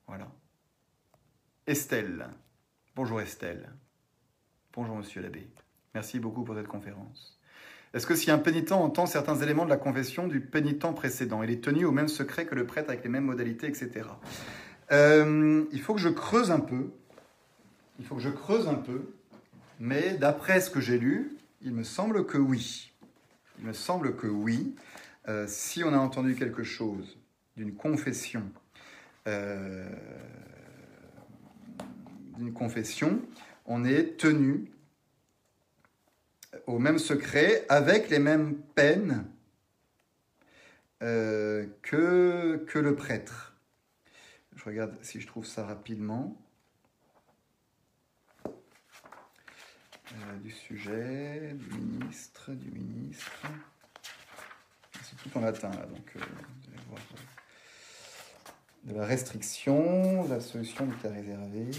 [0.07, 0.27] Voilà.
[1.67, 2.27] Estelle.
[2.95, 3.69] Bonjour Estelle.
[4.73, 5.47] Bonjour Monsieur l'abbé.
[5.93, 7.39] Merci beaucoup pour cette conférence.
[7.93, 11.51] Est-ce que si un pénitent entend certains éléments de la confession du pénitent précédent, il
[11.51, 14.07] est tenu au même secret que le prêtre avec les mêmes modalités, etc.
[14.91, 16.91] Euh, il faut que je creuse un peu.
[17.99, 19.13] Il faut que je creuse un peu.
[19.79, 22.93] Mais d'après ce que j'ai lu, il me semble que oui.
[23.59, 24.73] Il me semble que oui.
[25.27, 27.17] Euh, si on a entendu quelque chose
[27.55, 28.51] d'une confession,
[29.27, 29.87] euh,
[32.37, 33.21] d'une confession,
[33.65, 34.71] on est tenu
[36.65, 39.25] au même secret, avec les mêmes peines
[41.03, 43.55] euh, que, que le prêtre.
[44.55, 46.37] Je regarde si je trouve ça rapidement.
[50.43, 53.47] Du sujet, du ministre, du ministre.
[55.23, 56.19] Tout en latin là, donc euh,
[56.89, 57.01] voir.
[58.83, 61.69] De la restriction, la solution du cas réservé.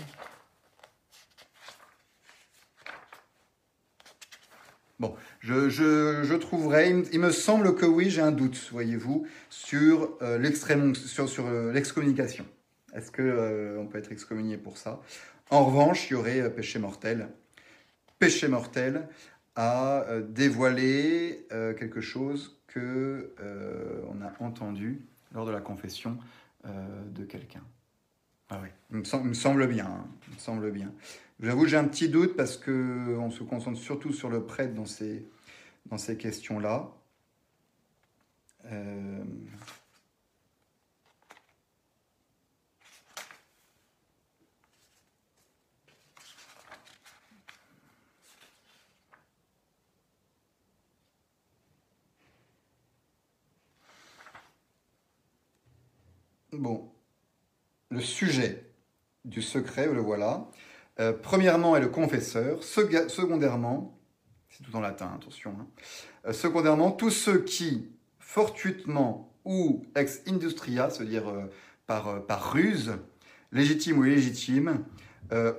[5.02, 10.39] Bon, je, je, trouverai, il, me semble que oui, j'ai un doute, voyez-vous, sur euh,
[10.39, 12.47] euh, l'excommunication.
[12.94, 15.01] Est-ce qu'on euh, on peut être excommunié pour ça?
[15.51, 17.31] En revanche, il y aurait péché mortel.
[18.20, 19.09] Péché mortel
[19.57, 23.35] à dévoiler quelque chose que
[24.09, 26.16] on a entendu lors de la confession
[26.65, 27.62] de quelqu'un.
[28.55, 29.87] Ah oui, il me, semble, bien.
[29.87, 30.93] Hein, me semble bien.
[31.41, 35.27] J'avoue, j'ai un petit doute parce qu'on se concentre surtout sur le prêtre dans ces,
[35.87, 36.91] dans ces questions-là.
[38.66, 39.24] Euh,
[56.59, 56.91] bon,
[57.91, 58.65] le sujet
[59.24, 60.49] du secret, le voilà.
[61.01, 62.62] Euh, premièrement est le confesseur.
[62.62, 63.99] Secondairement,
[64.51, 65.55] c'est tout en latin, attention.
[65.59, 65.66] Hein.
[66.27, 71.51] Euh, secondairement, tous ceux qui, fortuitement ou ex industria, c'est-à-dire euh,
[71.87, 72.93] par, par ruse,
[73.53, 74.85] légitime ou illégitime,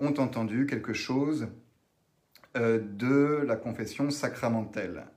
[0.02, 1.48] ont entendu quelque chose
[2.54, 5.08] de la confession sacramentelle.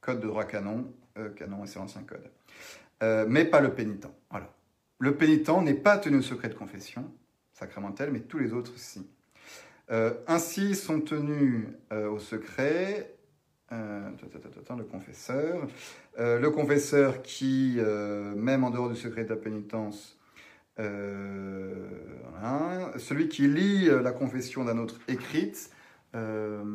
[0.00, 0.92] Code de droit canon,
[1.36, 3.28] canon c'est l'ancien code.
[3.28, 4.08] mais pas le pénitent.
[4.30, 4.53] Voilà.
[5.04, 7.04] Le pénitent n'est pas tenu au secret de confession
[7.52, 9.06] sacramentelle, mais tous les autres, si.
[9.90, 13.14] Euh, ainsi sont tenus euh, au secret
[13.70, 14.08] euh,
[14.78, 15.66] le confesseur,
[16.16, 17.78] le confesseur qui,
[18.34, 20.18] même en dehors du secret de la pénitence,
[22.96, 25.68] celui qui lit la confession d'un autre écrite,
[26.12, 26.70] voilà,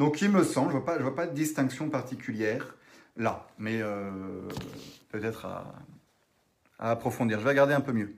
[0.00, 2.74] Donc il me semble, je ne vois, pas de distinction particulière
[3.18, 4.48] là, mais euh,
[5.10, 5.74] peut-être à,
[6.78, 7.38] approfondir.
[7.38, 8.16] Je vais regarder un peu mieux.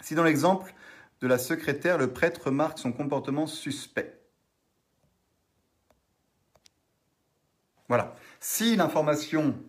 [0.00, 0.74] Si dans l'exemple
[1.20, 4.20] de la secrétaire, le prêtre remarque son comportement suspect.
[7.86, 8.16] Voilà.
[8.40, 9.62] Si l'information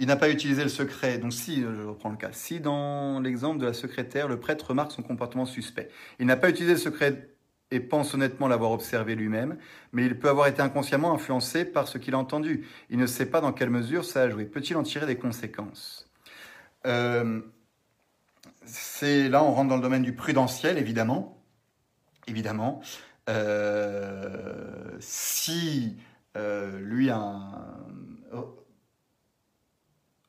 [0.00, 1.18] il n'a pas utilisé le secret.
[1.18, 4.90] Donc si, je reprends le cas, si dans l'exemple de la secrétaire, le prêtre remarque
[4.92, 7.28] son comportement suspect, il n'a pas utilisé le secret
[7.70, 9.56] et pense honnêtement l'avoir observé lui-même,
[9.92, 12.66] mais il peut avoir été inconsciemment influencé par ce qu'il a entendu.
[12.88, 14.46] Il ne sait pas dans quelle mesure ça a joué.
[14.46, 16.10] Peut-il en tirer des conséquences?
[16.86, 17.42] Euh,
[19.02, 21.44] là, on rentre dans le domaine du prudentiel, évidemment.
[22.26, 22.80] Évidemment.
[23.28, 25.96] Euh, si
[26.36, 27.80] euh, lui a un,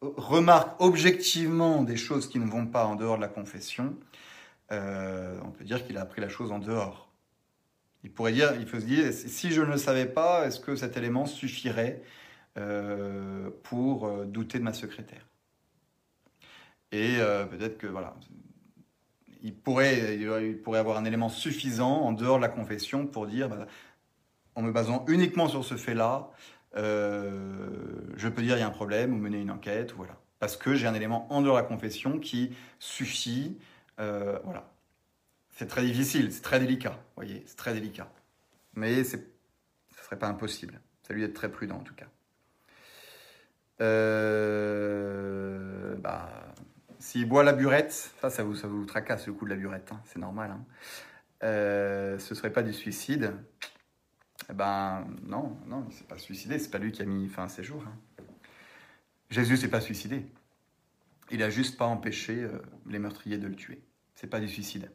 [0.01, 3.95] remarque objectivement des choses qui ne vont pas en dehors de la confession,
[4.71, 7.09] euh, on peut dire qu'il a appris la chose en dehors.
[8.03, 10.75] Il pourrait dire, il faut se dire, si je ne le savais pas, est-ce que
[10.75, 12.01] cet élément suffirait
[12.57, 15.27] euh, pour euh, douter de ma secrétaire?
[16.93, 17.19] Et
[17.49, 18.17] peut-être que voilà,
[19.41, 23.47] il pourrait, il pourrait avoir un élément suffisant en dehors de la confession pour dire,
[23.47, 23.65] bah,
[24.55, 26.31] en me basant uniquement sur ce fait-là,
[26.75, 30.17] je peux dire il y a un problème ou mener une enquête, voilà.
[30.41, 33.59] Parce que j'ai un élément en dehors de la confession qui suffit,
[33.99, 34.73] euh, voilà.
[35.51, 38.11] C'est très difficile, c'est très délicat, voyez, c'est très délicat.
[38.73, 39.21] Mais ce ne
[40.01, 40.81] serait pas impossible.
[41.03, 42.07] Ça lui d'être très prudent en tout cas.
[43.81, 45.05] Euh,
[45.97, 46.27] bah,
[46.97, 49.91] S'il boit la burette, ça, ça vous, ça vous tracasse le coup de la burette,
[49.91, 50.49] hein, c'est normal.
[50.49, 50.65] Hein.
[51.41, 53.33] ce ne serait pas du suicide.
[54.49, 57.43] Eh ben non, non, il s'est pas suicidé, c'est pas lui qui a mis fin
[57.43, 57.83] à ses jours.
[57.87, 58.23] Hein.
[59.29, 60.25] Jésus s'est pas suicidé.
[61.31, 63.81] Il a juste pas empêché euh, les meurtriers de le tuer.
[64.15, 64.91] C'est pas du suicide.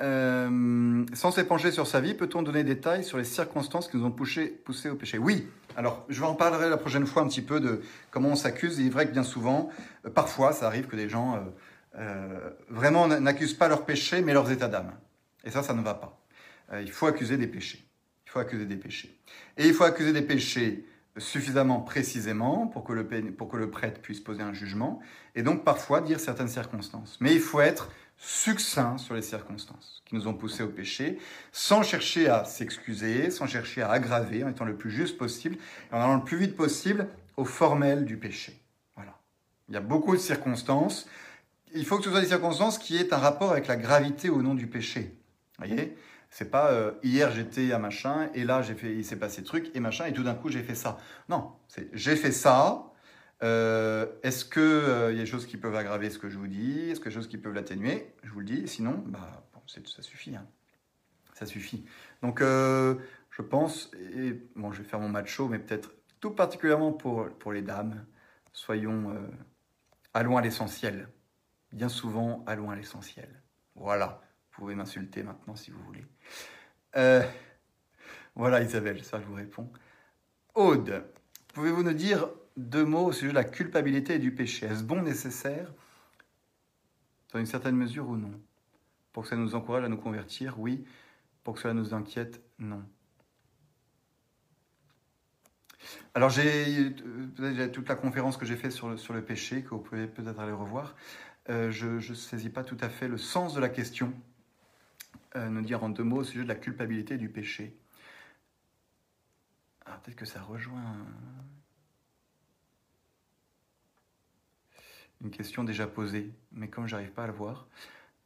[0.00, 4.04] Euh, sans s'épancher sur sa vie, peut-on donner des détails sur les circonstances qui nous
[4.04, 5.18] ont poussé, poussé au péché?
[5.18, 5.48] Oui.
[5.76, 8.78] Alors, je vais en parler la prochaine fois un petit peu de comment on s'accuse.
[8.78, 9.70] Il est vrai que bien souvent,
[10.06, 11.44] euh, parfois, ça arrive que des gens
[12.70, 14.92] vraiment n'accusent pas leur péché, mais leurs états d'âme.
[15.44, 16.21] Et ça, ça ne va pas.
[16.80, 17.86] Il faut accuser des péchés.
[18.26, 19.18] Il faut accuser des péchés.
[19.58, 20.86] Et il faut accuser des péchés
[21.18, 25.00] suffisamment précisément pour que, le, pour que le prêtre puisse poser un jugement,
[25.34, 27.18] et donc parfois dire certaines circonstances.
[27.20, 31.18] Mais il faut être succinct sur les circonstances qui nous ont poussés au péché,
[31.50, 35.56] sans chercher à s'excuser, sans chercher à aggraver, en étant le plus juste possible,
[35.90, 38.58] et en allant le plus vite possible au formel du péché.
[38.94, 39.18] Voilà.
[39.68, 41.08] Il y a beaucoup de circonstances.
[41.74, 44.40] Il faut que ce soit des circonstances qui aient un rapport avec la gravité ou
[44.40, 45.14] non du péché.
[45.58, 45.96] Vous voyez?
[46.32, 49.70] C'est pas euh, hier j'étais à machin et là j'ai fait, il s'est passé truc
[49.74, 50.96] et machin et tout d'un coup j'ai fait ça.
[51.28, 52.90] Non, c'est j'ai fait ça.
[53.42, 56.46] Euh, est-ce que euh, y a des choses qui peuvent aggraver ce que je vous
[56.46, 58.14] dis Est-ce qu'il a des choses qui peuvent l'atténuer?
[58.22, 58.66] Je vous le dis.
[58.66, 60.34] Sinon, bah ça suffit.
[60.34, 60.46] Hein.
[61.34, 61.84] Ça suffit.
[62.22, 65.90] Donc je pense et bon, je vais faire mon macho, mais peut-être
[66.20, 68.06] tout particulièrement pour pour les dames,
[68.54, 69.14] soyons
[70.14, 71.08] allons à l'essentiel.
[71.72, 73.42] Bien souvent, allons à l'essentiel.
[73.74, 74.22] Voilà.
[74.52, 76.06] Vous pouvez m'insulter maintenant si vous voulez.
[76.96, 77.22] Euh,
[78.34, 79.70] voilà Isabelle, ça je vous réponds.
[80.54, 81.04] Aude,
[81.54, 84.66] pouvez-vous nous dire deux mots au sujet de la culpabilité et du péché?
[84.66, 85.72] Est-ce bon, nécessaire,
[87.32, 88.32] dans une certaine mesure ou non?
[89.12, 90.84] Pour que ça nous encourage à nous convertir, oui.
[91.44, 92.82] Pour que cela nous inquiète, non.
[96.14, 96.94] Alors j'ai
[97.72, 100.38] toute la conférence que j'ai faite sur le, sur le péché, que vous pouvez peut-être
[100.38, 100.94] aller revoir.
[101.48, 104.12] Euh, je ne saisis pas tout à fait le sens de la question.
[105.36, 107.78] Euh, nous dire en deux mots au sujet de la culpabilité du péché.
[109.86, 110.96] Alors peut-être que ça rejoint
[115.22, 117.66] une question déjà posée, mais comme j'arrive pas à le voir.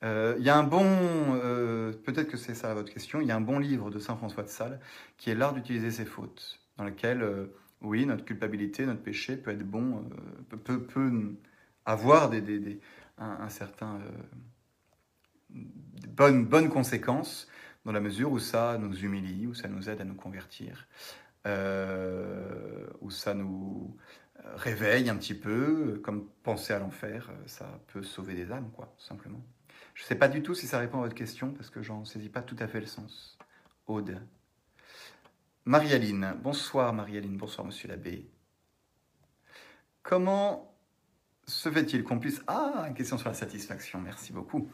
[0.03, 3.31] Euh, il y a un bon, euh, peut-être que c'est ça votre question, il y
[3.31, 4.81] a un bon livre de Saint François de Sales
[5.16, 7.24] qui est L'art d'utiliser ses fautes, dans lequel,
[7.83, 10.11] oui, notre culpabilité, notre péché peut être bon,
[10.65, 11.37] peut,
[11.85, 12.81] avoir des,
[13.19, 14.01] un, certain
[15.51, 17.48] bonnes, bonnes conséquences
[17.85, 20.89] dans la mesure où ça nous humilie, où ça nous aide à nous convertir,
[21.47, 23.97] euh, où ça nous
[24.55, 29.44] réveille un petit peu, comme penser à l'enfer, ça peut sauver des âmes, quoi, simplement.
[29.94, 32.05] Je ne sais pas du tout si ça répond à votre question, parce que j'en
[32.05, 33.39] saisis pas tout à fait le sens.
[33.86, 34.20] Aude.
[35.64, 36.36] Marie-Aline.
[36.43, 38.28] Bonsoir Marie-Aline, bonsoir Monsieur l'abbé.
[40.02, 40.77] Comment
[41.47, 42.43] se fait-il qu'on puisse...
[42.47, 44.68] Ah, une question sur la satisfaction, merci beaucoup.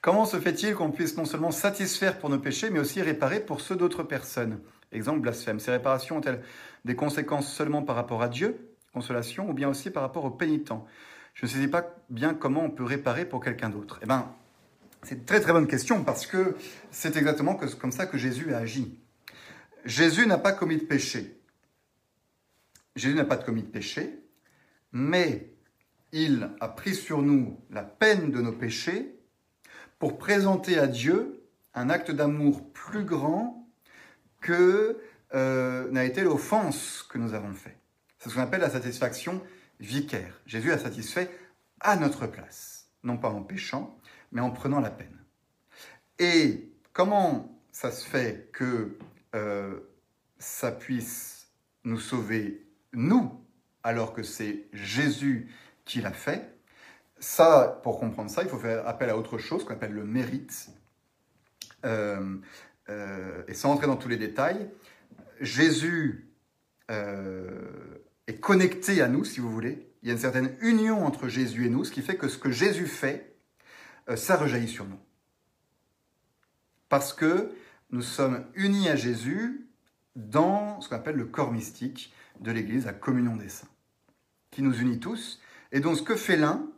[0.00, 3.60] Comment se fait-il qu'on puisse non seulement satisfaire pour nos péchés, mais aussi réparer pour
[3.60, 4.60] ceux d'autres personnes?
[4.92, 5.58] Exemple blasphème.
[5.58, 6.42] Ces réparations ont-elles
[6.84, 10.86] des conséquences seulement par rapport à Dieu, consolation, ou bien aussi par rapport aux pénitents?
[11.34, 13.98] Je ne sais pas bien comment on peut réparer pour quelqu'un d'autre.
[14.02, 14.32] Eh bien,
[15.02, 16.56] c'est une très très bonne question parce que
[16.90, 18.98] c'est exactement comme ça que Jésus a agi.
[19.84, 21.40] Jésus n'a pas commis de péché.
[22.96, 24.24] Jésus n'a pas commis de péché,
[24.92, 25.52] mais
[26.12, 29.17] il a pris sur nous la peine de nos péchés
[29.98, 31.44] pour présenter à Dieu
[31.74, 33.68] un acte d'amour plus grand
[34.40, 35.00] que
[35.34, 37.78] euh, n'a été l'offense que nous avons faite.
[38.18, 39.42] C'est ce qu'on appelle la satisfaction
[39.80, 40.40] vicaire.
[40.46, 41.30] Jésus a satisfait
[41.80, 43.96] à notre place, non pas en péchant,
[44.32, 45.18] mais en prenant la peine.
[46.18, 48.98] Et comment ça se fait que
[49.34, 49.78] euh,
[50.38, 51.48] ça puisse
[51.84, 53.44] nous sauver, nous,
[53.82, 55.48] alors que c'est Jésus
[55.84, 56.57] qui l'a fait?
[57.20, 60.70] Ça, pour comprendre ça, il faut faire appel à autre chose qu'on appelle le mérite.
[61.84, 62.36] Euh,
[62.88, 64.70] euh, et sans entrer dans tous les détails,
[65.40, 66.28] Jésus
[66.90, 69.86] euh, est connecté à nous, si vous voulez.
[70.02, 72.38] Il y a une certaine union entre Jésus et nous, ce qui fait que ce
[72.38, 73.34] que Jésus fait,
[74.14, 74.98] ça rejaillit sur nous.
[76.88, 77.52] Parce que
[77.90, 79.68] nous sommes unis à Jésus
[80.16, 83.68] dans ce qu'on appelle le corps mystique de l'Église, la communion des saints,
[84.50, 85.40] qui nous unit tous.
[85.72, 86.70] Et donc ce que fait l'un,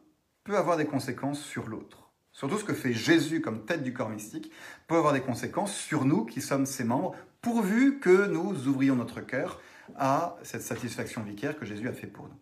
[0.45, 2.11] peut avoir des conséquences sur l'autre.
[2.33, 4.51] Surtout ce que fait Jésus comme tête du corps mystique
[4.87, 9.21] peut avoir des conséquences sur nous qui sommes ses membres, pourvu que nous ouvrions notre
[9.21, 9.61] cœur
[9.97, 12.37] à cette satisfaction vicaire que Jésus a fait pour nous.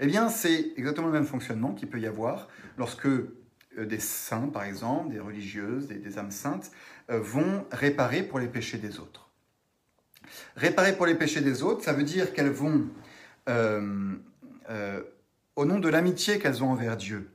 [0.00, 2.48] Eh bien, c'est exactement le même fonctionnement qu'il peut y avoir
[2.78, 6.70] lorsque euh, des saints, par exemple, des religieuses, des, âmes saintes,
[7.10, 9.30] euh, vont réparer pour les péchés des autres.
[10.56, 12.86] Réparer pour les péchés des autres, ça veut dire qu'elles vont,
[13.48, 14.14] euh,
[15.56, 17.30] au nom de l'amitié qu'elles ont envers Dieu,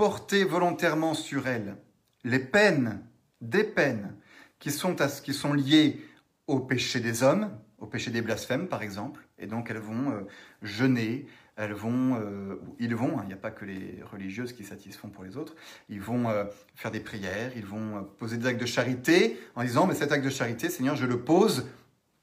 [0.00, 1.76] porter volontairement sur elles
[2.24, 3.02] les peines,
[3.42, 4.14] des peines
[4.58, 6.00] qui sont, qui sont liées
[6.46, 10.20] au péché des hommes, au péché des blasphèmes par exemple, et donc elles vont euh,
[10.62, 14.64] jeûner, elles vont, euh, ils vont, hein, il n'y a pas que les religieuses qui
[14.64, 15.54] satisfont pour les autres,
[15.90, 16.44] ils vont euh,
[16.76, 20.24] faire des prières, ils vont poser des actes de charité en disant, mais cet acte
[20.24, 21.68] de charité, Seigneur, je le pose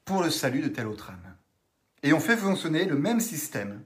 [0.04, 1.36] pour le salut de telle autre âme.
[2.02, 3.82] Et on fait fonctionner le même système.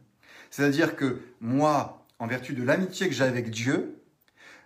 [0.48, 4.00] C'est-à-dire que moi, en vertu de l'amitié que j'ai avec Dieu,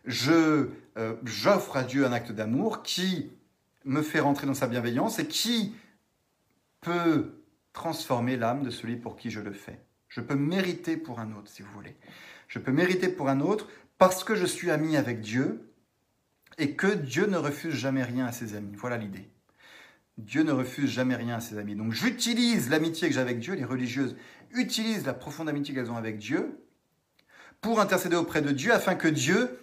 [0.04, 0.68] je
[1.24, 3.30] j'offre à Dieu un acte d'amour qui
[3.86, 5.74] me fait rentrer dans sa bienveillance et qui
[6.82, 7.42] peut
[7.72, 9.80] transformer l'âme de celui pour qui je le fais.
[10.08, 11.96] Je peux mériter pour un autre, si vous voulez.
[12.46, 15.72] Je peux mériter pour un autre parce que je suis ami avec Dieu
[16.58, 18.76] et que Dieu ne refuse jamais rien à ses amis.
[18.76, 19.30] Voilà l'idée.
[20.18, 21.74] Dieu ne refuse jamais rien à ses amis.
[21.74, 24.14] Donc j'utilise l'amitié que j'ai avec Dieu, les religieuses
[24.50, 26.65] utilisent la profonde amitié qu'elles ont avec Dieu
[27.66, 29.58] pour intercéder auprès de Dieu afin que Dieu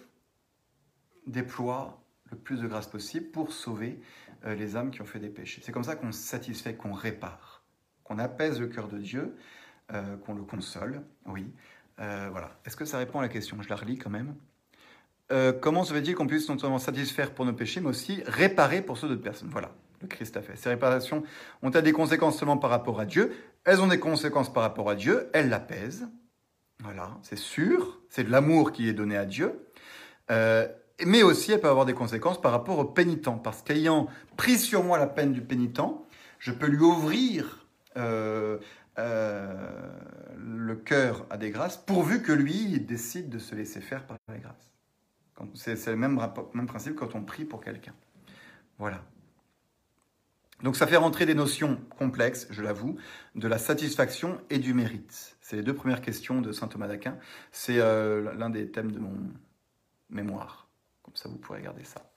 [1.26, 3.98] déploie le plus de grâce possible pour sauver
[4.44, 5.62] euh, les âmes qui ont fait des péchés.
[5.64, 7.62] C'est comme ça qu'on satisfait, qu'on répare,
[8.02, 9.34] qu'on apaise le cœur de Dieu
[9.94, 11.50] euh, qu'on le console, oui.
[11.98, 12.50] Euh, voilà.
[12.66, 13.56] Est-ce que ça répond à la question?
[13.62, 14.34] Je la relis quand même.
[15.62, 18.98] Comment se fait-il qu'on puisse non seulement satisfaire pour nos péchés, mais aussi réparer pour
[18.98, 19.48] ceux d'autres personnes?
[19.48, 19.72] Voilà,
[20.02, 20.56] le Christ a fait.
[20.56, 21.22] Ces réparations
[21.62, 23.34] ont-elles des conséquences seulement par rapport à Dieu?
[23.64, 26.06] Elles ont des conséquences par rapport à Dieu, elles l'apaisent.
[26.84, 29.66] Voilà, c'est sûr, c'est de l'amour qui est donné à Dieu.
[30.28, 34.06] mais aussi, elles peuvent avoir des conséquences par rapport au pénitent, parce qu'ayant
[34.36, 35.80] pris sur moi la peine du pénitent,
[36.38, 37.66] je peux lui ouvrir
[37.96, 38.58] euh,
[40.38, 44.38] le cœur a des grâces, pourvu que lui décide de se laisser faire par les
[44.38, 44.70] grâces.
[45.54, 46.20] C'est le même,
[46.54, 47.94] même principe quand on prie pour quelqu'un.
[48.78, 49.02] Voilà.
[50.62, 52.96] Donc ça fait rentrer des notions complexes, je l'avoue,
[53.34, 55.33] de la satisfaction et du mérite.
[55.44, 57.18] C'est les deux premières questions de saint Thomas d'Aquin.
[57.52, 59.14] C'est euh, l'un des thèmes de mon
[60.08, 60.68] mémoire.
[61.02, 62.10] Comme ça, vous pourrez regarder ça.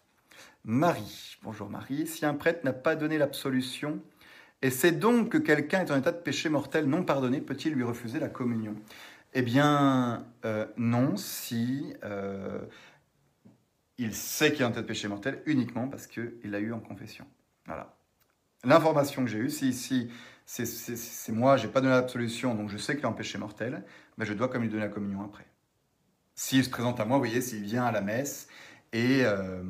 [0.64, 2.08] Marie, bonjour Marie.
[2.08, 4.02] Si un prêtre n'a pas donné l'absolution
[4.62, 7.84] et c'est donc que quelqu'un est en état de péché mortel non pardonné, peut-il lui
[7.84, 8.76] refuser la communion?
[9.34, 12.62] Eh bien, euh, non, si euh,
[13.98, 16.80] il sait qu'il est en état de péché mortel uniquement parce qu'il l'a eu en
[16.80, 17.28] confession.
[17.66, 17.94] Voilà.
[18.64, 20.10] L'information que j'ai eue, si, si
[20.48, 23.84] c'est moi, j'ai pas donné l'absolution, donc je sais qu'il est en péché mortel,
[24.18, 25.46] ben je dois comme lui donner la communion après.
[26.36, 28.48] S'il se présente à moi, vous voyez, s'il vient à la messe,
[28.94, 29.62] et euh,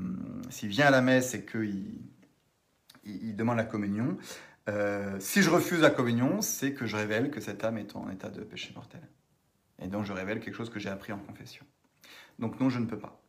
[0.51, 1.99] s'il vient à la messe et qu'il
[3.05, 4.17] il demande la communion,
[4.69, 8.09] euh, si je refuse la communion, c'est que je révèle que cette âme est en
[8.11, 9.01] état de péché mortel.
[9.81, 11.65] Et donc je révèle quelque chose que j'ai appris en confession.
[12.37, 13.19] Donc non, je ne peux pas.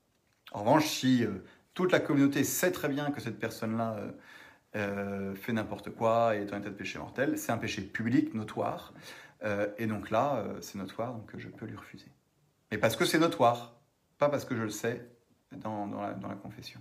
[0.53, 3.97] En revanche, si euh, toute la communauté sait très bien que cette personne-là
[4.79, 8.35] euh, fait n'importe quoi et est en état de péché mortel, c'est un péché public,
[8.35, 8.93] notoire.
[9.79, 12.11] et donc là, c'est notoire, donc je peux lui refuser.
[12.71, 13.81] Mais parce que c'est notoire,
[14.19, 15.07] pas parce que je le sais
[15.53, 16.81] dans la confession.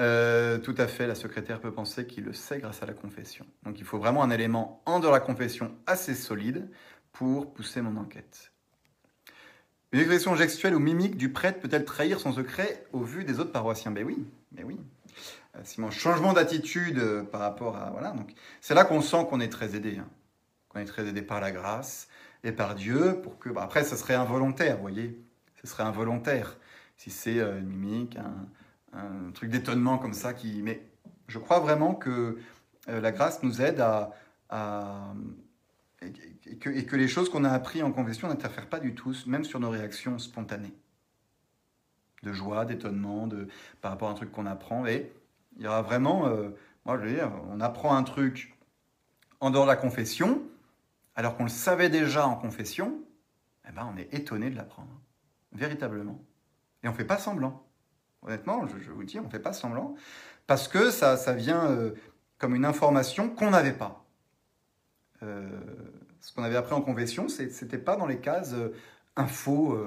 [0.00, 3.46] Euh, tout à fait, la secrétaire peut penser qu'il le sait grâce à la confession.
[3.62, 6.68] Donc il faut vraiment un élément en de la confession assez solide
[7.12, 8.53] pour pousser mon enquête.
[9.94, 13.52] Une expression gestuelle ou mimique du prêtre peut-elle trahir son secret au vu des autres
[13.52, 13.92] paroissiens?
[13.92, 14.80] Ben oui, mais oui.
[15.54, 19.24] Euh, si mon changement d'attitude euh, par rapport à voilà, donc c'est là qu'on sent
[19.30, 20.08] qu'on est très aidé, hein.
[20.68, 22.08] qu'on est très aidé par la grâce
[22.42, 23.50] et par Dieu pour que.
[23.50, 25.16] Bah, après, ce serait involontaire, vous voyez,
[25.62, 26.56] ce serait involontaire
[26.96, 28.18] si c'est une mimique,
[28.92, 30.34] un, truc d'étonnement comme ça.
[30.34, 30.60] Qui...
[30.64, 30.82] Mais
[31.28, 32.36] je crois vraiment que
[32.88, 34.10] euh, la grâce nous aide à,
[36.46, 39.60] et, que, les choses qu'on a appris en confession n'interfèrent pas du tout, même sur
[39.60, 40.74] nos réactions spontanées.
[42.22, 43.48] De joie, d'étonnement, de,
[43.80, 44.86] par rapport à un truc qu'on apprend.
[44.86, 45.12] Et
[45.56, 46.50] il y aura vraiment, euh,
[46.84, 48.56] moi je veux dire, on apprend un truc
[49.40, 50.42] en dehors de la confession,
[51.16, 52.98] alors qu'on le savait déjà en confession,
[53.68, 55.00] eh ben on est étonné de l'apprendre,
[55.52, 56.18] véritablement.
[56.82, 57.66] Et on ne fait pas semblant.
[58.22, 59.94] Honnêtement, je, vous dis, on ne fait pas semblant.
[60.46, 61.92] Parce que ça, ça vient euh,
[62.38, 64.04] comme une information qu'on n'avait pas.
[65.22, 65.60] Euh,
[66.24, 68.74] ce qu'on avait appris en confession, ce n'était pas dans les cases euh,
[69.14, 69.78] info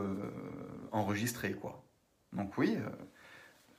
[0.91, 1.53] enregistrées.
[1.53, 1.84] Quoi.
[2.31, 2.77] Donc oui,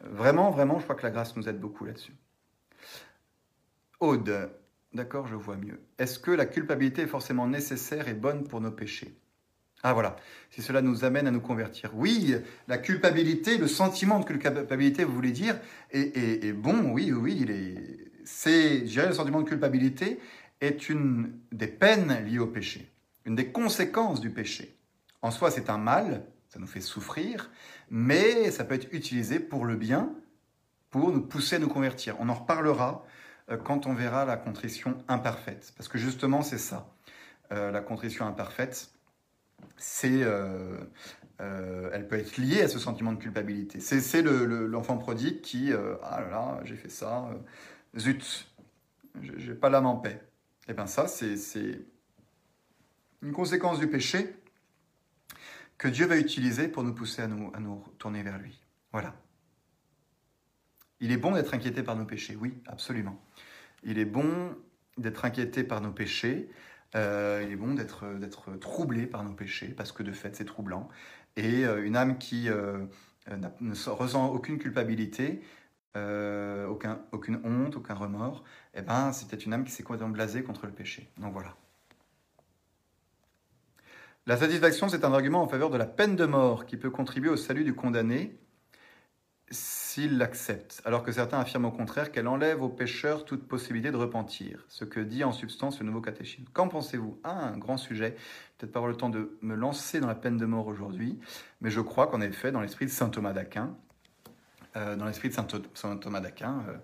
[0.00, 2.12] vraiment, vraiment, je crois que la grâce nous aide beaucoup là-dessus.
[4.00, 4.50] Aude,
[4.92, 5.80] d'accord, je vois mieux.
[5.98, 9.16] Est-ce que la culpabilité est forcément nécessaire et bonne pour nos péchés?
[9.84, 10.16] Ah voilà,
[10.50, 11.92] si cela nous amène à nous convertir.
[11.94, 12.34] Oui,
[12.66, 15.58] la culpabilité, le sentiment de culpabilité, vous voulez dire,
[15.92, 18.10] est, bon, oui, oui, il est...
[18.24, 20.20] C'est, je dirais, le sentiment de culpabilité
[20.60, 22.92] est une des peines liées au péché,
[23.24, 24.76] une des conséquences du péché.
[25.22, 27.50] En soi, c'est un mal, ça nous fait souffrir,
[27.90, 30.12] mais ça peut être utilisé pour le bien,
[30.90, 32.16] pour nous pousser à nous convertir.
[32.20, 33.04] On en reparlera
[33.50, 36.90] euh, quand on verra la contrition imparfaite, parce que justement, c'est ça,
[37.52, 38.92] euh, la contrition imparfaite
[39.76, 40.78] c'est, euh,
[41.38, 43.80] elle peut être liée à ce sentiment de culpabilité.
[43.80, 45.72] C'est, l'enfant prodigue qui,
[46.02, 47.28] ah là là, j'ai fait ça,
[47.96, 48.48] zut,
[49.20, 50.20] Je n'ai pas l'âme en paix.
[50.68, 51.80] Eh bien ça, c'est
[53.22, 54.36] une conséquence du péché
[55.78, 58.60] que Dieu va utiliser pour nous pousser à nous, à nous tourner vers lui.
[58.92, 59.14] Voilà.
[61.00, 63.22] Il est bon d'être inquiété par nos péchés, oui, absolument.
[63.82, 64.56] Il est bon
[64.98, 66.50] d'être inquiété par nos péchés,
[66.96, 70.88] euh, il est bon d'être troublé par nos péchés, parce que de fait c'est troublant.
[71.36, 72.84] Et euh, une âme qui euh,
[73.30, 75.40] ne ressent aucune culpabilité,
[75.94, 78.44] aucun, aucune honte, aucun remords,
[78.74, 81.10] eh ben, c'était une âme qui s'est complètement blasée contre le péché.
[81.18, 81.56] Donc voilà.
[84.26, 87.30] La satisfaction, c'est un argument en faveur de la peine de mort qui peut contribuer
[87.30, 88.38] au salut du condamné
[89.50, 93.96] s'il l'accepte, alors que certains affirment au contraire qu'elle enlève aux pécheurs toute possibilité de
[93.96, 96.44] repentir, ce que dit en substance le nouveau catéchisme.
[96.52, 97.18] Qu'en pensez-vous?
[97.24, 98.16] Ah, un grand sujet.
[98.58, 101.18] Peut-être pas avoir le temps de me lancer dans la peine de mort aujourd'hui,
[101.62, 103.74] mais je crois qu'en effet, dans l'esprit de saint Thomas d'Aquin,
[104.78, 106.76] euh, dans l'esprit de saint Thomas d'Aquin, euh,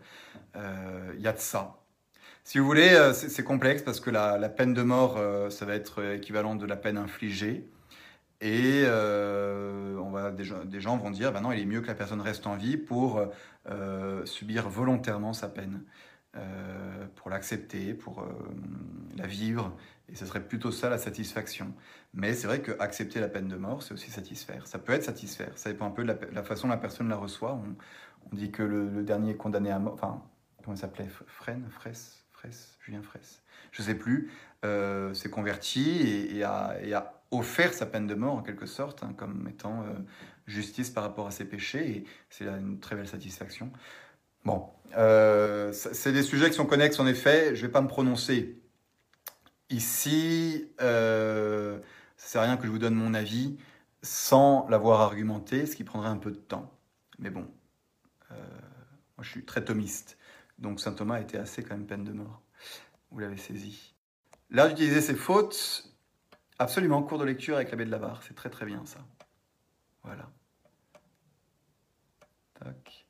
[0.56, 1.76] euh, il y a de ça.
[2.42, 5.18] Si vous voulez, c'est complexe parce que la, peine de mort,
[5.50, 7.66] ça va être équivalent de la peine infligée.
[8.42, 12.20] Et on va, des, gens, vont dire, ben non, il est mieux que la personne
[12.20, 13.26] reste en vie pour
[14.26, 15.84] subir volontairement sa peine,
[17.16, 18.26] pour l'accepter, pour
[19.16, 19.74] la vivre.
[20.08, 21.72] Et ce serait plutôt ça la satisfaction.
[22.12, 24.66] Mais c'est vrai que accepter la peine de mort, c'est aussi satisfaire.
[24.66, 25.56] Ça peut être satisfaire.
[25.56, 27.52] Ça dépend un peu de la, façon dont la personne la reçoit.
[27.52, 30.22] On, dit que le, dernier condamné à mort, enfin,
[30.62, 31.08] comment il s'appelait?
[31.26, 34.30] Fresne Fraisse Fraisse Julien Fraisse Je ne sais plus.
[34.62, 39.02] s'est converti et, et, a, et a offert sa peine de mort en quelque sorte,
[39.02, 39.94] hein, comme étant euh,
[40.46, 43.70] justice par rapport à ses péchés, et c'est une très belle satisfaction.
[44.44, 47.88] Bon, euh, c'est des sujets qui sont connexes en effet, je ne vais pas me
[47.88, 48.60] prononcer.
[49.70, 51.78] Ici, euh,
[52.16, 53.56] sert à rien que je vous donne mon avis
[54.02, 56.70] sans l'avoir argumenté, ce qui prendrait un peu de temps.
[57.18, 57.46] Mais bon,
[58.30, 58.34] euh,
[59.16, 60.18] moi je suis très thomiste,
[60.58, 62.42] donc saint Thomas était assez quand même peine de mort.
[63.10, 63.94] Vous l'avez saisi.
[64.50, 65.94] L'art d'utiliser ses fautes,
[66.58, 69.00] Absolument, cours de lecture avec l'abbé de Lavar, c'est très très bien ça.
[70.04, 70.30] Voilà.
[72.54, 73.06] Tac.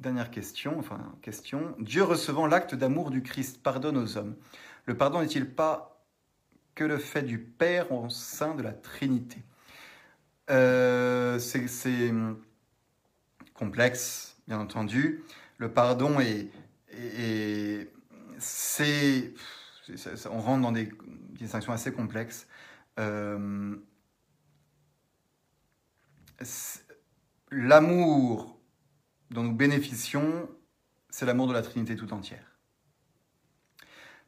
[0.00, 1.76] Dernière question, enfin question.
[1.78, 4.34] Dieu recevant l'acte d'amour du Christ pardonne aux hommes.
[4.86, 6.04] Le pardon n'est-il pas
[6.74, 9.42] que le fait du Père au sein de la Trinité
[10.50, 12.12] euh, C'est
[13.54, 15.22] complexe, bien entendu.
[15.58, 16.50] Le pardon est,
[20.30, 20.90] on rentre dans des,
[21.30, 22.46] distinctions assez complexes.
[22.98, 23.76] Euh,
[27.50, 28.58] l'amour
[29.30, 30.48] dont nous bénéficions,
[31.10, 32.53] c'est l'amour de la Trinité tout entière.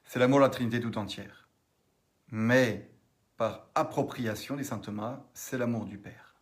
[0.06, 1.48] C'est l'amour de la Trinité tout entière.
[2.30, 2.88] Mais
[3.36, 6.36] par appropriation, dit saint Thomas, c'est l'amour du Père.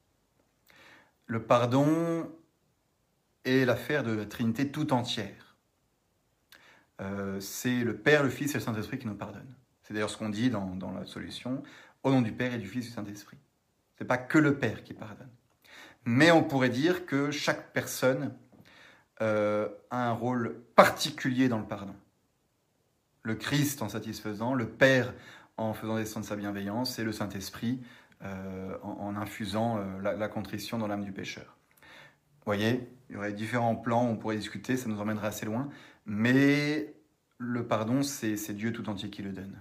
[1.27, 2.31] Le pardon
[3.45, 5.57] est l'affaire de la Trinité tout entière.
[7.01, 9.57] Euh, c'est le Père, le Fils et le Saint-Esprit qui nous pardonnent.
[9.83, 11.63] C'est d'ailleurs ce qu'on dit dans, la solution,
[12.03, 13.39] au nom du Père et du Fils et du Saint-Esprit.
[13.99, 15.31] Ce n'est pas que le Père qui pardonne.
[16.05, 18.35] Mais on pourrait dire que chaque personne
[19.23, 21.95] euh, a un rôle particulier dans le pardon.
[23.25, 25.13] Le Christ en satisfaisant, le Père
[25.57, 27.81] en faisant descendre sa bienveillance et le Saint-Esprit
[28.23, 31.57] euh, en, infusant la, la, contrition dans l'âme du pécheur.
[31.81, 35.69] Vous voyez, il y aurait différents plans, on pourrait discuter, ça nous emmènerait assez loin,
[36.07, 36.95] mais
[37.39, 39.59] le pardon, c'est Dieu tout entier qui le donne.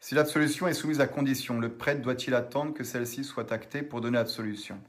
[0.00, 4.00] Si l'absolution est soumise à condition, le prêtre doit-il attendre que celle-ci soit actée pour
[4.00, 4.80] donner l'absolution?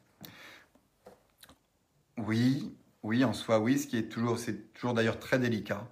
[2.17, 2.73] Oui,
[3.03, 5.88] oui, en soi, oui, ce qui est toujours, c'est toujours d'ailleurs très délicat.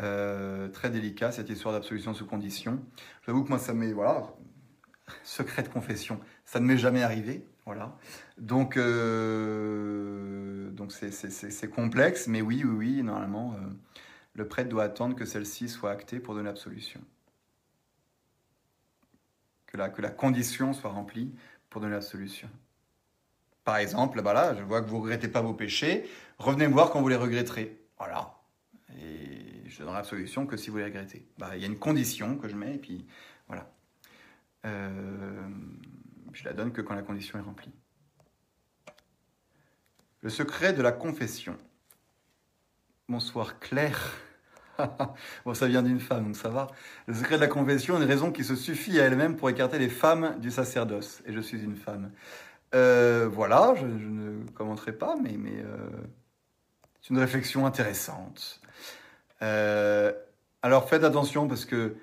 [0.00, 2.80] Euh, très délicat, cette histoire d'absolution sous condition.
[3.26, 4.32] J'avoue que moi, ça m'est, voilà,
[5.24, 7.44] secret de confession, ça ne m'est jamais arrivé.
[7.66, 7.96] Voilà.
[8.38, 13.58] Donc, euh, donc c'est complexe, mais oui, oui, oui, normalement, euh,
[14.34, 17.00] le prêtre doit attendre que celle-ci soit actée pour donner l'absolution.
[19.66, 21.34] Que la, que la condition soit remplie
[21.68, 22.48] pour donner l'absolution.
[23.68, 26.08] Par exemple, bah là, je vois que vous ne regrettez pas vos péchés,
[26.38, 27.78] revenez me voir quand vous les regretterez.
[27.98, 28.34] Voilà.
[28.98, 31.26] Et je donnerai l'absolution que si vous les regrettez.
[31.36, 33.06] Bah, il y a une condition que je mets, et puis
[33.46, 33.70] voilà.
[34.64, 35.46] Euh,
[36.32, 37.74] je la donne que quand la condition est remplie.
[40.22, 41.58] Le secret de la confession.
[43.06, 44.14] Bonsoir Claire.
[45.44, 46.68] bon, ça vient d'une femme, donc ça va.
[47.06, 49.90] Le secret de la confession une raison qui se suffit à elle-même pour écarter les
[49.90, 51.22] femmes du sacerdoce.
[51.26, 52.12] Et je suis une femme.
[52.74, 55.88] Euh, voilà, je, ne commenterai pas, mais, euh,
[57.00, 58.60] c'est une réflexion intéressante.
[59.42, 60.12] Euh,
[60.62, 61.96] alors faites attention parce que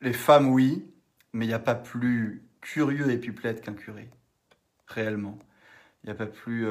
[0.00, 0.86] les femmes, oui,
[1.32, 4.08] mais il n'y a pas plus curieux et peuplette qu'un curé,
[4.86, 5.38] réellement.
[6.02, 6.66] Il n'y a pas plus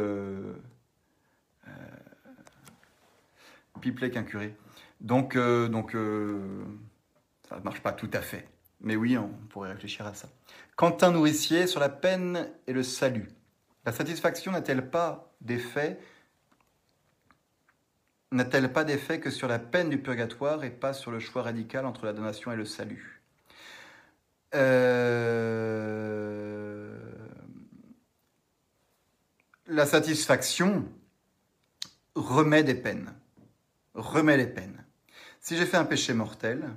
[3.82, 4.56] pipelé qu'un curé.
[5.02, 8.48] Donc, donc ça ne marche pas tout à fait.
[8.82, 10.30] Mais oui, on pourrait réfléchir à ça.
[10.76, 13.30] Quentin Nourricier sur la peine et le salut.
[13.86, 16.00] La satisfaction n'a-t-elle pas d'effet
[18.32, 21.86] n'a-t-elle pas d'effet que sur la peine du purgatoire et pas sur le choix radical
[21.86, 23.22] entre la donation et le salut?
[24.56, 25.44] Euh,
[29.68, 30.86] La satisfaction
[32.16, 33.14] remet des peines.
[33.94, 34.84] Remet les peines.
[35.40, 36.70] Si j'ai fait un péché mortel,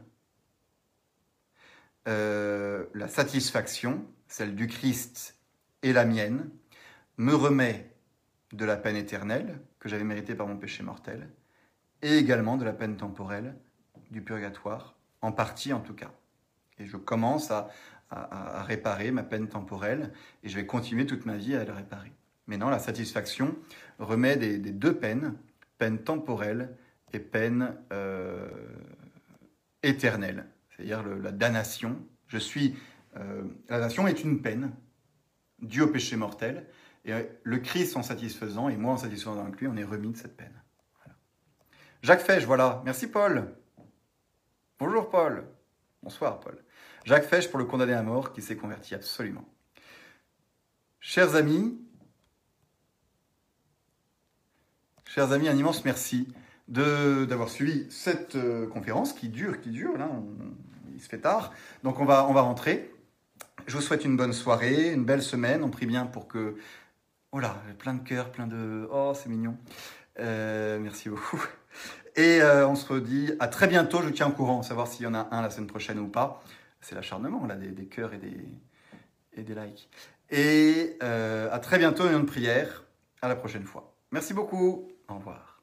[2.07, 5.37] euh, la satisfaction, celle du Christ
[5.83, 6.51] et la mienne,
[7.17, 7.91] me remet
[8.53, 11.29] de la peine éternelle que j'avais méritée par mon péché mortel,
[12.03, 13.57] et également de la peine temporelle
[14.11, 16.11] du purgatoire, en partie en tout cas.
[16.79, 17.69] Et je commence à,
[18.09, 20.13] réparer ma peine temporelle,
[20.45, 22.13] et je vais continuer toute ma vie à la réparer.
[22.47, 23.57] Mais non, la satisfaction
[23.99, 25.35] remet des, des deux peines,
[25.79, 26.77] peine temporelle
[27.13, 28.49] et peine euh,
[29.83, 30.47] éternelle,
[30.77, 31.99] c'est-à-dire la damnation.
[32.27, 32.77] Je suis,
[33.17, 34.73] euh, la damnation est une peine
[35.61, 36.67] due au péché mortel,
[37.05, 40.13] et euh, le Christ en satisfaisant, et moi en satisfaisant avec lui, on est remis
[40.13, 40.63] de cette peine.
[42.03, 42.83] Jacques Fesch, voilà.
[42.85, 43.57] Merci Paul.
[44.79, 45.49] Bonjour Paul.
[46.03, 46.63] Bonsoir Paul.
[47.05, 49.49] Jacques Fesch pour le condamné à mort qui s'est converti absolument.
[51.01, 51.81] Chers amis,
[55.05, 56.29] chers amis, un immense merci
[56.69, 60.11] d'avoir suivi cette euh, conférence qui dure, qui dure, là,
[60.97, 61.53] il se fait tard,
[61.85, 62.93] donc on va, on va rentrer.
[63.67, 66.57] Je vous souhaite une bonne soirée, une belle semaine, on prie bien pour que...
[67.33, 68.89] Oh là, plein de cœur, plein de...
[68.91, 69.57] Oh, c'est mignon.
[70.19, 71.43] Euh, merci beaucoup.
[72.17, 75.07] Et euh, on se redit à très bientôt, je tiens au courant, savoir s'il y
[75.07, 76.43] en a un la semaine prochaine ou pas.
[76.81, 78.49] C'est l'acharnement, là, des, cœurs et des,
[79.35, 79.91] et des likes.
[80.31, 82.85] Et euh, à très bientôt, une prière.
[83.23, 83.95] À la prochaine fois.
[84.13, 84.89] Merci beaucoup.
[85.09, 85.56] Au revoir.